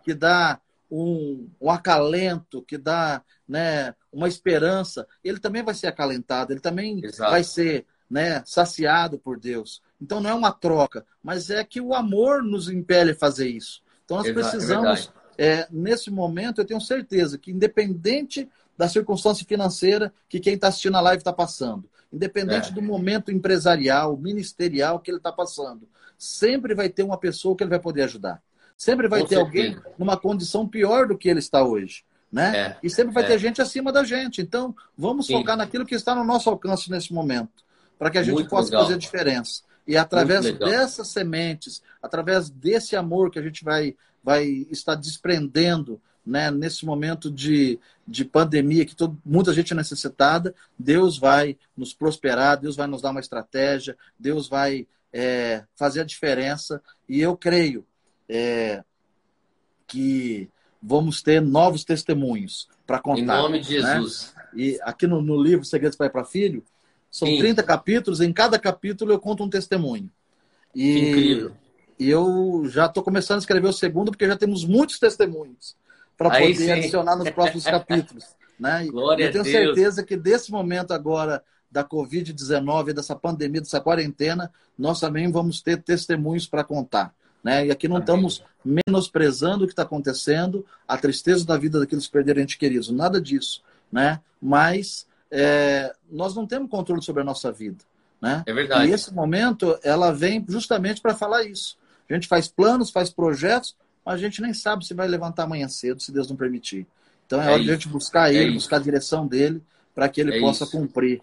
que 0.04 0.14
dá 0.14 0.58
um, 0.92 1.48
um 1.58 1.70
acalento, 1.70 2.60
que 2.60 2.76
dá 2.76 3.22
né, 3.48 3.94
uma 4.12 4.28
esperança, 4.28 5.06
ele 5.24 5.38
também 5.38 5.62
vai 5.62 5.74
ser 5.74 5.86
acalentado, 5.86 6.52
ele 6.52 6.60
também 6.60 7.02
Exato. 7.02 7.30
vai 7.30 7.42
ser 7.42 7.86
né, 8.10 8.42
saciado 8.44 9.18
por 9.18 9.40
Deus. 9.40 9.80
Então 9.98 10.20
não 10.20 10.28
é 10.28 10.34
uma 10.34 10.52
troca, 10.52 11.06
mas 11.22 11.48
é 11.48 11.64
que 11.64 11.80
o 11.80 11.94
amor 11.94 12.42
nos 12.42 12.68
impele 12.68 13.12
a 13.12 13.16
fazer 13.16 13.48
isso. 13.48 13.82
Então 14.04 14.18
nós 14.18 14.26
Exato, 14.26 14.38
é 14.38 14.50
precisamos, 14.50 15.12
é 15.38 15.66
nesse 15.70 16.10
momento, 16.10 16.60
eu 16.60 16.66
tenho 16.66 16.80
certeza 16.80 17.38
que 17.38 17.50
independente 17.50 18.46
da 18.76 18.86
circunstância 18.86 19.46
financeira 19.46 20.12
que 20.28 20.40
quem 20.40 20.54
está 20.54 20.68
assistindo 20.68 20.98
a 20.98 21.00
live 21.00 21.22
está 21.22 21.32
passando, 21.32 21.88
independente 22.12 22.68
é. 22.68 22.72
do 22.72 22.82
momento 22.82 23.32
empresarial, 23.32 24.14
ministerial 24.18 25.00
que 25.00 25.10
ele 25.10 25.18
está 25.18 25.32
passando, 25.32 25.88
sempre 26.18 26.74
vai 26.74 26.90
ter 26.90 27.02
uma 27.02 27.16
pessoa 27.16 27.56
que 27.56 27.64
ele 27.64 27.70
vai 27.70 27.80
poder 27.80 28.02
ajudar. 28.02 28.42
Sempre 28.76 29.08
vai 29.08 29.20
Com 29.20 29.26
ter 29.26 29.36
certeza. 29.36 29.68
alguém 29.68 29.94
numa 29.98 30.16
condição 30.16 30.66
pior 30.66 31.06
do 31.06 31.16
que 31.16 31.28
ele 31.28 31.38
está 31.38 31.64
hoje. 31.64 32.04
Né? 32.30 32.56
É, 32.56 32.76
e 32.82 32.88
sempre 32.88 33.12
vai 33.12 33.24
é. 33.24 33.26
ter 33.26 33.38
gente 33.38 33.60
acima 33.60 33.92
da 33.92 34.04
gente. 34.04 34.40
Então, 34.40 34.74
vamos 34.96 35.26
Sim. 35.26 35.34
focar 35.34 35.56
naquilo 35.56 35.84
que 35.84 35.94
está 35.94 36.14
no 36.14 36.24
nosso 36.24 36.48
alcance 36.48 36.90
nesse 36.90 37.12
momento, 37.12 37.62
para 37.98 38.10
que 38.10 38.18
a 38.18 38.22
gente 38.22 38.34
Muito 38.34 38.48
possa 38.48 38.70
legal. 38.70 38.84
fazer 38.84 38.98
diferença. 38.98 39.62
E 39.86 39.96
através 39.96 40.50
dessas 40.58 41.08
sementes, 41.08 41.82
através 42.02 42.48
desse 42.48 42.96
amor 42.96 43.30
que 43.30 43.38
a 43.38 43.42
gente 43.42 43.62
vai, 43.64 43.94
vai 44.22 44.46
estar 44.70 44.94
desprendendo 44.94 46.00
né, 46.24 46.50
nesse 46.50 46.86
momento 46.86 47.30
de, 47.30 47.78
de 48.06 48.24
pandemia, 48.24 48.86
que 48.86 48.94
todo, 48.94 49.18
muita 49.24 49.52
gente 49.52 49.72
é 49.72 49.76
necessitada, 49.76 50.54
Deus 50.78 51.18
vai 51.18 51.58
nos 51.76 51.92
prosperar, 51.92 52.60
Deus 52.60 52.76
vai 52.76 52.86
nos 52.86 53.02
dar 53.02 53.10
uma 53.10 53.20
estratégia, 53.20 53.96
Deus 54.18 54.48
vai 54.48 54.86
é, 55.12 55.64
fazer 55.76 56.00
a 56.00 56.04
diferença. 56.04 56.80
E 57.08 57.20
eu 57.20 57.36
creio 57.36 57.84
é, 58.28 58.82
que 59.86 60.48
vamos 60.82 61.22
ter 61.22 61.40
novos 61.40 61.84
testemunhos 61.84 62.68
para 62.86 62.98
contar. 62.98 63.20
Em 63.20 63.26
nome 63.26 63.60
de 63.60 63.80
né? 63.80 63.94
Jesus. 63.94 64.32
Né? 64.36 64.42
E 64.54 64.80
aqui 64.82 65.06
no, 65.06 65.22
no 65.22 65.40
livro 65.40 65.64
Segredos 65.64 65.96
Pai 65.96 66.10
para 66.10 66.24
Filho, 66.24 66.64
são 67.10 67.28
Sim. 67.28 67.38
30 67.38 67.62
capítulos, 67.62 68.20
em 68.20 68.32
cada 68.32 68.58
capítulo 68.58 69.12
eu 69.12 69.20
conto 69.20 69.44
um 69.44 69.50
testemunho. 69.50 70.10
E, 70.74 70.98
incrível. 70.98 71.52
E 71.98 72.08
eu 72.08 72.64
já 72.66 72.86
estou 72.86 73.02
começando 73.02 73.36
a 73.36 73.40
escrever 73.40 73.68
o 73.68 73.72
segundo, 73.72 74.10
porque 74.10 74.26
já 74.26 74.36
temos 74.36 74.64
muitos 74.64 74.98
testemunhos 74.98 75.76
para 76.16 76.30
poder 76.30 76.54
sim. 76.54 76.70
adicionar 76.70 77.16
nos 77.16 77.30
próximos 77.30 77.64
capítulos. 77.64 78.24
Né? 78.58 78.86
Glória 78.86 79.24
eu 79.24 79.32
tenho 79.32 79.44
certeza 79.44 80.02
que 80.02 80.16
desse 80.16 80.50
momento 80.50 80.92
agora 80.92 81.42
da 81.70 81.84
Covid-19, 81.84 82.92
dessa 82.92 83.16
pandemia, 83.16 83.60
dessa 83.60 83.80
quarentena, 83.80 84.52
nós 84.78 85.00
também 85.00 85.30
vamos 85.30 85.60
ter 85.62 85.82
testemunhos 85.82 86.46
para 86.46 86.62
contar. 86.62 87.14
Né? 87.42 87.66
E 87.66 87.70
aqui 87.70 87.88
não 87.88 87.98
estamos 87.98 88.42
menosprezando 88.64 89.64
o 89.64 89.66
que 89.66 89.72
está 89.72 89.82
acontecendo, 89.82 90.64
a 90.86 90.96
tristeza 90.96 91.44
da 91.44 91.56
vida 91.56 91.80
daqueles 91.80 92.06
que 92.06 92.12
perderam 92.12 92.42
ente 92.42 92.56
queridos, 92.56 92.90
nada 92.90 93.20
disso. 93.20 93.62
Né? 93.90 94.20
Mas 94.40 95.06
é, 95.30 95.92
nós 96.10 96.34
não 96.34 96.46
temos 96.46 96.70
controle 96.70 97.02
sobre 97.02 97.22
a 97.22 97.24
nossa 97.24 97.50
vida. 97.50 97.84
Né? 98.20 98.44
É 98.46 98.52
verdade. 98.52 98.88
E 98.88 98.92
esse 98.92 99.12
momento, 99.12 99.76
ela 99.82 100.12
vem 100.12 100.44
justamente 100.48 101.00
para 101.00 101.14
falar 101.14 101.44
isso. 101.44 101.76
A 102.08 102.14
gente 102.14 102.28
faz 102.28 102.46
planos, 102.46 102.90
faz 102.90 103.10
projetos, 103.10 103.74
mas 104.04 104.14
a 104.14 104.18
gente 104.18 104.40
nem 104.42 104.52
sabe 104.52 104.86
se 104.86 104.94
vai 104.94 105.08
levantar 105.08 105.44
amanhã 105.44 105.66
cedo, 105.68 106.02
se 106.02 106.12
Deus 106.12 106.28
não 106.28 106.36
permitir. 106.36 106.86
Então 107.26 107.40
é, 107.40 107.46
é 107.46 107.48
hora 107.48 107.56
isso. 107.56 107.64
de 107.64 107.70
a 107.70 107.74
gente 107.74 107.88
buscar 107.88 108.32
ele, 108.32 108.50
é 108.50 108.54
buscar 108.54 108.76
a 108.76 108.80
direção 108.80 109.26
dele, 109.26 109.62
para 109.94 110.08
que 110.08 110.20
ele 110.20 110.36
é 110.36 110.40
possa 110.40 110.64
isso. 110.64 110.72
cumprir 110.72 111.22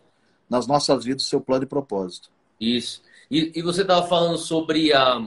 nas 0.49 0.65
nossas 0.65 1.05
vidas 1.05 1.23
o 1.23 1.27
seu 1.27 1.39
plano 1.39 1.63
e 1.63 1.67
propósito. 1.67 2.29
Isso. 2.59 3.01
E, 3.29 3.51
e 3.55 3.61
você 3.61 3.81
estava 3.81 4.07
falando 4.07 4.37
sobre 4.37 4.91
a 4.91 5.23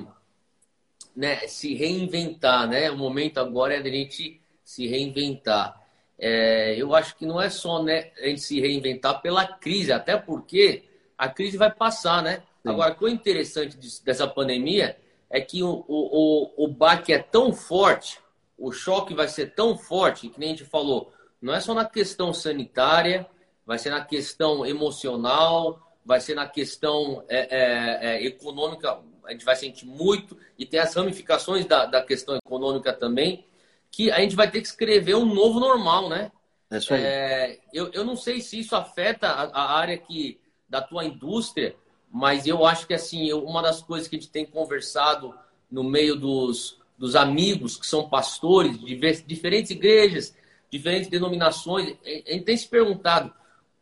né, 1.15 1.47
se 1.47 1.75
reinventar, 1.75 2.69
né? 2.69 2.91
O 2.91 2.97
momento 2.97 3.39
agora 3.39 3.75
é 3.75 3.83
da 3.83 3.91
gente 3.91 4.41
se 4.65 4.87
reinventar. 4.87 5.81
É, 6.19 6.75
eu 6.77 6.95
acho 6.95 7.17
que 7.17 7.27
não 7.27 7.41
é 7.41 7.51
só 7.51 7.83
né, 7.83 8.11
a 8.19 8.27
gente 8.27 8.41
se 8.41 8.61
reinventar 8.61 9.21
pela 9.21 9.47
crise, 9.47 9.93
até 9.93 10.17
porque 10.17 10.85
a 11.19 11.29
crise 11.29 11.57
vai 11.57 11.71
passar, 11.73 12.23
né? 12.23 12.43
Sim. 12.63 12.69
Agora, 12.71 12.93
o 12.93 12.97
que 12.97 13.07
é 13.07 13.11
interessante 13.11 13.77
dessa 14.05 14.27
pandemia 14.27 14.97
é 15.29 15.41
que 15.41 15.63
o, 15.63 15.85
o, 15.89 16.65
o, 16.65 16.69
baque 16.69 17.13
é 17.13 17.19
tão 17.19 17.53
forte, 17.53 18.19
o 18.57 18.71
choque 18.71 19.15
vai 19.15 19.29
ser 19.29 19.55
tão 19.55 19.77
forte, 19.77 20.29
que 20.29 20.39
nem 20.39 20.51
a 20.51 20.53
gente 20.53 20.65
falou, 20.65 21.13
não 21.41 21.55
é 21.55 21.61
só 21.61 21.75
na 21.75 21.85
questão 21.85 22.33
sanitária, 22.33 23.27
vai 23.67 23.79
ser 23.79 23.91
na 23.91 24.05
questão 24.05 24.65
emocional, 24.65 25.81
vai 26.05 26.21
ser 26.21 26.35
na 26.35 26.47
questão 26.47 27.25
é, 27.29 27.49
é, 27.51 27.99
é, 28.09 28.27
econômica, 28.27 29.01
a 29.25 29.33
gente 29.33 29.45
vai 29.45 29.57
sentir 29.57 29.87
muito, 29.87 30.37
e 30.59 30.67
tem 30.67 30.81
as 30.81 30.95
ramificações 30.95 31.67
da, 31.67 31.87
da 31.87 32.03
questão 32.03 32.37
econômica 32.37 32.93
também, 32.93 33.47
que 33.91 34.11
a 34.11 34.21
gente 34.21 34.35
vai 34.35 34.51
ter 34.51 34.61
que 34.61 34.67
escrever 34.67 35.15
um 35.15 35.25
novo 35.25 35.61
normal, 35.61 36.09
né? 36.09 36.33
É 36.71 36.79
isso 36.79 36.95
aí. 36.95 37.03
É, 37.03 37.61
eu, 37.73 37.91
eu 37.93 38.05
não 38.05 38.17
sei 38.17 38.41
se 38.41 38.59
isso 38.59 38.75
afeta 38.75 39.29
a, 39.29 39.43
a, 39.45 39.73
área 39.77 39.99
que, 39.99 40.41
da 40.69 40.81
tua 40.81 41.05
indústria, 41.05 41.77
mas 42.11 42.47
eu 42.47 42.65
acho 42.65 42.87
que 42.87 42.95
assim, 42.95 43.33
uma 43.33 43.61
das 43.61 43.83
coisas 43.83 44.09
que 44.09 44.17
a 44.17 44.19
gente 44.19 44.31
tem 44.31 44.47
conversado 44.47 45.35
no 45.71 45.85
meio 45.85 46.17
dos, 46.17 46.81
dos 46.97 47.15
amigos 47.15 47.77
que 47.77 47.87
são 47.87 48.09
pastores 48.09 48.79
de 48.79 49.23
diferentes 49.23 49.71
igrejas, 49.71 50.35
diferentes 50.71 51.09
denominações, 51.09 51.97
a 52.05 52.33
gente 52.33 52.45
tem 52.45 52.57
se 52.57 52.67
perguntado 52.67 53.33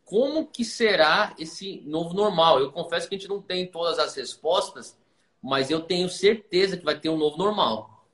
como 0.04 0.44
que 0.44 0.64
será 0.64 1.32
esse 1.38 1.82
novo 1.86 2.12
normal. 2.12 2.58
Eu 2.58 2.72
confesso 2.72 3.08
que 3.08 3.14
a 3.14 3.18
gente 3.18 3.28
não 3.28 3.40
tem 3.40 3.68
todas 3.68 3.96
as 4.00 4.16
respostas, 4.16 4.98
mas 5.42 5.70
eu 5.70 5.80
tenho 5.80 6.08
certeza 6.08 6.76
que 6.76 6.84
vai 6.84 6.98
ter 6.98 7.08
um 7.08 7.16
novo 7.16 7.36
normal. 7.36 8.06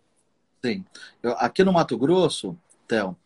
Sim. 0.65 0.85
Eu, 1.23 1.33
aqui 1.39 1.65
no 1.65 1.73
Mato 1.73 1.97
Grosso, 1.99 2.57
Théo, 2.87 3.17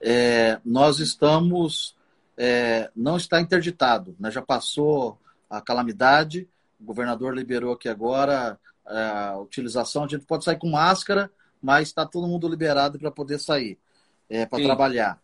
é, 0.00 0.58
nós 0.64 0.98
estamos, 0.98 1.94
é, 2.36 2.90
não 2.96 3.16
está 3.16 3.40
interditado, 3.40 4.16
né? 4.18 4.30
já 4.30 4.42
passou 4.42 5.18
a 5.48 5.60
calamidade, 5.60 6.48
o 6.80 6.84
governador 6.84 7.34
liberou 7.34 7.72
aqui 7.72 7.88
agora 7.88 8.58
é, 8.86 9.00
a 9.00 9.38
utilização, 9.38 10.04
a 10.04 10.08
gente 10.08 10.24
pode 10.24 10.44
sair 10.44 10.58
com 10.58 10.70
máscara, 10.70 11.30
mas 11.62 11.88
está 11.88 12.06
todo 12.06 12.26
mundo 12.26 12.48
liberado 12.48 12.98
para 12.98 13.10
poder 13.10 13.38
sair, 13.38 13.78
é, 14.28 14.46
para 14.46 14.62
trabalhar. 14.62 15.20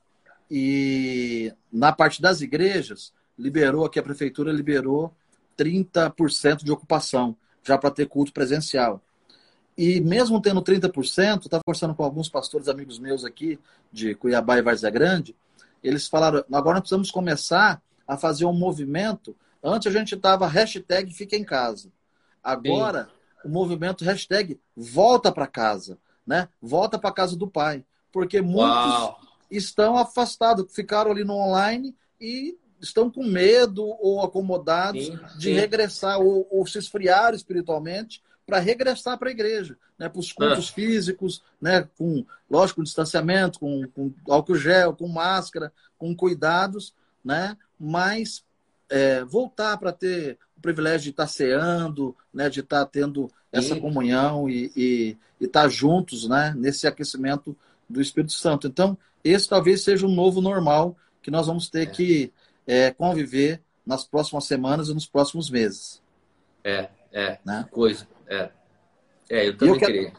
E 0.51 1.53
na 1.73 1.93
parte 1.93 2.21
das 2.21 2.41
igrejas, 2.41 3.13
liberou 3.39 3.85
aqui, 3.85 3.99
a 3.99 4.03
prefeitura 4.03 4.53
liberou 4.53 5.13
30% 5.57 6.63
de 6.63 6.71
ocupação, 6.71 7.37
já 7.67 7.77
para 7.77 7.91
ter 7.91 8.07
culto 8.07 8.33
presencial. 8.33 9.03
E 9.77 10.01
mesmo 10.01 10.41
tendo 10.41 10.63
30%, 10.63 11.45
estava 11.45 11.63
conversando 11.65 11.95
com 11.95 12.05
alguns 12.05 12.29
pastores 12.29 12.69
amigos 12.69 12.99
meus 12.99 13.25
aqui, 13.25 13.59
de 13.93 14.15
Cuiabá 14.15 14.57
e 14.57 14.63
Várzea 14.63 14.89
Grande, 14.89 15.37
eles 15.83 16.07
falaram, 16.09 16.45
agora 16.53 16.75
nós 16.75 16.81
precisamos 16.81 17.11
começar 17.11 17.83
a 18.07 18.17
fazer 18.17 18.47
um 18.47 18.53
movimento. 18.53 19.37
Antes 19.63 19.95
a 19.95 19.99
gente 19.99 20.15
estava 20.15 20.47
hashtag 20.47 21.13
fica 21.13 21.37
em 21.37 21.45
casa. 21.45 21.91
Agora, 22.43 23.05
Sim. 23.43 23.49
o 23.49 23.53
movimento 23.53 24.05
hashtag 24.05 24.59
volta 24.75 25.33
para 25.33 25.47
casa, 25.47 25.99
né? 26.27 26.49
Volta 26.63 26.99
para 26.99 27.13
casa 27.13 27.37
do 27.37 27.49
pai. 27.49 27.85
Porque 28.13 28.41
muitos 28.41 28.93
Uau. 28.93 29.21
estão 29.51 29.97
afastados, 29.97 30.73
ficaram 30.73 31.11
ali 31.11 31.25
no 31.25 31.35
online 31.35 31.95
e 32.21 32.57
estão 32.87 33.11
com 33.11 33.25
medo 33.25 33.85
ou 33.85 34.23
acomodados 34.23 35.07
sim, 35.07 35.19
de 35.39 35.49
sim. 35.49 35.53
regressar 35.53 36.19
ou, 36.19 36.47
ou, 36.51 36.67
se 36.67 36.79
esfriar 36.79 37.35
espiritualmente 37.35 38.23
para 38.47 38.59
regressar 38.59 39.19
para 39.19 39.29
a 39.29 39.33
igreja, 39.33 39.77
né, 39.99 40.09
para 40.09 40.21
os 40.21 40.33
cultos 40.33 40.69
ah. 40.71 40.73
físicos, 40.73 41.43
né, 41.61 41.89
com, 41.99 42.25
lógico, 42.49 42.81
com 42.81 42.85
distanciamento, 42.85 43.59
com, 43.59 43.87
com 43.89 44.13
álcool 44.29 44.57
gel, 44.57 44.95
com 44.95 45.09
máscara, 45.09 45.73
com 45.99 46.15
cuidados, 46.15 46.95
né, 47.25 47.57
mas 47.79 48.45
é, 48.89 49.25
voltar 49.25 49.77
para 49.79 49.93
ter 49.93 50.39
o 50.57 50.61
privilégio 50.61 51.03
de 51.03 51.11
estar 51.11 51.27
ceando, 51.27 52.17
né, 52.33 52.49
de 52.49 52.61
estar 52.61 52.87
tendo 52.87 53.29
essa 53.51 53.75
Sim. 53.75 53.81
comunhão 53.81 54.49
e 54.49 55.17
estar 55.41 55.63
tá 55.63 55.69
juntos 55.69 56.29
né, 56.29 56.55
nesse 56.57 56.87
aquecimento 56.87 57.57
do 57.89 58.01
Espírito 58.01 58.33
Santo. 58.33 58.67
Então, 58.67 58.97
esse 59.25 59.49
talvez 59.49 59.83
seja 59.83 60.07
um 60.07 60.15
novo 60.15 60.41
normal 60.41 60.97
que 61.23 61.31
nós 61.31 61.47
vamos 61.47 61.69
ter 61.69 61.83
é. 61.83 61.87
que 61.87 62.33
é, 62.67 62.91
conviver 62.91 63.63
nas 63.87 64.05
próximas 64.05 64.45
semanas 64.45 64.89
e 64.89 64.95
nos 64.95 65.07
próximos 65.07 65.49
meses. 65.49 66.03
É, 66.65 66.89
é, 67.13 67.39
né? 67.45 67.67
coisa. 67.71 68.07
É, 68.27 68.51
é 69.31 69.49
eu 69.49 69.57
também 69.57 69.75
eu 69.75 69.81
quero, 69.81 70.13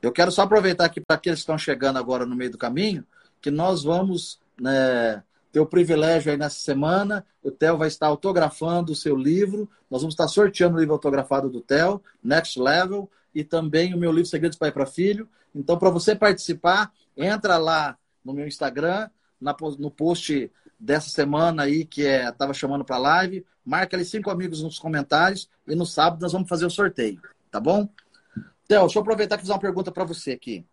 Eu 0.00 0.12
quero 0.12 0.32
só 0.32 0.42
aproveitar 0.42 0.86
aqui 0.86 1.00
para 1.00 1.16
aqueles 1.16 1.40
que 1.40 1.42
estão 1.42 1.58
chegando 1.58 1.98
agora 1.98 2.24
no 2.24 2.34
meio 2.34 2.50
do 2.50 2.58
caminho, 2.58 3.06
que 3.40 3.50
nós 3.50 3.82
vamos 3.82 4.40
né, 4.58 5.22
ter 5.52 5.60
o 5.60 5.66
privilégio 5.66 6.32
aí 6.32 6.38
nessa 6.38 6.58
semana. 6.58 7.26
O 7.42 7.50
Theo 7.50 7.76
vai 7.76 7.88
estar 7.88 8.06
autografando 8.06 8.92
o 8.92 8.96
seu 8.96 9.16
livro. 9.16 9.68
Nós 9.90 10.00
vamos 10.00 10.14
estar 10.14 10.28
sorteando 10.28 10.76
o 10.76 10.80
livro 10.80 10.94
autografado 10.94 11.50
do 11.50 11.60
Theo, 11.60 12.02
Next 12.22 12.58
Level, 12.58 13.10
e 13.34 13.44
também 13.44 13.94
o 13.94 13.98
meu 13.98 14.10
livro 14.10 14.28
Segredos 14.28 14.58
Pai 14.58 14.72
para 14.72 14.86
Filho. 14.86 15.28
Então, 15.54 15.78
para 15.78 15.90
você 15.90 16.14
participar, 16.14 16.92
entra 17.16 17.58
lá 17.58 17.98
no 18.24 18.32
meu 18.32 18.46
Instagram, 18.46 19.10
na, 19.40 19.54
no 19.78 19.90
post 19.90 20.50
dessa 20.80 21.10
semana 21.10 21.64
aí, 21.64 21.84
que 21.84 22.06
é 22.06 22.28
estava 22.28 22.54
chamando 22.54 22.84
para 22.84 22.96
live. 22.96 23.44
Marca 23.64 23.96
ali 23.96 24.04
cinco 24.04 24.30
amigos 24.30 24.62
nos 24.62 24.78
comentários 24.78 25.48
e 25.68 25.74
no 25.74 25.84
sábado 25.84 26.22
nós 26.22 26.32
vamos 26.32 26.48
fazer 26.48 26.64
o 26.64 26.70
sorteio, 26.70 27.20
tá 27.50 27.60
bom? 27.60 27.88
Theo, 28.66 28.80
deixa 28.80 28.98
eu 28.98 29.02
aproveitar 29.02 29.36
e 29.36 29.40
fazer 29.40 29.52
uma 29.52 29.58
pergunta 29.58 29.92
para 29.92 30.04
você 30.04 30.32
aqui. 30.32 30.64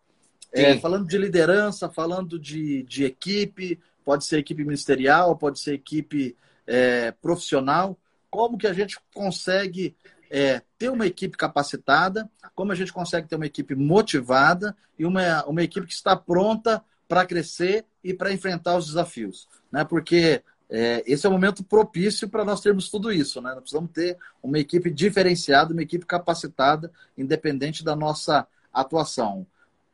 É, 0.53 0.77
falando 0.79 1.07
de 1.07 1.17
liderança, 1.17 1.89
falando 1.89 2.39
de, 2.39 2.83
de 2.83 3.03
equipe, 3.03 3.79
pode 4.05 4.23
ser 4.25 4.39
equipe 4.39 4.63
ministerial, 4.63 5.35
pode 5.35 5.59
ser 5.59 5.73
equipe 5.73 6.37
é, 6.65 7.11
profissional. 7.11 7.97
Como 8.29 8.57
que 8.57 8.67
a 8.67 8.73
gente 8.73 8.97
consegue 9.13 9.95
é, 10.29 10.61
ter 10.77 10.89
uma 10.89 11.05
equipe 11.05 11.37
capacitada, 11.37 12.29
como 12.55 12.71
a 12.71 12.75
gente 12.75 12.93
consegue 12.93 13.27
ter 13.27 13.35
uma 13.35 13.45
equipe 13.45 13.75
motivada 13.75 14.75
e 14.97 15.05
uma, 15.05 15.43
uma 15.45 15.63
equipe 15.63 15.85
que 15.85 15.93
está 15.93 16.15
pronta 16.15 16.83
para 17.07 17.25
crescer 17.25 17.85
e 18.03 18.13
para 18.13 18.31
enfrentar 18.31 18.77
os 18.77 18.87
desafios. 18.87 19.47
Né? 19.71 19.83
Porque 19.83 20.41
é, 20.69 21.03
esse 21.05 21.25
é 21.25 21.29
o 21.29 21.31
momento 21.31 21.63
propício 21.63 22.27
para 22.27 22.43
nós 22.43 22.61
termos 22.61 22.89
tudo 22.89 23.11
isso. 23.11 23.41
Né? 23.41 23.49
Nós 23.51 23.61
precisamos 23.61 23.91
ter 23.91 24.17
uma 24.41 24.59
equipe 24.59 24.89
diferenciada, 24.89 25.73
uma 25.73 25.83
equipe 25.83 26.05
capacitada, 26.05 26.91
independente 27.17 27.83
da 27.83 27.95
nossa 27.95 28.47
atuação. 28.73 29.45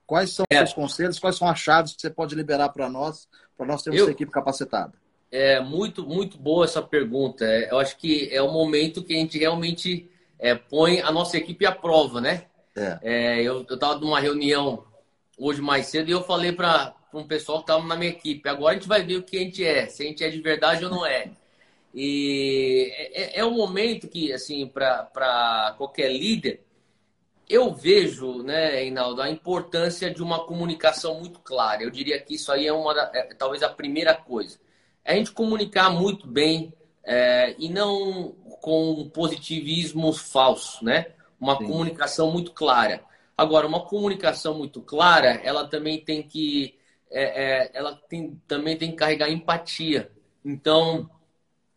Quais 0.05 0.31
são 0.31 0.45
é. 0.49 0.55
os 0.55 0.69
seus 0.69 0.73
conselhos? 0.73 1.19
Quais 1.19 1.35
são 1.35 1.47
as 1.47 1.59
chaves 1.59 1.93
que 1.93 2.01
você 2.01 2.09
pode 2.09 2.35
liberar 2.35 2.69
para 2.69 2.89
nós, 2.89 3.27
para 3.57 3.65
nós 3.65 3.81
termos 3.81 3.99
Eu... 3.99 4.05
essa 4.05 4.11
equipe 4.11 4.31
capacitada? 4.31 4.93
É 5.31 5.59
muito, 5.59 6.05
muito 6.05 6.37
boa 6.37 6.65
essa 6.65 6.81
pergunta. 6.81 7.43
É, 7.43 7.71
eu 7.71 7.79
acho 7.79 7.97
que 7.97 8.29
é 8.31 8.39
o 8.41 8.51
momento 8.51 9.03
que 9.03 9.15
a 9.15 9.17
gente 9.17 9.39
realmente 9.39 10.07
é, 10.37 10.53
põe 10.53 11.01
a 11.01 11.11
nossa 11.11 11.37
equipe 11.37 11.65
à 11.65 11.71
prova, 11.71 12.21
né? 12.21 12.45
É. 12.75 12.99
É, 13.01 13.41
eu 13.41 13.61
estava 13.61 13.99
numa 13.99 14.19
reunião 14.19 14.83
hoje 15.37 15.61
mais 15.61 15.87
cedo 15.87 16.09
e 16.09 16.11
eu 16.11 16.23
falei 16.23 16.51
para 16.51 16.93
um 17.19 17.27
pessoal 17.27 17.59
que 17.59 17.63
estava 17.63 17.85
na 17.85 17.95
minha 17.95 18.11
equipe. 18.11 18.47
Agora 18.47 18.71
a 18.71 18.79
gente 18.79 18.87
vai 18.87 19.03
ver 19.03 19.17
o 19.17 19.23
que 19.23 19.37
a 19.37 19.39
gente 19.39 19.63
é, 19.63 19.87
se 19.87 20.03
a 20.03 20.05
gente 20.05 20.23
é 20.23 20.29
de 20.29 20.41
verdade 20.41 20.85
ou 20.85 20.91
não 20.91 21.05
é. 21.05 21.31
E 21.93 22.91
é, 23.13 23.39
é 23.39 23.45
um 23.45 23.51
momento 23.51 24.07
que, 24.07 24.33
assim, 24.33 24.67
para 24.67 25.75
qualquer 25.77 26.11
líder, 26.11 26.63
eu 27.47 27.73
vejo, 27.73 28.41
né, 28.41 28.69
Reinaldo, 28.71 29.21
a 29.21 29.29
importância 29.29 30.09
de 30.09 30.23
uma 30.23 30.45
comunicação 30.45 31.19
muito 31.19 31.39
clara. 31.39 31.83
Eu 31.83 31.91
diria 31.91 32.19
que 32.19 32.35
isso 32.35 32.51
aí 32.51 32.65
é 32.65 32.73
uma, 32.73 32.93
é, 33.13 33.33
talvez 33.35 33.61
a 33.61 33.69
primeira 33.69 34.15
coisa. 34.15 34.59
É 35.05 35.13
a 35.13 35.15
gente 35.15 35.31
comunicar 35.31 35.89
muito 35.91 36.25
bem 36.25 36.73
é, 37.03 37.55
e 37.59 37.69
não 37.69 38.31
com 38.61 39.09
positivismo 39.13 40.13
falso, 40.13 40.83
né? 40.83 41.07
Uma 41.39 41.57
Sim. 41.57 41.65
comunicação 41.67 42.31
muito 42.31 42.51
clara. 42.51 43.03
Agora, 43.37 43.67
uma 43.67 43.81
comunicação 43.81 44.57
muito 44.57 44.81
clara, 44.81 45.41
ela 45.43 45.67
também 45.67 45.99
tem 45.99 46.23
que 46.23 46.75
é, 47.13 47.23
é, 47.23 47.71
ela 47.75 47.95
tem, 48.09 48.41
também 48.47 48.75
tem 48.75 48.89
que 48.89 48.97
carregar 48.97 49.29
empatia. 49.29 50.11
Então, 50.43 51.09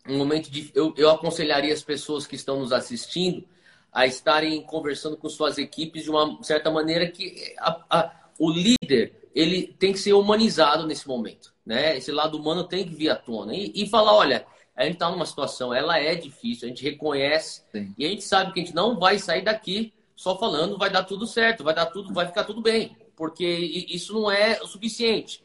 um 0.08 0.16
momento 0.16 0.50
de. 0.50 0.72
Eu, 0.74 0.94
eu 0.96 1.10
aconselharia 1.10 1.74
as 1.74 1.82
pessoas 1.82 2.26
que 2.26 2.34
estão 2.34 2.58
nos 2.58 2.72
assistindo 2.72 3.46
a 3.92 4.06
estarem 4.06 4.62
conversando 4.62 5.16
com 5.16 5.28
suas 5.28 5.58
equipes 5.58 6.04
de 6.04 6.10
uma 6.10 6.42
certa 6.42 6.70
maneira 6.70 7.06
que 7.10 7.54
a, 7.58 7.84
a, 7.90 8.12
o 8.38 8.50
líder 8.50 9.28
ele 9.34 9.74
tem 9.78 9.92
que 9.92 9.98
ser 9.98 10.14
humanizado 10.14 10.86
nesse 10.86 11.06
momento. 11.06 11.52
Né? 11.64 11.96
Esse 11.96 12.10
lado 12.10 12.38
humano 12.38 12.64
tem 12.64 12.84
que 12.84 12.94
vir 12.94 13.10
à 13.10 13.16
tona. 13.16 13.54
E, 13.54 13.72
e 13.74 13.88
falar, 13.88 14.14
olha, 14.14 14.46
a 14.74 14.84
gente 14.84 14.94
está 14.94 15.10
numa 15.10 15.26
situação, 15.26 15.72
ela 15.72 15.98
é 15.98 16.14
difícil, 16.14 16.66
a 16.66 16.68
gente 16.68 16.82
reconhece 16.82 17.62
Sim. 17.72 17.94
e 17.98 18.06
a 18.06 18.08
gente 18.08 18.24
sabe 18.24 18.52
que 18.52 18.60
a 18.60 18.64
gente 18.64 18.74
não 18.74 18.98
vai 18.98 19.18
sair 19.18 19.42
daqui 19.42 19.92
só 20.14 20.38
falando 20.38 20.78
vai 20.78 20.88
dar 20.88 21.04
tudo 21.04 21.26
certo, 21.26 21.62
vai 21.62 21.74
dar 21.74 21.86
tudo, 21.86 22.12
vai 22.12 22.26
ficar 22.26 22.44
tudo 22.44 22.62
bem 22.62 22.96
porque 23.16 23.46
isso 23.46 24.12
não 24.12 24.30
é 24.30 24.60
o 24.62 24.66
suficiente. 24.66 25.44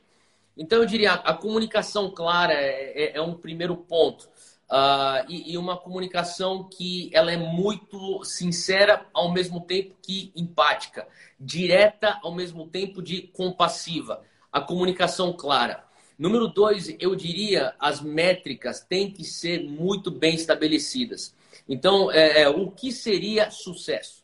Então, 0.56 0.80
eu 0.80 0.86
diria, 0.86 1.14
a 1.14 1.34
comunicação 1.34 2.12
clara 2.12 2.54
é, 2.54 3.04
é, 3.04 3.18
é 3.18 3.22
um 3.22 3.34
primeiro 3.34 3.76
ponto. 3.76 4.30
Uh, 4.70 5.28
e, 5.28 5.52
e, 5.52 5.58
uma 5.58 5.76
comunicação 5.76 6.64
que 6.64 7.10
ela 7.14 7.30
é 7.30 7.36
muito 7.36 8.24
sincera 8.24 9.06
ao 9.14 9.30
mesmo 9.34 9.60
tempo 9.60 9.96
que 10.02 10.32
empática, 10.34 11.06
direta 11.38 12.18
ao 12.24 12.34
mesmo 12.34 12.68
tempo 12.68 13.02
de 13.02 13.24
compassiva. 13.24 14.22
A 14.50 14.62
comunicação 14.62 15.34
clara. 15.34 15.84
Número 16.18 16.48
dois, 16.48 16.96
eu 17.00 17.16
diria, 17.16 17.74
as 17.80 18.00
métricas 18.00 18.80
têm 18.80 19.12
que 19.12 19.26
ser 19.26 19.64
muito 19.64 20.12
bem 20.12 20.36
estabelecidas. 20.36 21.36
Então, 21.68 22.12
é, 22.12 22.44
é, 22.44 22.50
o 22.50 22.70
que 22.70 22.92
seria 22.92 23.50
sucesso? 23.50 24.21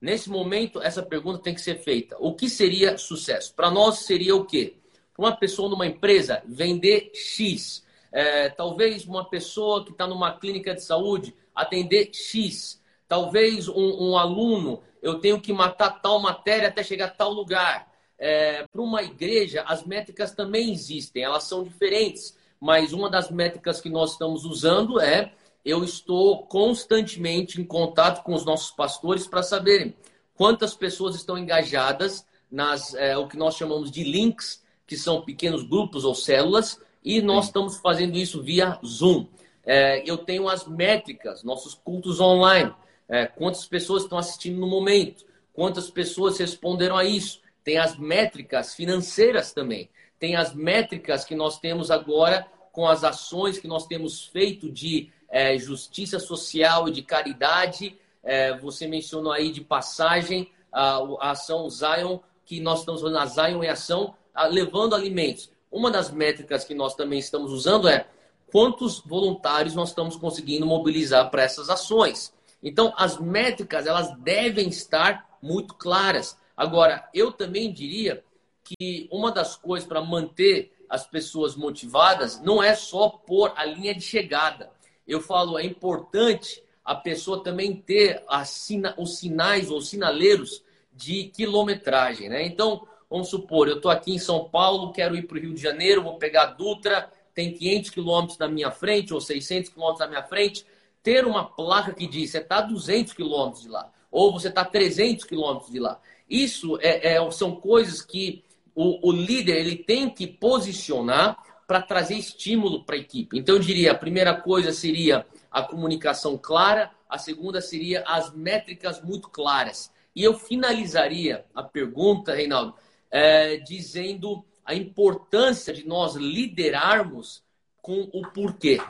Nesse 0.00 0.30
momento, 0.30 0.80
essa 0.80 1.02
pergunta 1.02 1.42
tem 1.42 1.54
que 1.54 1.60
ser 1.60 1.78
feita. 1.82 2.16
O 2.20 2.34
que 2.34 2.48
seria 2.48 2.96
sucesso? 2.96 3.52
Para 3.54 3.70
nós, 3.70 4.00
seria 4.00 4.36
o 4.36 4.44
quê? 4.44 4.76
Para 5.14 5.26
uma 5.26 5.36
pessoa 5.36 5.68
numa 5.68 5.86
empresa 5.86 6.42
vender 6.46 7.10
X. 7.14 7.84
É, 8.12 8.48
talvez 8.48 9.04
uma 9.04 9.28
pessoa 9.28 9.84
que 9.84 9.90
está 9.90 10.06
numa 10.06 10.38
clínica 10.38 10.74
de 10.74 10.82
saúde 10.82 11.34
atender 11.54 12.10
X. 12.12 12.80
Talvez 13.08 13.68
um, 13.68 14.10
um, 14.10 14.18
aluno, 14.18 14.82
eu 15.02 15.18
tenho 15.18 15.40
que 15.40 15.52
matar 15.52 16.00
tal 16.00 16.20
matéria 16.20 16.68
até 16.68 16.84
chegar 16.84 17.06
a 17.06 17.10
tal 17.10 17.32
lugar. 17.32 17.90
É, 18.16 18.64
Para 18.70 18.82
uma 18.82 19.02
igreja, 19.02 19.64
as 19.66 19.84
métricas 19.84 20.32
também 20.32 20.70
existem, 20.72 21.24
elas 21.24 21.44
são 21.44 21.64
diferentes, 21.64 22.36
mas 22.60 22.92
uma 22.92 23.10
das 23.10 23.30
métricas 23.30 23.80
que 23.80 23.88
nós 23.88 24.12
estamos 24.12 24.44
usando 24.44 25.00
é 25.00 25.32
eu 25.68 25.84
estou 25.84 26.46
constantemente 26.46 27.60
em 27.60 27.64
contato 27.64 28.22
com 28.24 28.32
os 28.32 28.42
nossos 28.42 28.70
pastores 28.70 29.26
para 29.26 29.42
saberem 29.42 29.94
quantas 30.34 30.74
pessoas 30.74 31.14
estão 31.14 31.36
engajadas 31.36 32.26
nas 32.50 32.94
é, 32.94 33.18
o 33.18 33.28
que 33.28 33.36
nós 33.36 33.54
chamamos 33.54 33.90
de 33.90 34.02
links, 34.02 34.64
que 34.86 34.96
são 34.96 35.20
pequenos 35.20 35.62
grupos 35.62 36.06
ou 36.06 36.14
células, 36.14 36.80
e 37.04 37.20
nós 37.20 37.44
Sim. 37.44 37.48
estamos 37.50 37.76
fazendo 37.76 38.16
isso 38.16 38.42
via 38.42 38.78
Zoom. 38.82 39.26
É, 39.66 40.02
eu 40.10 40.16
tenho 40.16 40.48
as 40.48 40.66
métricas, 40.66 41.44
nossos 41.44 41.74
cultos 41.74 42.18
online, 42.18 42.74
é, 43.06 43.26
quantas 43.26 43.66
pessoas 43.66 44.04
estão 44.04 44.16
assistindo 44.16 44.58
no 44.58 44.66
momento, 44.66 45.26
quantas 45.52 45.90
pessoas 45.90 46.38
responderam 46.38 46.96
a 46.96 47.04
isso. 47.04 47.42
Tem 47.62 47.76
as 47.76 47.98
métricas 47.98 48.74
financeiras 48.74 49.52
também. 49.52 49.90
Tem 50.18 50.34
as 50.34 50.54
métricas 50.54 51.26
que 51.26 51.34
nós 51.34 51.58
temos 51.58 51.90
agora 51.90 52.46
com 52.72 52.88
as 52.88 53.04
ações 53.04 53.58
que 53.58 53.68
nós 53.68 53.86
temos 53.86 54.24
feito 54.24 54.72
de 54.72 55.10
é, 55.28 55.58
justiça 55.58 56.18
social 56.18 56.88
e 56.88 56.92
de 56.92 57.02
caridade. 57.02 57.98
É, 58.22 58.56
você 58.56 58.86
mencionou 58.86 59.32
aí 59.32 59.50
de 59.50 59.60
passagem 59.60 60.50
a, 60.72 60.98
a, 61.20 61.30
ação 61.30 61.68
Zion, 61.68 62.18
que 62.44 62.60
nós 62.60 62.80
estamos 62.80 63.02
fazendo 63.02 63.18
a 63.18 63.26
Zion 63.26 63.62
em 63.62 63.68
ação, 63.68 64.14
a, 64.34 64.46
levando 64.46 64.94
alimentos. 64.94 65.50
Uma 65.70 65.90
das 65.90 66.10
métricas 66.10 66.64
que 66.64 66.74
nós 66.74 66.94
também 66.94 67.18
estamos 67.18 67.52
usando 67.52 67.88
é 67.88 68.06
quantos 68.50 69.00
voluntários 69.00 69.74
nós 69.74 69.90
estamos 69.90 70.16
conseguindo 70.16 70.66
mobilizar 70.66 71.30
para 71.30 71.42
essas 71.42 71.68
ações. 71.68 72.32
Então, 72.62 72.92
as 72.96 73.18
métricas 73.18 73.86
elas 73.86 74.16
devem 74.18 74.68
estar 74.68 75.28
muito 75.42 75.74
claras. 75.74 76.36
Agora, 76.56 77.08
eu 77.14 77.30
também 77.30 77.72
diria 77.72 78.24
que 78.64 79.08
uma 79.12 79.30
das 79.30 79.56
coisas 79.56 79.86
para 79.86 80.00
manter 80.00 80.72
as 80.88 81.06
pessoas 81.06 81.54
motivadas 81.54 82.40
não 82.40 82.62
é 82.62 82.74
só 82.74 83.10
pôr 83.10 83.52
a 83.54 83.64
linha 83.64 83.94
de 83.94 84.00
chegada 84.00 84.70
eu 85.08 85.20
falo, 85.20 85.58
é 85.58 85.64
importante 85.64 86.62
a 86.84 86.94
pessoa 86.94 87.42
também 87.42 87.74
ter 87.74 88.22
sina, 88.44 88.94
os 88.98 89.18
sinais 89.18 89.70
ou 89.70 89.80
sinaleiros 89.80 90.62
de 90.92 91.24
quilometragem, 91.24 92.28
né? 92.28 92.46
Então, 92.46 92.86
vamos 93.08 93.28
supor, 93.28 93.68
eu 93.68 93.76
estou 93.76 93.90
aqui 93.90 94.12
em 94.12 94.18
São 94.18 94.48
Paulo, 94.48 94.92
quero 94.92 95.16
ir 95.16 95.26
para 95.26 95.38
o 95.38 95.40
Rio 95.40 95.54
de 95.54 95.62
Janeiro, 95.62 96.02
vou 96.02 96.18
pegar 96.18 96.42
a 96.42 96.46
Dutra, 96.46 97.10
tem 97.34 97.52
500 97.52 97.90
quilômetros 97.90 98.38
na 98.38 98.48
minha 98.48 98.70
frente 98.70 99.14
ou 99.14 99.20
600 99.20 99.70
quilômetros 99.70 100.00
na 100.00 100.08
minha 100.08 100.22
frente, 100.22 100.66
ter 101.02 101.24
uma 101.24 101.44
placa 101.44 101.94
que 101.94 102.06
diz 102.06 102.30
você 102.30 102.38
está 102.38 102.60
200 102.60 103.12
quilômetros 103.12 103.62
de 103.62 103.68
lá 103.68 103.90
ou 104.10 104.32
você 104.32 104.48
está 104.48 104.64
300 104.64 105.24
quilômetros 105.24 105.70
de 105.70 105.78
lá. 105.78 106.00
Isso 106.28 106.78
é, 106.80 107.14
é, 107.14 107.30
são 107.30 107.56
coisas 107.56 108.02
que 108.02 108.44
o, 108.74 109.08
o 109.08 109.12
líder 109.12 109.56
ele 109.56 109.76
tem 109.76 110.08
que 110.08 110.26
posicionar 110.26 111.36
para 111.68 111.82
trazer 111.82 112.14
estímulo 112.14 112.82
para 112.82 112.96
a 112.96 112.98
equipe. 112.98 113.38
Então, 113.38 113.56
eu 113.56 113.60
diria, 113.60 113.92
a 113.92 113.94
primeira 113.94 114.34
coisa 114.34 114.72
seria 114.72 115.26
a 115.50 115.62
comunicação 115.62 116.38
clara, 116.38 116.90
a 117.06 117.18
segunda 117.18 117.60
seria 117.60 118.02
as 118.06 118.34
métricas 118.34 119.02
muito 119.02 119.28
claras. 119.28 119.92
E 120.16 120.24
eu 120.24 120.32
finalizaria 120.32 121.44
a 121.54 121.62
pergunta, 121.62 122.34
Reinaldo, 122.34 122.74
é, 123.10 123.58
dizendo 123.58 124.42
a 124.64 124.74
importância 124.74 125.74
de 125.74 125.86
nós 125.86 126.14
liderarmos 126.14 127.42
com 127.82 128.08
o 128.14 128.22
porquê. 128.32 128.80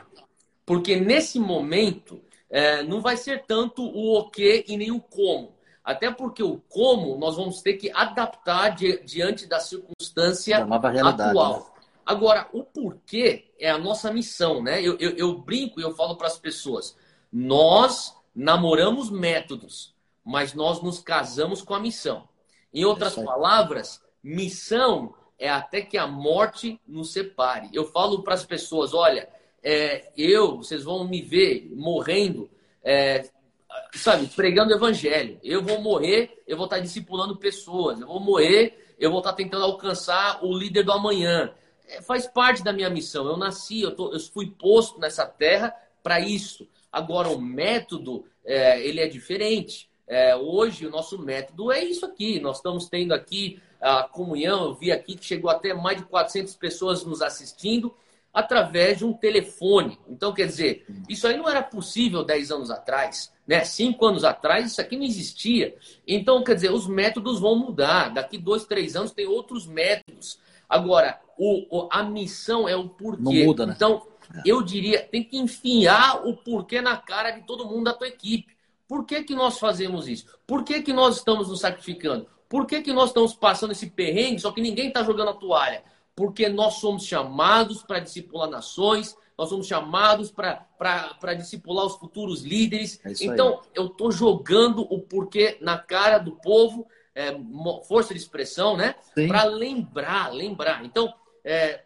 Porque 0.65 0.95
nesse 0.95 1.37
momento 1.37 2.21
é, 2.49 2.81
não 2.81 3.01
vai 3.01 3.17
ser 3.17 3.43
tanto 3.45 3.83
o 3.83 4.19
o 4.19 4.29
que 4.29 4.63
e 4.69 4.77
nem 4.77 4.91
o 4.91 5.01
como. 5.01 5.53
Até 5.83 6.09
porque 6.09 6.41
o 6.41 6.61
como 6.69 7.17
nós 7.17 7.35
vamos 7.35 7.61
ter 7.61 7.73
que 7.73 7.91
adaptar 7.91 8.69
di 8.69 9.03
diante 9.03 9.47
da 9.47 9.59
circunstância 9.59 10.55
é 10.55 11.01
atual. 11.01 11.59
Né? 11.75 11.78
Agora, 12.09 12.49
o 12.51 12.63
porquê 12.63 13.51
é 13.59 13.69
a 13.69 13.77
nossa 13.77 14.11
missão, 14.11 14.63
né? 14.63 14.81
Eu, 14.81 14.97
eu, 14.97 15.11
eu 15.11 15.37
brinco 15.37 15.79
e 15.79 15.83
eu 15.83 15.93
falo 15.93 16.15
para 16.15 16.25
as 16.25 16.39
pessoas: 16.39 16.97
nós 17.31 18.15
namoramos 18.33 19.11
métodos, 19.11 19.93
mas 20.25 20.55
nós 20.55 20.81
nos 20.81 20.97
casamos 20.97 21.61
com 21.61 21.75
a 21.75 21.79
missão. 21.79 22.27
Em 22.73 22.83
outras 22.83 23.13
palavras, 23.13 24.01
missão 24.23 25.13
é 25.37 25.51
até 25.51 25.81
que 25.81 25.99
a 25.99 26.07
morte 26.07 26.81
nos 26.87 27.13
separe. 27.13 27.69
Eu 27.73 27.85
falo 27.85 28.23
para 28.23 28.33
as 28.33 28.43
pessoas: 28.43 28.91
olha, 28.91 29.29
é, 29.61 30.11
eu, 30.17 30.57
vocês 30.57 30.83
vão 30.83 31.07
me 31.07 31.21
ver 31.21 31.71
morrendo, 31.75 32.49
é, 32.83 33.29
sabe, 33.93 34.25
pregando 34.35 34.73
o 34.73 34.75
evangelho. 34.75 35.39
Eu 35.43 35.61
vou 35.61 35.79
morrer, 35.79 36.41
eu 36.47 36.57
vou 36.57 36.65
estar 36.65 36.79
discipulando 36.79 37.37
pessoas. 37.37 38.01
Eu 38.01 38.07
vou 38.07 38.19
morrer, 38.19 38.95
eu 38.97 39.11
vou 39.11 39.19
estar 39.19 39.33
tentando 39.33 39.63
alcançar 39.63 40.43
o 40.43 40.57
líder 40.57 40.81
do 40.81 40.91
amanhã. 40.91 41.53
É, 41.89 42.01
faz 42.01 42.27
parte 42.27 42.63
da 42.63 42.71
minha 42.71 42.89
missão. 42.89 43.27
Eu 43.27 43.35
nasci, 43.35 43.81
eu, 43.81 43.95
tô, 43.95 44.13
eu 44.13 44.19
fui 44.19 44.51
posto 44.51 44.99
nessa 44.99 45.25
terra 45.25 45.73
para 46.03 46.19
isso. 46.19 46.67
Agora, 46.91 47.29
o 47.29 47.41
método, 47.41 48.25
é, 48.45 48.79
ele 48.85 49.01
é 49.01 49.07
diferente. 49.07 49.89
É, 50.07 50.35
hoje, 50.35 50.85
o 50.85 50.91
nosso 50.91 51.17
método 51.19 51.71
é 51.71 51.83
isso 51.83 52.05
aqui. 52.05 52.39
Nós 52.39 52.57
estamos 52.57 52.87
tendo 52.87 53.13
aqui 53.13 53.59
a 53.81 54.03
comunhão. 54.03 54.65
Eu 54.65 54.75
vi 54.75 54.91
aqui 54.91 55.15
que 55.15 55.25
chegou 55.25 55.49
até 55.49 55.73
mais 55.73 55.97
de 55.97 56.05
400 56.05 56.55
pessoas 56.55 57.03
nos 57.03 57.21
assistindo 57.21 57.93
através 58.31 58.99
de 58.99 59.05
um 59.05 59.13
telefone. 59.13 59.97
Então, 60.07 60.31
quer 60.31 60.45
dizer, 60.45 60.85
isso 61.09 61.27
aí 61.27 61.35
não 61.35 61.49
era 61.49 61.63
possível 61.63 62.23
10 62.23 62.51
anos 62.51 62.71
atrás. 62.71 63.31
Né? 63.47 63.63
Cinco 63.65 64.05
anos 64.05 64.23
atrás, 64.23 64.67
isso 64.67 64.81
aqui 64.81 64.95
não 64.95 65.03
existia. 65.03 65.75
Então, 66.07 66.43
quer 66.43 66.53
dizer, 66.53 66.71
os 66.71 66.87
métodos 66.87 67.39
vão 67.39 67.57
mudar. 67.57 68.13
Daqui 68.13 68.37
dois, 68.37 68.65
três 68.65 68.95
anos 68.95 69.11
tem 69.11 69.25
outros 69.25 69.65
métodos. 69.65 70.39
Agora, 70.69 71.19
o, 71.37 71.65
o, 71.69 71.89
a 71.91 72.03
missão 72.03 72.69
é 72.69 72.75
o 72.75 72.87
porquê. 72.87 73.23
Não 73.23 73.33
muda, 73.33 73.65
né? 73.65 73.73
Então, 73.75 74.05
é. 74.35 74.41
eu 74.45 74.61
diria, 74.61 75.01
tem 75.01 75.23
que 75.23 75.37
enfiar 75.37 76.27
o 76.27 76.37
porquê 76.37 76.79
na 76.79 76.95
cara 76.95 77.31
de 77.31 77.41
todo 77.41 77.65
mundo 77.65 77.85
da 77.85 77.93
tua 77.93 78.07
equipe. 78.07 78.55
Por 78.87 79.05
que, 79.05 79.23
que 79.23 79.33
nós 79.33 79.57
fazemos 79.57 80.07
isso? 80.07 80.25
Por 80.45 80.63
que, 80.63 80.81
que 80.81 80.93
nós 80.93 81.17
estamos 81.17 81.49
nos 81.49 81.61
sacrificando? 81.61 82.27
Por 82.47 82.65
que, 82.65 82.81
que 82.81 82.91
nós 82.93 83.09
estamos 83.09 83.33
passando 83.33 83.71
esse 83.71 83.89
perrengue, 83.89 84.39
só 84.39 84.51
que 84.51 84.61
ninguém 84.61 84.87
está 84.87 85.03
jogando 85.03 85.29
a 85.29 85.35
toalha? 85.35 85.83
Porque 86.15 86.49
nós 86.49 86.75
somos 86.75 87.05
chamados 87.05 87.83
para 87.83 87.99
discipular 87.99 88.49
nações, 88.49 89.15
nós 89.37 89.47
somos 89.47 89.67
chamados 89.67 90.31
para 90.31 91.33
discipular 91.37 91.85
os 91.85 91.95
futuros 91.95 92.41
líderes. 92.41 92.99
É 93.05 93.13
então, 93.21 93.59
aí. 93.61 93.69
eu 93.75 93.85
estou 93.85 94.11
jogando 94.11 94.81
o 94.81 94.99
porquê 94.99 95.57
na 95.61 95.77
cara 95.77 96.17
do 96.17 96.33
povo 96.33 96.87
é, 97.19 97.37
força 97.85 98.13
de 98.13 98.19
expressão, 98.19 98.77
né? 98.77 98.95
Para 99.27 99.43
lembrar, 99.43 100.33
lembrar. 100.33 100.85
Então, 100.85 101.13
é, 101.43 101.83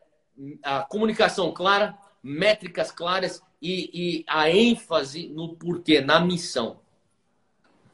a 0.61 0.83
comunicação 0.83 1.51
clara, 1.51 1.97
métricas 2.21 2.91
claras 2.91 3.41
e, 3.59 3.89
e, 3.93 4.25
a 4.27 4.49
ênfase 4.51 5.29
no 5.29 5.55
porquê, 5.55 6.01
na 6.01 6.19
missão. 6.19 6.79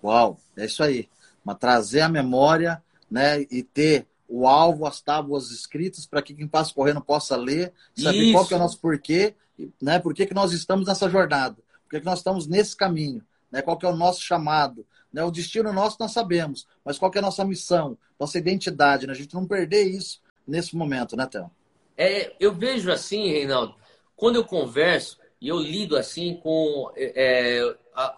Uau, 0.04 0.38
é 0.58 0.66
isso 0.66 0.84
aí. 0.84 1.08
Mas 1.44 1.58
trazer 1.58 2.02
a 2.02 2.10
memória, 2.10 2.84
né? 3.10 3.42
E 3.50 3.64
ter 3.64 4.06
o 4.28 4.46
alvo, 4.46 4.86
as 4.86 5.02
tábuas 5.02 5.50
escritas 5.50 6.06
para 6.06 6.22
que 6.22 6.34
quem 6.34 6.48
passa 6.48 6.74
correndo 6.74 7.02
possa 7.02 7.38
ler, 7.38 7.74
saber 7.96 8.18
isso. 8.18 8.34
qual 8.34 8.46
que 8.46 8.54
é 8.54 8.58
o 8.58 8.60
nosso 8.60 8.80
porquê, 8.80 9.34
né? 9.82 9.98
Por 9.98 10.14
que, 10.14 10.26
que 10.26 10.34
nós 10.34 10.52
estamos 10.52 10.88
nessa 10.88 11.10
jornada? 11.10 11.56
Por 11.84 11.92
que, 11.92 12.00
que 12.02 12.06
nós 12.06 12.20
estamos 12.20 12.48
nesse 12.48 12.76
caminho? 12.76 13.24
Né? 13.50 13.62
Qual 13.62 13.78
que 13.78 13.86
é 13.86 13.90
o 13.90 13.96
nosso 13.96 14.22
chamado? 14.22 14.86
Né? 15.12 15.24
O 15.24 15.32
destino 15.32 15.74
nosso 15.74 15.98
nós 16.00 16.12
sabemos, 16.12 16.68
mas 16.84 16.98
qual 16.98 17.12
é 17.14 17.20
a 17.20 17.24
nossa 17.24 17.44
missão, 17.44 17.98
nossa 18.20 18.38
identidade, 18.38 19.08
né? 19.08 19.14
A 19.14 19.16
gente 19.16 19.34
não 19.34 19.46
perder 19.46 19.84
isso 19.84 20.22
nesse 20.46 20.76
momento, 20.76 21.16
né, 21.16 21.26
Théo? 21.26 21.50
É, 21.98 22.34
eu 22.40 22.54
vejo 22.54 22.92
assim, 22.92 23.30
Reinaldo, 23.30 23.76
quando 24.16 24.36
eu 24.36 24.46
converso 24.46 25.18
e 25.42 25.48
eu 25.48 25.60
lido 25.60 25.98
assim 25.98 26.36
com 26.36 26.92
é, 26.96 27.60
é 27.60 27.76
a, 27.96 28.18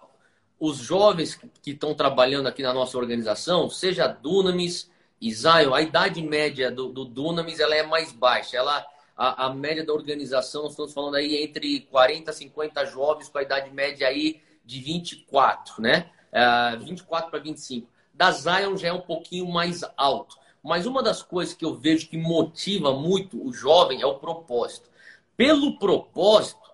os 0.58 0.78
jovens 0.78 1.34
que 1.60 1.72
estão 1.72 1.94
trabalhando 1.94 2.46
aqui 2.46 2.62
na 2.62 2.72
nossa 2.72 2.96
organização, 2.96 3.68
seja 3.68 4.06
Dunamis 4.06 4.90
Zion, 5.30 5.74
a 5.74 5.82
idade 5.82 6.20
média 6.22 6.70
do, 6.70 6.88
do 6.88 7.04
Dunamis 7.04 7.60
ela 7.60 7.76
é 7.76 7.82
mais 7.82 8.12
baixa. 8.12 8.56
Ela, 8.56 8.84
a, 9.16 9.46
a 9.46 9.54
média 9.54 9.84
da 9.84 9.92
organização, 9.92 10.66
estamos 10.66 10.92
falando 10.92 11.16
aí 11.16 11.36
entre 11.42 11.80
40 11.90 12.30
e 12.30 12.34
50 12.34 12.86
jovens 12.86 13.28
com 13.28 13.38
a 13.38 13.42
idade 13.42 13.70
média 13.70 14.08
aí 14.08 14.40
de 14.64 14.80
24, 14.80 15.80
né? 15.80 16.10
É, 16.32 16.76
24 16.76 17.30
para 17.30 17.38
25. 17.38 17.88
Da 18.14 18.30
Zion 18.30 18.76
já 18.76 18.88
é 18.88 18.92
um 18.92 19.00
pouquinho 19.00 19.46
mais 19.46 19.82
alto. 19.96 20.36
Mas 20.62 20.86
uma 20.86 21.02
das 21.02 21.22
coisas 21.22 21.54
que 21.54 21.64
eu 21.64 21.74
vejo 21.74 22.08
que 22.08 22.16
motiva 22.16 22.92
muito 22.92 23.44
o 23.44 23.52
jovem 23.52 24.00
é 24.00 24.06
o 24.06 24.18
propósito. 24.18 24.88
Pelo 25.36 25.78
propósito, 25.78 26.70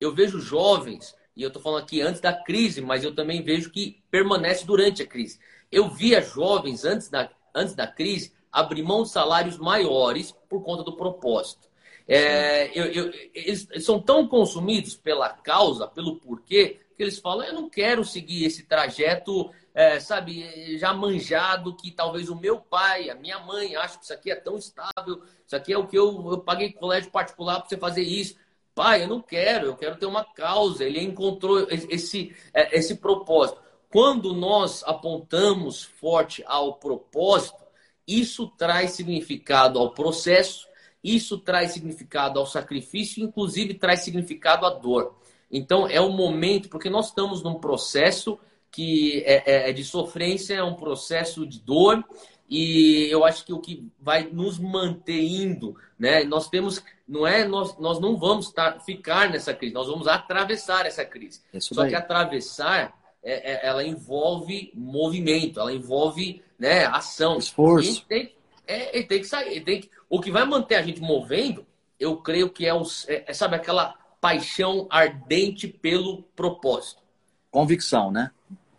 eu 0.00 0.14
vejo 0.14 0.38
jovens 0.38 1.16
e 1.34 1.42
eu 1.42 1.48
estou 1.48 1.62
falando 1.62 1.82
aqui 1.82 2.02
antes 2.02 2.20
da 2.20 2.32
crise, 2.32 2.80
mas 2.80 3.02
eu 3.02 3.14
também 3.14 3.42
vejo 3.42 3.70
que 3.70 4.02
permanece 4.10 4.66
durante 4.66 5.02
a 5.02 5.06
crise. 5.06 5.38
Eu 5.70 5.88
via 5.88 6.20
jovens 6.20 6.84
antes 6.84 7.08
da, 7.08 7.30
antes 7.54 7.74
da 7.74 7.86
crise 7.86 8.32
abrir 8.52 8.82
mão 8.82 9.02
de 9.02 9.08
salários 9.08 9.56
maiores 9.56 10.32
por 10.48 10.62
conta 10.62 10.82
do 10.82 10.94
propósito. 10.94 11.70
É, 12.06 12.78
eu, 12.78 12.84
eu, 12.86 13.12
eles 13.32 13.66
são 13.80 13.98
tão 13.98 14.28
consumidos 14.28 14.94
pela 14.94 15.30
causa, 15.30 15.88
pelo 15.88 16.16
porquê, 16.16 16.80
que 16.94 17.02
eles 17.02 17.18
falam: 17.18 17.46
eu 17.46 17.54
não 17.54 17.68
quero 17.68 18.04
seguir 18.04 18.44
esse 18.44 18.64
trajeto, 18.64 19.50
é, 19.74 19.98
sabe, 20.00 20.76
já 20.78 20.92
manjado, 20.92 21.76
que 21.76 21.90
talvez 21.90 22.28
o 22.28 22.36
meu 22.36 22.58
pai, 22.60 23.10
a 23.10 23.14
minha 23.14 23.38
mãe, 23.38 23.74
acham 23.76 23.98
que 23.98 24.04
isso 24.04 24.12
aqui 24.12 24.30
é 24.30 24.36
tão 24.36 24.56
estável, 24.56 25.22
isso 25.46 25.56
aqui 25.56 25.72
é 25.72 25.78
o 25.78 25.86
que 25.86 25.98
eu, 25.98 26.30
eu 26.30 26.38
paguei 26.38 26.72
colégio 26.72 27.10
particular 27.10 27.60
para 27.60 27.68
você 27.68 27.76
fazer 27.76 28.02
isso. 28.02 28.36
Pai, 28.74 29.02
eu 29.02 29.08
não 29.08 29.20
quero, 29.20 29.66
eu 29.66 29.76
quero 29.76 29.96
ter 29.96 30.06
uma 30.06 30.24
causa. 30.24 30.84
Ele 30.84 31.00
encontrou 31.00 31.66
esse, 31.68 32.34
é, 32.54 32.78
esse 32.78 32.96
propósito. 32.96 33.60
Quando 33.90 34.32
nós 34.32 34.82
apontamos 34.84 35.84
forte 35.84 36.42
ao 36.46 36.76
propósito, 36.76 37.62
isso 38.06 38.48
traz 38.56 38.92
significado 38.92 39.78
ao 39.78 39.92
processo, 39.92 40.66
isso 41.04 41.38
traz 41.38 41.72
significado 41.72 42.38
ao 42.38 42.46
sacrifício, 42.46 43.22
inclusive 43.22 43.74
traz 43.74 44.00
significado 44.00 44.64
à 44.64 44.70
dor. 44.70 45.14
Então 45.52 45.86
é 45.86 46.00
o 46.00 46.10
momento, 46.10 46.70
porque 46.70 46.88
nós 46.88 47.08
estamos 47.08 47.42
num 47.42 47.56
processo 47.56 48.38
que 48.70 49.22
é, 49.26 49.42
é, 49.44 49.70
é 49.70 49.72
de 49.72 49.84
sofrência, 49.84 50.54
é 50.54 50.64
um 50.64 50.74
processo 50.74 51.46
de 51.46 51.60
dor, 51.60 52.02
e 52.48 53.06
eu 53.10 53.24
acho 53.24 53.44
que 53.44 53.52
o 53.52 53.60
que 53.60 53.86
vai 54.00 54.24
nos 54.24 54.58
manter 54.58 55.22
indo, 55.22 55.76
né? 55.98 56.24
Nós 56.24 56.48
temos, 56.48 56.82
não 57.06 57.26
é, 57.26 57.46
nós, 57.46 57.78
nós 57.78 58.00
não 58.00 58.16
vamos 58.16 58.50
tar, 58.50 58.80
ficar 58.80 59.30
nessa 59.30 59.54
crise, 59.54 59.74
nós 59.74 59.86
vamos 59.86 60.06
atravessar 60.06 60.86
essa 60.86 61.04
crise. 61.04 61.40
Isso 61.52 61.74
Só 61.74 61.82
daí. 61.82 61.90
que 61.90 61.96
atravessar, 61.96 62.98
é, 63.22 63.52
é, 63.52 63.66
ela 63.66 63.84
envolve 63.84 64.72
movimento, 64.74 65.60
ela 65.60 65.72
envolve 65.72 66.42
né, 66.58 66.86
ação. 66.86 67.38
Esforço. 67.38 68.02
E 68.02 68.08
tem, 68.08 68.34
é, 68.66 69.02
tem 69.02 69.20
que 69.20 69.26
sair, 69.26 69.60
tem 69.62 69.80
que, 69.82 69.90
o 70.08 70.20
que 70.20 70.30
vai 70.30 70.44
manter 70.44 70.76
a 70.76 70.82
gente 70.82 71.00
movendo, 71.00 71.66
eu 71.98 72.16
creio 72.16 72.50
que 72.50 72.66
é, 72.66 72.74
os, 72.74 73.08
é, 73.08 73.24
é 73.26 73.32
sabe, 73.32 73.56
aquela 73.56 73.94
paixão 74.22 74.86
ardente 74.88 75.66
pelo 75.66 76.22
propósito. 76.36 77.02
Convicção, 77.50 78.12
né? 78.12 78.30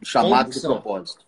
O 0.02 0.06
chamado 0.06 0.46
Convicção. 0.46 0.70
do 0.70 0.82
propósito. 0.82 1.26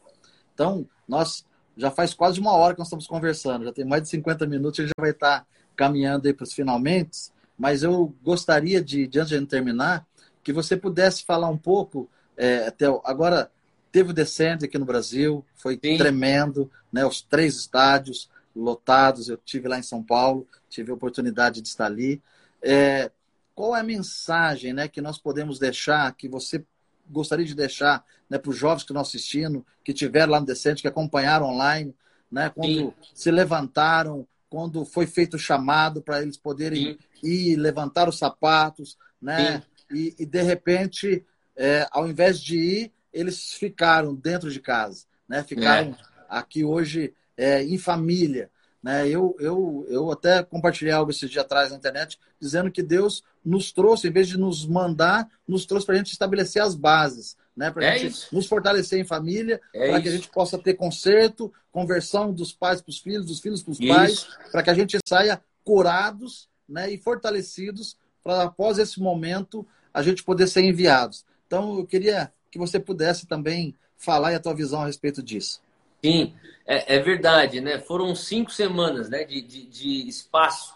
Então, 0.54 0.88
nós 1.06 1.46
já 1.76 1.92
faz 1.92 2.14
quase 2.14 2.40
uma 2.40 2.54
hora 2.54 2.74
que 2.74 2.80
nós 2.80 2.88
estamos 2.88 3.06
conversando, 3.06 3.66
já 3.66 3.74
tem 3.74 3.84
mais 3.84 4.04
de 4.04 4.08
50 4.08 4.48
minutos, 4.48 4.80
a 4.80 4.84
gente 4.84 4.94
já 4.98 5.02
vai 5.02 5.12
estar 5.12 5.46
caminhando 5.76 6.28
aí 6.28 6.34
para 6.34 6.46
os 6.46 6.54
finalmente, 6.54 7.30
mas 7.58 7.84
eu 7.84 8.16
gostaria 8.24 8.82
de, 8.82 9.06
de, 9.06 9.20
antes 9.20 9.38
de 9.38 9.46
terminar, 9.46 10.08
que 10.42 10.54
você 10.54 10.78
pudesse 10.78 11.26
falar 11.26 11.50
um 11.50 11.58
pouco, 11.58 12.10
é, 12.38 12.68
até 12.68 12.86
agora 13.04 13.52
teve 13.92 14.12
o 14.12 14.14
Descende 14.14 14.64
aqui 14.64 14.78
no 14.78 14.86
Brasil, 14.86 15.44
foi 15.56 15.78
Sim. 15.84 15.98
tremendo, 15.98 16.72
né, 16.90 17.06
os 17.06 17.22
três 17.22 17.58
estádios 17.58 18.30
lotados, 18.56 19.28
eu 19.28 19.36
tive 19.36 19.68
lá 19.68 19.78
em 19.78 19.84
São 19.84 20.02
Paulo, 20.02 20.48
tive 20.70 20.92
a 20.92 20.94
oportunidade 20.94 21.62
de 21.62 21.68
estar 21.68 21.88
ali. 21.88 22.22
É, 22.62 23.12
qual 23.56 23.76
é 23.76 23.80
a 23.80 23.84
mensagem 23.84 24.74
né, 24.74 24.88
que 24.88 25.02
nós 25.02 25.18
podemos 25.18 25.58
deixar, 25.58 26.14
que 26.14 26.28
você 26.28 26.64
gostaria 27.10 27.46
de 27.46 27.56
deixar 27.56 28.04
né, 28.30 28.38
para 28.38 28.50
os 28.50 28.58
jovens 28.58 28.84
que 28.84 28.92
estão 28.92 29.02
assistindo, 29.02 29.66
que 29.84 29.94
tiveram 29.94 30.34
lá 30.34 30.40
no 30.42 30.46
Decente, 30.46 30.82
que 30.82 30.88
acompanharam 30.88 31.48
online, 31.48 31.96
né, 32.30 32.52
quando 32.54 32.68
Sim. 32.68 32.94
se 33.14 33.32
levantaram, 33.32 34.28
quando 34.50 34.84
foi 34.84 35.08
feito 35.08 35.36
o 35.36 35.40
chamado 35.40 36.02
para 36.02 36.22
eles 36.22 36.38
poderem 36.38 36.98
Sim. 37.22 37.28
ir 37.28 37.56
levantar 37.56 38.10
os 38.10 38.18
sapatos, 38.18 38.98
né, 39.22 39.64
e, 39.90 40.14
e, 40.20 40.26
de 40.26 40.42
repente, 40.42 41.26
é, 41.56 41.88
ao 41.92 42.08
invés 42.08 42.40
de 42.40 42.58
ir, 42.58 42.92
eles 43.14 43.54
ficaram 43.54 44.14
dentro 44.14 44.52
de 44.52 44.60
casa, 44.60 45.06
né, 45.28 45.44
ficaram 45.44 45.92
é. 45.92 45.96
aqui 46.28 46.66
hoje 46.66 47.14
é, 47.38 47.64
em 47.64 47.78
família. 47.78 48.50
Né? 48.86 49.10
Eu, 49.10 49.36
eu, 49.40 49.84
eu 49.90 50.12
até 50.12 50.44
compartilhei 50.44 50.94
algo 50.94 51.10
esse 51.10 51.28
dia 51.28 51.42
atrás 51.42 51.72
na 51.72 51.78
internet, 51.78 52.20
dizendo 52.40 52.70
que 52.70 52.84
Deus 52.84 53.24
nos 53.44 53.72
trouxe, 53.72 54.08
em 54.08 54.12
vez 54.12 54.28
de 54.28 54.38
nos 54.38 54.64
mandar, 54.64 55.28
nos 55.48 55.66
trouxe 55.66 55.88
para 55.88 55.96
a 55.96 55.98
gente 55.98 56.12
estabelecer 56.12 56.62
as 56.62 56.76
bases, 56.76 57.36
né? 57.58 57.72
para 57.72 57.84
a 57.84 57.88
é 57.88 57.98
gente 57.98 58.12
isso. 58.12 58.28
nos 58.32 58.46
fortalecer 58.46 59.00
em 59.00 59.04
família, 59.04 59.60
é 59.74 59.90
para 59.90 60.02
que 60.02 60.08
a 60.08 60.12
gente 60.12 60.30
possa 60.30 60.56
ter 60.60 60.76
conserto, 60.76 61.52
conversão 61.72 62.32
dos 62.32 62.54
pais 62.54 62.80
para 62.80 62.92
os 62.92 63.00
filhos, 63.00 63.26
dos 63.26 63.40
filhos 63.40 63.64
para 63.64 63.72
os 63.72 63.80
pais, 63.80 64.28
para 64.52 64.62
que 64.62 64.70
a 64.70 64.76
gente 64.76 65.00
saia 65.04 65.42
curados 65.64 66.48
né? 66.70 66.92
e 66.92 67.00
fortalecidos 67.00 67.98
para 68.24 68.44
após 68.44 68.78
esse 68.78 69.00
momento 69.00 69.66
a 69.92 70.04
gente 70.04 70.24
poder 70.24 70.46
ser 70.46 70.62
enviados. 70.62 71.26
Então 71.48 71.80
eu 71.80 71.88
queria 71.88 72.32
que 72.52 72.60
você 72.60 72.80
pudesse 72.80 73.26
também 73.26 73.76
falar 73.98 74.34
e 74.34 74.36
a 74.36 74.40
tua 74.40 74.54
visão 74.54 74.84
a 74.84 74.86
respeito 74.86 75.24
disso. 75.24 75.60
Sim, 76.06 76.36
é, 76.68 76.98
é 76.98 77.00
verdade, 77.00 77.60
né? 77.60 77.80
Foram 77.80 78.14
cinco 78.14 78.52
semanas 78.52 79.10
né, 79.10 79.24
de, 79.24 79.42
de, 79.42 79.66
de, 79.66 80.08
espaço 80.08 80.76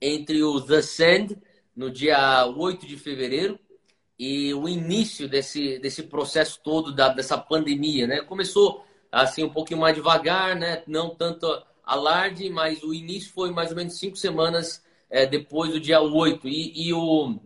entre 0.00 0.40
o 0.40 0.60
The 0.60 0.82
Sand, 0.82 1.36
no 1.74 1.90
dia 1.90 2.46
8 2.46 2.86
de 2.86 2.96
fevereiro, 2.96 3.58
e 4.16 4.54
o 4.54 4.68
início 4.68 5.28
desse, 5.28 5.80
desse 5.80 6.04
processo 6.04 6.60
todo 6.62 6.94
da, 6.94 7.08
dessa 7.08 7.36
pandemia, 7.36 8.06
né? 8.06 8.20
Começou 8.20 8.84
assim 9.10 9.42
um 9.42 9.48
pouquinho 9.48 9.80
mais 9.80 9.96
devagar, 9.96 10.54
né? 10.54 10.84
Não 10.86 11.10
tanto 11.10 11.46
alarde, 11.84 12.48
mas 12.48 12.80
o 12.84 12.94
início 12.94 13.32
foi 13.32 13.50
mais 13.50 13.70
ou 13.70 13.76
menos 13.76 13.98
cinco 13.98 14.14
semanas 14.14 14.84
é, 15.10 15.26
depois 15.26 15.72
do 15.72 15.80
dia 15.80 16.00
8. 16.00 16.46
E, 16.46 16.86
e 16.86 16.94
o, 16.94 17.36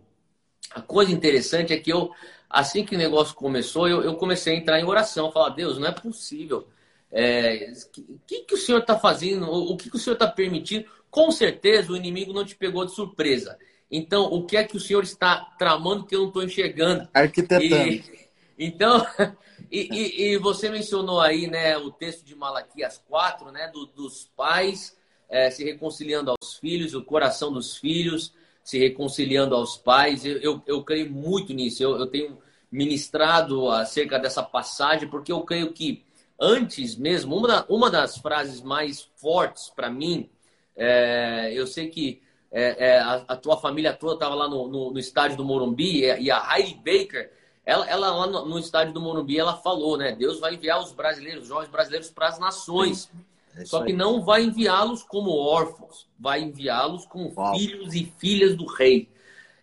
a 0.72 0.82
coisa 0.82 1.10
interessante 1.10 1.72
é 1.72 1.78
que 1.78 1.90
eu, 1.90 2.10
assim 2.50 2.84
que 2.84 2.94
o 2.94 2.98
negócio 2.98 3.34
começou, 3.34 3.88
eu, 3.88 4.02
eu 4.02 4.16
comecei 4.16 4.54
a 4.54 4.58
entrar 4.58 4.78
em 4.78 4.84
oração, 4.84 5.32
falar, 5.32 5.48
Deus, 5.48 5.78
não 5.78 5.88
é 5.88 5.92
possível 5.92 6.68
é, 7.12 7.70
o 8.08 8.18
que, 8.26 8.40
que 8.40 8.54
o 8.54 8.58
senhor 8.58 8.78
está 8.78 8.98
fazendo? 8.98 9.50
O 9.50 9.76
que, 9.76 9.90
que 9.90 9.96
o 9.96 9.98
senhor 9.98 10.14
está 10.14 10.26
permitindo? 10.26 10.86
Com 11.10 11.30
certeza 11.30 11.92
o 11.92 11.96
inimigo 11.96 12.32
não 12.32 12.44
te 12.44 12.56
pegou 12.56 12.86
de 12.86 12.94
surpresa. 12.94 13.58
Então, 13.90 14.24
o 14.24 14.46
que 14.46 14.56
é 14.56 14.64
que 14.64 14.76
o 14.76 14.80
senhor 14.80 15.02
está 15.02 15.54
tramando 15.58 16.06
que 16.06 16.16
eu 16.16 16.20
não 16.20 16.28
estou 16.28 16.42
enxergando? 16.42 17.06
Arquitetando. 17.12 17.92
E, 17.92 18.02
então, 18.58 19.06
e, 19.70 19.88
e, 19.92 20.22
e, 20.32 20.38
você 20.38 20.70
mencionou 20.70 21.20
aí 21.20 21.46
né, 21.46 21.76
o 21.76 21.90
texto 21.90 22.24
de 22.24 22.34
Malaquias 22.34 23.02
4, 23.06 23.52
né, 23.52 23.68
do, 23.68 23.84
dos 23.84 24.30
pais 24.34 24.96
é, 25.28 25.50
se 25.50 25.62
reconciliando 25.64 26.30
aos 26.30 26.54
filhos, 26.54 26.94
o 26.94 27.04
coração 27.04 27.52
dos 27.52 27.76
filhos 27.76 28.32
se 28.64 28.78
reconciliando 28.78 29.54
aos 29.54 29.76
pais. 29.76 30.24
Eu, 30.24 30.38
eu, 30.40 30.62
eu 30.66 30.82
creio 30.82 31.10
muito 31.10 31.52
nisso. 31.52 31.82
Eu, 31.82 31.98
eu 31.98 32.06
tenho 32.06 32.38
ministrado 32.70 33.68
acerca 33.70 34.18
dessa 34.18 34.42
passagem, 34.42 35.08
porque 35.08 35.32
eu 35.32 35.42
creio 35.42 35.72
que 35.72 36.04
antes 36.40 36.96
mesmo, 36.96 37.36
uma, 37.36 37.48
da, 37.48 37.66
uma 37.68 37.90
das 37.90 38.18
frases 38.18 38.60
mais 38.60 39.08
fortes 39.16 39.70
para 39.70 39.90
mim, 39.90 40.28
é, 40.76 41.52
eu 41.54 41.66
sei 41.66 41.88
que 41.88 42.22
é, 42.50 42.88
é, 42.88 42.98
a, 42.98 43.24
a, 43.28 43.36
tua 43.36 43.56
família 43.56 43.92
toda 43.94 44.14
estava 44.14 44.34
lá 44.34 44.48
no, 44.48 44.68
no, 44.68 44.90
no, 44.92 44.98
estádio 44.98 45.38
do 45.38 45.44
Morumbi 45.44 46.04
e, 46.04 46.30
a 46.30 46.58
Heidi 46.58 46.74
Baker, 46.74 47.32
ela, 47.64 47.88
ela 47.88 48.10
lá 48.14 48.26
no, 48.26 48.46
no, 48.46 48.58
estádio 48.58 48.92
do 48.92 49.00
Morumbi, 49.00 49.38
ela 49.38 49.56
falou, 49.56 49.96
né? 49.96 50.12
Deus 50.12 50.40
vai 50.40 50.54
enviar 50.54 50.80
os 50.80 50.92
brasileiros, 50.92 51.44
os 51.44 51.48
jovens 51.48 51.70
brasileiros 51.70 52.10
para 52.10 52.28
as 52.28 52.38
nações. 52.38 53.10
É 53.56 53.64
Só 53.64 53.82
que 53.82 53.92
não 53.92 54.22
vai 54.22 54.42
enviá-los 54.42 55.02
como 55.02 55.30
órfãos, 55.30 56.08
vai 56.18 56.42
enviá-los 56.42 57.06
como 57.06 57.32
Uau. 57.34 57.54
filhos 57.54 57.94
e 57.94 58.12
filhas 58.18 58.56
do 58.56 58.66
rei. 58.66 59.08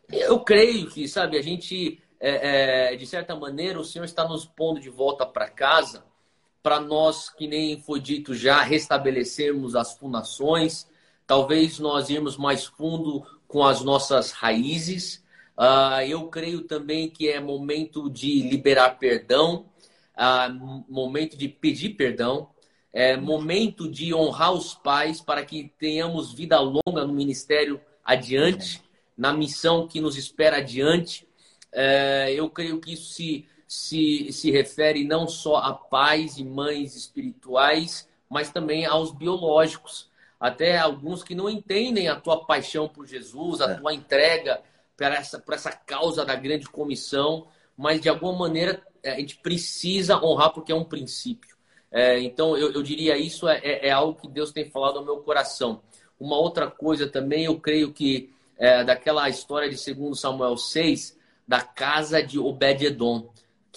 Eu 0.09 0.39
creio 0.39 0.89
que, 0.89 1.07
sabe, 1.07 1.38
a 1.38 1.41
gente, 1.41 2.01
é, 2.20 2.93
é, 2.93 2.95
de 2.95 3.05
certa 3.05 3.36
maneira, 3.36 3.80
o 3.80 3.86
Senhor 3.86 4.05
está 4.05 4.28
nos 4.28 4.45
pondo 4.45 4.80
de 4.80 4.89
volta 4.89 5.26
para 5.26 5.49
casa 5.49 6.03
para 6.62 6.80
nós, 6.80 7.30
que 7.30 7.47
nem 7.47 7.82
foi 7.82 7.99
dito 7.99 8.34
já, 8.34 8.62
restabelecermos 8.62 9.76
as 9.76 9.97
fundações, 9.97 10.88
talvez 11.26 11.80
nós 11.80 12.10
irmos 12.10 12.38
mais 12.38 12.66
fundo 12.66 13.26
com 13.47 13.64
as 13.64 13.82
nossas 13.82 14.32
raízes. 14.32 15.24
Uh, 15.57 16.01
eu 16.07 16.28
creio 16.28 16.62
também 16.62 17.10
que 17.10 17.28
é 17.28 17.39
momento 17.39 18.10
de 18.10 18.41
liberar 18.41 18.97
perdão, 18.97 19.66
uh, 20.16 20.86
momento 20.88 21.38
de 21.38 21.47
pedir 21.47 21.89
perdão, 21.95 22.49
é 22.91 23.16
momento 23.16 23.89
de 23.89 24.14
honrar 24.14 24.53
os 24.53 24.74
pais 24.74 25.22
para 25.22 25.45
que 25.45 25.72
tenhamos 25.78 26.34
vida 26.34 26.60
longa 26.60 27.05
no 27.05 27.14
ministério 27.14 27.80
adiante, 28.03 28.82
na 29.18 29.34
missão 29.34 29.88
que 29.88 30.01
nos 30.01 30.18
espera 30.18 30.57
adiante. 30.57 31.28
Uh, 31.74 32.30
eu 32.30 32.49
creio 32.49 32.80
que 32.80 32.93
isso 32.93 33.14
se 33.14 33.47
se, 33.70 34.34
se 34.34 34.49
refere 34.49 35.03
não 35.03 35.28
só 35.28 35.57
a 35.57 35.72
pais 35.72 36.39
e 36.39 36.43
mães 36.43 36.95
espirituais, 36.95 38.09
mas 38.28 38.51
também 38.51 38.84
aos 38.88 39.11
biológicos. 39.11 40.09
Até 40.39 40.80
alguns 40.80 41.24
que 41.24 41.36
não 41.36 41.47
entendem 41.47 42.07
a 42.07 42.15
tua 42.15 42.45
paixão 42.45 42.89
por 42.89 43.05
Jesus, 43.05 43.61
a 43.61 43.72
é. 43.72 43.76
tua 43.76 43.93
entrega 43.93 44.59
para 44.97 45.13
essa, 45.15 45.38
para 45.38 45.53
essa 45.53 45.72
causa 45.72 46.26
da 46.26 46.34
grande 46.34 46.65
comissão, 46.67 47.47
mas 47.78 48.01
de 48.01 48.09
alguma 48.09 48.34
maneira 48.34 48.82
a 49.05 49.11
gente 49.11 49.38
precisa 49.38 50.17
honrar 50.17 50.51
porque 50.51 50.72
é 50.72 50.76
um 50.76 50.84
princípio. 50.84 51.55
É, 51.91 52.20
então 52.22 52.57
eu, 52.57 52.72
eu, 52.72 52.82
diria 52.82 53.17
isso 53.17 53.47
é, 53.47 53.59
é, 53.59 53.88
é, 53.88 53.91
algo 53.91 54.20
que 54.20 54.28
Deus 54.28 54.51
tem 54.51 54.65
falado 54.65 54.97
ao 54.97 55.05
meu 55.05 55.17
coração. 55.17 55.84
Uma 56.20 56.38
outra 56.38 56.72
coisa 56.72 57.07
também, 57.07 57.45
eu 57.45 57.59
creio 57.59 57.93
que 57.93 58.34
é, 58.57 58.84
daquela 58.84 59.30
história 59.30 59.70
de 59.70 59.93
2 59.93 60.20
Samuel 60.20 60.57
6, 60.57 61.17
da 61.47 61.61
casa 61.61 62.22
de 62.22 62.39
Obed-Edom, 62.39 63.30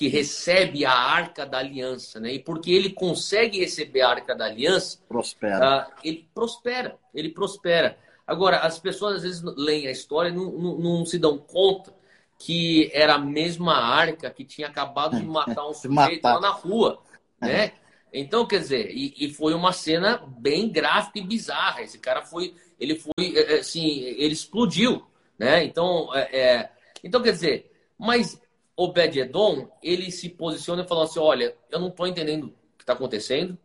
que 0.03 0.09
recebe 0.09 0.84
a 0.84 0.92
arca 0.92 1.46
da 1.46 1.59
aliança, 1.59 2.18
né? 2.18 2.32
E 2.32 2.38
porque 2.40 2.72
ele 2.72 2.90
consegue 2.90 3.61
receber 3.61 4.00
a 4.00 4.09
arca 4.09 4.34
da 4.34 4.46
aliança, 4.46 4.98
prospera. 5.09 5.86
Uh, 5.86 5.92
ele 6.03 6.28
prospera, 6.34 6.98
ele 7.14 7.28
prospera. 7.28 7.96
Agora, 8.26 8.59
as 8.59 8.80
pessoas 8.80 9.18
às 9.18 9.22
vezes 9.22 9.42
leem 9.57 9.86
a 9.86 9.92
história 9.92 10.30
e 10.30 10.32
não, 10.32 10.50
não, 10.50 10.78
não 10.78 11.07
se 11.07 11.20
dão 11.20 11.38
conta 11.38 11.94
que 12.36 12.90
era 12.92 13.14
a 13.14 13.18
mesma 13.18 13.76
arca 13.76 14.28
que 14.28 14.44
tinha 14.44 14.66
acabado 14.66 15.16
de 15.16 15.22
matar 15.24 15.68
um 15.68 15.72
sujeito 15.72 16.24
lá 16.24 16.40
na 16.40 16.50
rua, 16.50 17.00
né? 17.40 17.70
Então, 18.12 18.44
quer 18.44 18.59
dizer, 18.59 18.90
e, 18.90 19.14
e, 19.16 19.32
foi 19.32 19.55
uma 19.55 19.72
cena 19.72 20.20
bem 20.26 20.68
gráfica 20.68 21.20
e 21.20 21.22
bizarra. 21.22 21.80
Esse 21.80 22.00
cara 22.00 22.22
foi, 22.22 22.57
ele 22.80 22.96
foi, 22.96 23.36
é, 23.36 23.55
é, 23.55 23.59
assim, 23.61 24.00
ele 24.00 24.34
explodiu, 24.34 25.07
né? 25.38 25.62
Então, 25.62 26.12
é 26.12 26.70
então 27.05 27.22
quer 27.22 27.32
dizer, 27.32 27.70
mas 27.96 28.41
Obed-Edom, 28.85 29.68
ele 29.83 30.11
se 30.11 30.28
posiciona 30.28 30.83
e 30.83 30.89
fala 30.89 31.05
assim, 31.05 31.20
olha, 31.20 31.57
eu 31.70 31.80
não 31.80 31.89
estou 31.89 32.07
entendendo 32.07 32.45
o 32.45 32.76
que 32.76 32.83
está 32.83 32.93
acontecendo, 32.93 33.59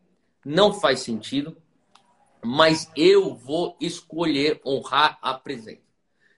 não 0.46 0.74
faz 0.74 1.00
sentido, 1.00 1.58
mas 2.44 2.92
eu 2.96 3.36
vou 3.36 3.76
escolher 3.82 4.62
honrar 4.66 5.18
a 5.22 5.34
presença. 5.34 5.82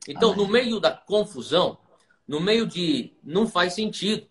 Então, 0.08 0.32
Amém. 0.32 0.46
no 0.46 0.52
meio 0.52 0.80
da 0.80 0.92
confusão, 0.92 1.78
no 2.28 2.40
meio 2.40 2.66
de 2.66 3.14
não 3.24 3.48
faz 3.48 3.74
sentido, 3.74 4.28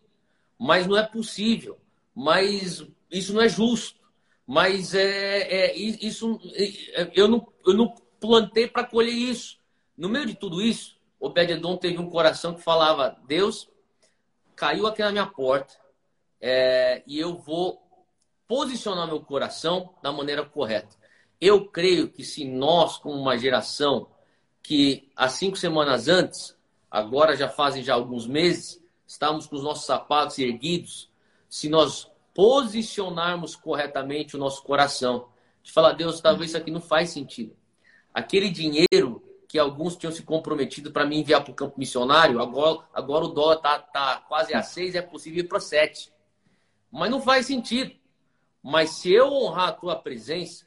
mas 0.58 0.86
não 0.86 0.96
é 0.96 1.02
possível, 1.02 1.78
mas 2.14 2.84
isso 3.10 3.32
não 3.32 3.42
é 3.42 3.48
justo, 3.48 3.98
mas 4.46 4.94
é, 4.94 5.42
é 5.42 5.76
isso 5.76 6.40
é, 6.54 7.10
eu 7.14 7.28
não, 7.28 7.46
eu 7.66 7.74
não 7.74 7.94
plantei 8.18 8.66
para 8.66 8.84
colher 8.84 9.12
isso. 9.12 9.58
No 9.96 10.08
meio 10.08 10.26
de 10.26 10.34
tudo 10.34 10.62
isso, 10.62 10.96
Obed-Edom 11.20 11.76
teve 11.76 11.98
um 11.98 12.08
coração 12.08 12.54
que 12.54 12.62
falava: 12.62 13.16
Deus 13.26 13.68
caiu 14.58 14.86
aqui 14.88 15.02
na 15.02 15.12
minha 15.12 15.26
porta 15.26 15.74
é, 16.40 17.02
e 17.06 17.18
eu 17.18 17.36
vou 17.38 17.80
posicionar 18.46 19.06
meu 19.06 19.20
coração 19.20 19.94
da 20.02 20.10
maneira 20.10 20.44
correta. 20.44 20.96
Eu 21.40 21.68
creio 21.68 22.10
que 22.10 22.24
se 22.24 22.44
nós, 22.44 22.98
como 22.98 23.14
uma 23.14 23.38
geração 23.38 24.08
que 24.60 25.10
há 25.14 25.28
cinco 25.28 25.56
semanas 25.56 26.08
antes, 26.08 26.56
agora 26.90 27.36
já 27.36 27.48
fazem 27.48 27.82
já 27.84 27.94
alguns 27.94 28.26
meses, 28.26 28.82
estamos 29.06 29.46
com 29.46 29.54
os 29.54 29.62
nossos 29.62 29.86
sapatos 29.86 30.38
erguidos, 30.38 31.08
se 31.48 31.68
nós 31.68 32.10
posicionarmos 32.34 33.54
corretamente 33.54 34.34
o 34.34 34.38
nosso 34.38 34.62
coração, 34.64 35.28
de 35.62 35.70
falar, 35.70 35.92
Deus, 35.92 36.20
talvez 36.20 36.50
isso 36.50 36.58
aqui 36.58 36.70
não 36.70 36.80
faz 36.80 37.10
sentido. 37.10 37.56
Aquele 38.12 38.50
dinheiro 38.50 39.22
que 39.48 39.58
alguns 39.58 39.96
tinham 39.96 40.12
se 40.12 40.22
comprometido 40.22 40.92
para 40.92 41.06
me 41.06 41.18
enviar 41.18 41.42
para 41.42 41.50
o 41.50 41.54
campo 41.54 41.78
missionário, 41.78 42.40
agora, 42.40 42.80
agora 42.92 43.24
o 43.24 43.28
dólar 43.28 43.56
está 43.56 43.78
tá 43.78 44.16
quase 44.28 44.54
a 44.54 44.62
seis, 44.62 44.94
é 44.94 45.00
possível 45.00 45.42
ir 45.42 45.48
para 45.48 45.58
sete. 45.58 46.12
Mas 46.92 47.10
não 47.10 47.20
faz 47.20 47.46
sentido. 47.46 47.92
Mas 48.62 48.90
se 48.90 49.10
eu 49.10 49.32
honrar 49.32 49.68
a 49.68 49.72
tua 49.72 49.96
presença, 49.96 50.66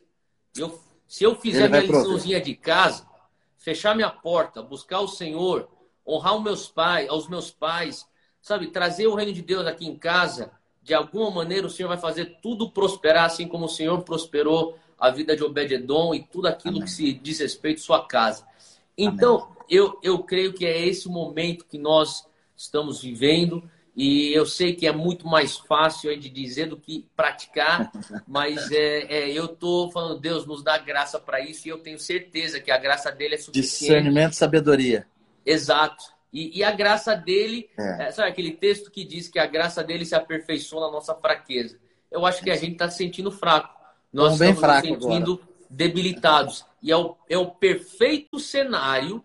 eu, 0.58 0.82
se 1.08 1.24
eu 1.24 1.36
fizer 1.36 1.70
minha 1.70 1.84
liçãozinha 1.84 2.42
de 2.42 2.56
casa, 2.56 3.08
fechar 3.56 3.96
minha 3.96 4.10
porta, 4.10 4.64
buscar 4.64 5.02
o 5.02 5.08
Senhor, 5.08 5.70
honrar 6.06 6.36
os 6.36 6.44
meus 6.44 6.68
pais, 6.68 7.08
aos 7.08 7.30
meus 7.30 7.52
pais, 7.52 8.08
sabe, 8.42 8.68
trazer 8.68 9.06
o 9.06 9.14
reino 9.14 9.32
de 9.32 9.44
Deus 9.44 9.68
aqui 9.68 9.88
em 9.88 9.96
casa, 9.96 10.52
de 10.82 10.96
alguma 10.96 11.30
maneira 11.30 11.68
o 11.68 11.70
Senhor 11.70 11.88
vai 11.88 12.00
fazer 12.00 12.40
tudo 12.42 12.72
prosperar, 12.72 13.26
assim 13.26 13.48
como 13.48 13.66
o 13.66 13.70
Senhor 13.70 14.02
prosperou 14.02 14.80
a 14.98 15.12
vida 15.12 15.36
de 15.36 15.44
Obed-Edom 15.44 16.16
e 16.16 16.24
tudo 16.24 16.48
aquilo 16.48 16.78
Amém. 16.78 16.86
que 16.86 16.92
se 16.92 17.14
diz 17.14 17.40
respeito 17.40 17.78
à 17.78 17.84
sua 17.84 18.08
casa. 18.08 18.50
Então, 18.98 19.56
eu, 19.70 19.98
eu 20.04 20.20
creio 20.20 20.54
que 20.54 20.66
é 20.66 20.86
esse 20.86 21.08
o 21.08 21.12
momento 21.12 21.66
que 21.66 21.78
nós 21.78 22.26
estamos 22.56 23.02
vivendo 23.02 23.64
e 23.96 24.34
eu 24.34 24.46
sei 24.46 24.74
que 24.74 24.88
é 24.88 24.92
muito 24.92 25.28
mais 25.28 25.58
fácil 25.58 26.18
de 26.18 26.30
dizer 26.30 26.68
do 26.68 26.78
que 26.78 27.08
praticar, 27.16 27.92
mas 28.28 28.72
é, 28.72 29.04
é 29.10 29.30
eu 29.32 29.46
estou 29.46 29.92
falando, 29.92 30.20
Deus 30.20 30.46
nos 30.46 30.64
dá 30.64 30.78
graça 30.78 31.20
para 31.20 31.42
isso 31.42 31.68
e 31.68 31.72
eu 31.72 31.80
tenho 31.80 32.00
certeza 32.00 32.60
que 32.60 32.72
a 32.72 32.78
graça 32.78 33.12
dele 33.12 33.36
é 33.36 33.38
suficiente. 33.38 33.80
Discernimento 33.80 34.34
e 34.34 34.36
sabedoria. 34.36 35.08
Exato. 35.46 36.04
E, 36.32 36.60
e 36.60 36.64
a 36.64 36.72
graça 36.72 37.16
dele, 37.16 37.70
é. 37.78 38.08
É, 38.08 38.12
sabe 38.12 38.30
aquele 38.30 38.52
texto 38.52 38.90
que 38.90 39.04
diz 39.04 39.28
que 39.28 39.38
a 39.38 39.46
graça 39.46 39.84
dele 39.84 40.06
se 40.06 40.16
aperfeiçoa 40.16 40.88
na 40.88 40.92
nossa 40.92 41.14
fraqueza? 41.14 41.78
Eu 42.10 42.26
acho 42.26 42.42
que 42.42 42.50
a 42.50 42.56
gente 42.56 42.74
está 42.74 42.90
se 42.90 42.98
sentindo 42.98 43.32
fraco. 43.32 43.74
Nós 44.14 44.34
estamos 44.34 44.60
fraco 44.60 44.88
nos 44.88 45.04
sentindo 45.04 45.34
agora. 45.34 45.48
debilitados. 45.70 46.66
E 46.82 46.92
é 46.92 46.98
o, 46.98 47.16
é 47.30 47.38
o 47.38 47.52
perfeito 47.52 48.40
cenário 48.40 49.24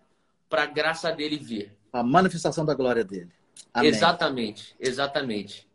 para 0.49 0.63
a 0.63 0.67
graça 0.67 1.11
dele 1.11 1.37
vir. 1.37 1.75
A 1.91 2.03
manifestação 2.03 2.65
da 2.65 2.73
glória 2.73 3.03
dele. 3.03 3.31
Amém. 3.73 3.89
Exatamente, 3.89 4.75
exatamente. 4.79 5.67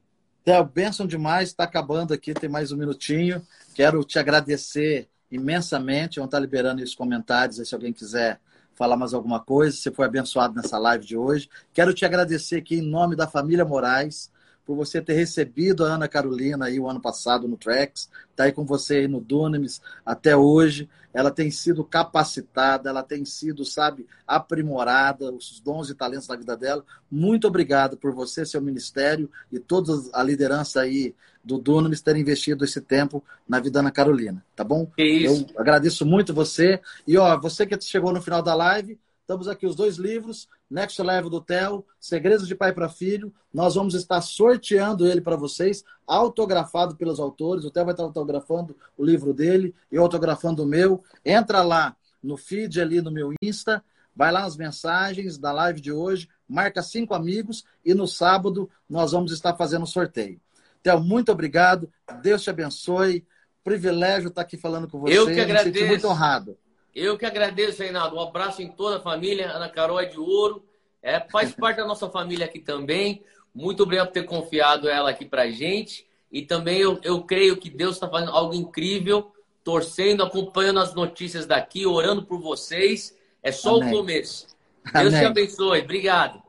Theo, 0.45 0.65
bênção 0.65 1.07
demais, 1.07 1.51
está 1.51 1.65
acabando 1.65 2.13
aqui, 2.13 2.35
tem 2.35 2.49
mais 2.49 2.73
um 2.73 2.77
minutinho. 2.77 3.47
Quero 3.75 4.03
te 4.05 4.19
agradecer 4.19 5.09
imensamente. 5.31 6.17
Vamos 6.17 6.29
estar 6.29 6.41
liberando 6.41 6.83
os 6.83 6.95
comentários 6.95 7.61
aí, 7.61 7.67
se 7.67 7.75
alguém 7.75 7.93
quiser 7.93 8.41
falar 8.75 8.97
mais 8.97 9.15
alguma 9.15 9.39
coisa, 9.39 9.77
se 9.77 9.91
foi 9.91 10.07
abençoado 10.07 10.55
nessa 10.55 10.79
live 10.79 11.07
de 11.07 11.17
hoje. 11.17 11.49
Quero 11.73 11.95
te 11.95 12.05
agradecer 12.05 12.57
aqui 12.57 12.77
em 12.77 12.83
nome 12.83 13.15
da 13.15 13.29
família 13.29 13.65
Moraes, 13.65 14.32
por 14.65 14.77
você 14.77 15.01
ter 15.01 15.15
recebido 15.15 15.85
a 15.85 15.95
Ana 15.95 16.09
Carolina 16.09 16.67
aí 16.67 16.79
o 16.79 16.89
ano 16.89 17.01
passado 17.01 17.49
no 17.49 17.57
Trex, 17.57 18.09
está 18.31 18.45
aí 18.45 18.53
com 18.53 18.65
você 18.65 18.97
aí 18.97 19.09
no 19.09 19.21
Dunamis 19.21 19.81
até 20.05 20.37
hoje. 20.37 20.89
Ela 21.13 21.31
tem 21.31 21.51
sido 21.51 21.85
capacitada, 21.85 22.89
ela 22.89 23.03
tem 23.03 23.25
sido, 23.25 23.65
sabe, 23.65 24.07
aprimorada, 24.27 25.31
os 25.31 25.61
dons 25.61 25.91
e 25.91 25.95
talentos 25.95 26.27
da 26.27 26.37
vida 26.37 26.57
dela. 26.57 26.85
Muito 27.11 27.47
obrigado 27.47 27.97
por 27.99 28.15
você, 28.15 28.47
seu 28.47 28.63
ministério 28.63 29.31
e 29.51 29.59
toda 29.59 29.93
a 30.15 30.23
liderança 30.23 30.81
aí 30.81 31.15
do 31.45 31.59
Dunamis 31.59 32.01
terem 32.01 32.23
investido 32.23 32.65
esse 32.65 32.81
tempo 32.81 33.23
na 33.47 33.59
vida 33.59 33.73
da 33.73 33.81
Ana 33.81 33.91
Carolina, 33.91 34.43
tá 34.57 34.65
bom? 34.65 34.91
Isso. 34.97 35.47
Eu 35.55 35.61
agradeço 35.61 36.07
muito 36.07 36.33
você. 36.33 36.81
E 37.07 37.19
ó, 37.19 37.39
você 37.39 37.67
que 37.67 37.79
chegou 37.83 38.13
no 38.13 38.23
final 38.23 38.41
da 38.41 38.55
live, 38.55 38.99
Estamos 39.23 39.47
aqui 39.47 39.67
os 39.67 39.77
dois 39.77 39.97
livros, 39.97 40.49
Next 40.73 41.01
Level 41.01 41.29
do 41.29 41.41
Theo, 41.41 41.85
Segredos 42.01 42.49
de 42.49 42.55
Pai 42.55 42.73
para 42.73 42.89
Filho. 42.89 43.33
Nós 43.53 43.75
vamos 43.75 43.95
estar 43.95 44.21
sorteando 44.23 45.07
ele 45.07 45.21
para 45.21 45.37
vocês, 45.37 45.85
autografado 46.07 46.97
pelos 46.97 47.21
autores. 47.21 47.65
O 47.65 47.71
Theo 47.71 47.85
vai 47.85 47.93
estar 47.93 48.05
autografando 48.05 48.75
o 48.97 49.05
livro 49.05 49.35
dele 49.35 49.75
e 49.91 49.99
autografando 49.99 50.63
o 50.63 50.67
meu. 50.67 51.03
Entra 51.25 51.63
lá 51.63 51.95
no 52.23 52.37
feed 52.37 52.81
ali 52.81 53.03
no 53.03 53.11
meu 53.11 53.35
Insta, 53.43 53.85
vai 54.17 54.33
lá 54.33 54.41
nas 54.43 54.57
mensagens 54.57 55.37
da 55.37 55.53
live 55.53 55.81
de 55.81 55.93
hoje, 55.93 56.29
marca 56.49 56.83
cinco 56.83 57.15
amigos 57.15 57.65
e 57.85 57.93
no 57.93 58.07
sábado 58.07 58.71
nós 58.89 59.13
vamos 59.13 59.31
estar 59.33 59.55
fazendo 59.55 59.83
o 59.83 59.87
sorteio. 59.87 60.41
Theo, 60.83 61.01
muito 61.01 61.31
obrigado. 61.31 61.91
Deus 62.23 62.43
te 62.43 62.51
abençoe. 62.51 63.27
Privilégio 63.63 64.29
estar 64.29 64.43
aqui 64.43 64.57
falando 64.57 64.89
com 64.89 64.99
você. 65.01 65.17
Eu 65.17 65.27
que 65.27 65.41
agradeço. 65.41 65.85
Me 65.85 65.89
muito 65.91 66.09
honrado. 66.09 66.57
Eu 66.95 67.17
que 67.17 67.25
agradeço, 67.25 67.83
Reinaldo. 67.83 68.17
Um 68.17 68.21
abraço 68.21 68.61
em 68.63 68.69
toda 68.69 68.99
a 68.99 69.01
família. 69.01 69.51
Ana 69.51 69.69
Carol 69.69 70.01
é 70.01 70.05
de 70.05 70.19
ouro. 70.19 70.65
É, 71.03 71.21
faz 71.21 71.53
parte 71.57 71.79
da 71.79 71.87
nossa 71.87 72.09
família 72.09 72.47
aqui 72.47 72.59
também. 72.59 73.25
Muito 73.55 73.83
obrigado 73.83 74.09
por 74.09 74.13
ter 74.13 74.25
confiado 74.25 74.89
ela 74.89 75.11
aqui 75.11 75.25
pra 75.25 75.51
gente. 75.51 76.07
E 76.31 76.43
também 76.43 76.79
eu, 76.79 76.99
eu 77.03 77.23
creio 77.23 77.57
que 77.57 77.69
Deus 77.69 77.97
está 77.97 78.09
fazendo 78.09 78.33
algo 78.33 78.55
incrível, 78.55 79.33
torcendo, 79.63 80.23
acompanhando 80.23 80.81
as 80.81 80.95
notícias 80.95 81.47
daqui, 81.47 81.87
orando 81.87 82.25
por 82.25 82.41
vocês. 82.41 83.17
É 83.43 83.53
só 83.53 83.77
Amém. 83.77 83.89
o 83.89 83.99
começo. 83.99 84.47
Deus 84.93 85.15
Amém. 85.15 85.21
te 85.21 85.27
abençoe. 85.27 85.81
Obrigado. 85.81 86.43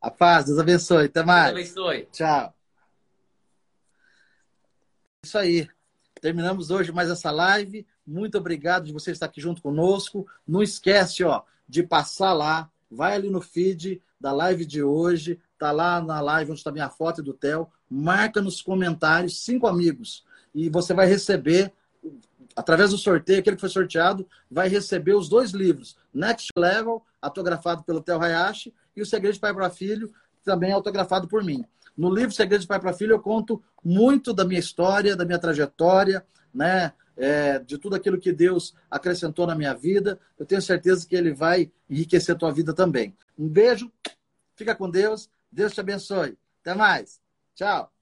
A 0.00 0.10
paz, 0.10 0.46
Deus 0.46 0.58
abençoe. 0.58 1.06
Até 1.06 1.22
mais. 1.22 1.54
Deus 1.54 1.70
abençoe. 1.70 2.08
Tchau. 2.12 2.54
Isso 5.24 5.38
aí. 5.38 5.68
Terminamos 6.20 6.70
hoje 6.70 6.90
mais 6.90 7.10
essa 7.10 7.30
live. 7.30 7.86
Muito 8.08 8.38
obrigado 8.38 8.86
de 8.86 8.92
você 8.92 9.10
estar 9.10 9.26
aqui 9.26 9.38
junto 9.38 9.60
conosco. 9.60 10.26
Não 10.46 10.62
esquece, 10.62 11.22
ó, 11.24 11.42
de 11.68 11.82
passar 11.82 12.32
lá, 12.32 12.70
vai 12.90 13.14
ali 13.14 13.28
no 13.28 13.42
feed 13.42 14.00
da 14.18 14.32
live 14.32 14.64
de 14.64 14.82
hoje, 14.82 15.38
tá 15.58 15.70
lá 15.70 16.00
na 16.00 16.18
live 16.20 16.52
onde 16.52 16.60
está 16.60 16.72
minha 16.72 16.88
foto 16.88 17.20
e 17.20 17.24
do 17.24 17.34
Theo, 17.34 17.68
marca 17.88 18.40
nos 18.40 18.62
comentários 18.62 19.44
cinco 19.44 19.66
amigos 19.66 20.24
e 20.54 20.70
você 20.70 20.94
vai 20.94 21.06
receber 21.06 21.70
através 22.56 22.90
do 22.90 22.98
sorteio, 22.98 23.40
aquele 23.40 23.56
que 23.56 23.60
foi 23.60 23.68
sorteado 23.68 24.26
vai 24.50 24.68
receber 24.68 25.14
os 25.14 25.28
dois 25.28 25.52
livros, 25.52 25.96
Next 26.12 26.50
Level, 26.56 27.04
autografado 27.20 27.84
pelo 27.84 28.00
Theo 28.00 28.20
Hayashi, 28.20 28.74
e 28.96 29.02
o 29.02 29.06
Segredo 29.06 29.34
de 29.34 29.40
Pai 29.40 29.54
para 29.54 29.70
Filho, 29.70 30.10
também 30.42 30.72
autografado 30.72 31.28
por 31.28 31.44
mim. 31.44 31.64
No 31.96 32.12
livro 32.12 32.32
Segredo 32.32 32.62
de 32.62 32.66
Pai 32.66 32.80
para 32.80 32.92
Filho 32.92 33.12
eu 33.12 33.20
conto 33.20 33.62
muito 33.84 34.32
da 34.32 34.44
minha 34.44 34.58
história, 34.58 35.14
da 35.14 35.24
minha 35.24 35.38
trajetória, 35.38 36.24
né? 36.52 36.92
É, 37.18 37.58
de 37.58 37.76
tudo 37.76 37.96
aquilo 37.96 38.18
que 38.18 38.32
Deus 38.32 38.74
acrescentou 38.90 39.46
na 39.46 39.54
minha 39.54 39.74
vida. 39.74 40.18
Eu 40.38 40.46
tenho 40.46 40.62
certeza 40.62 41.06
que 41.06 41.16
Ele 41.16 41.34
vai 41.34 41.70
enriquecer 41.90 42.34
a 42.34 42.38
tua 42.38 42.52
vida 42.52 42.72
também. 42.72 43.14
Um 43.36 43.48
beijo, 43.48 43.92
fica 44.54 44.74
com 44.74 44.88
Deus, 44.88 45.28
Deus 45.50 45.74
te 45.74 45.80
abençoe. 45.80 46.38
Até 46.62 46.74
mais. 46.74 47.20
Tchau. 47.54 47.97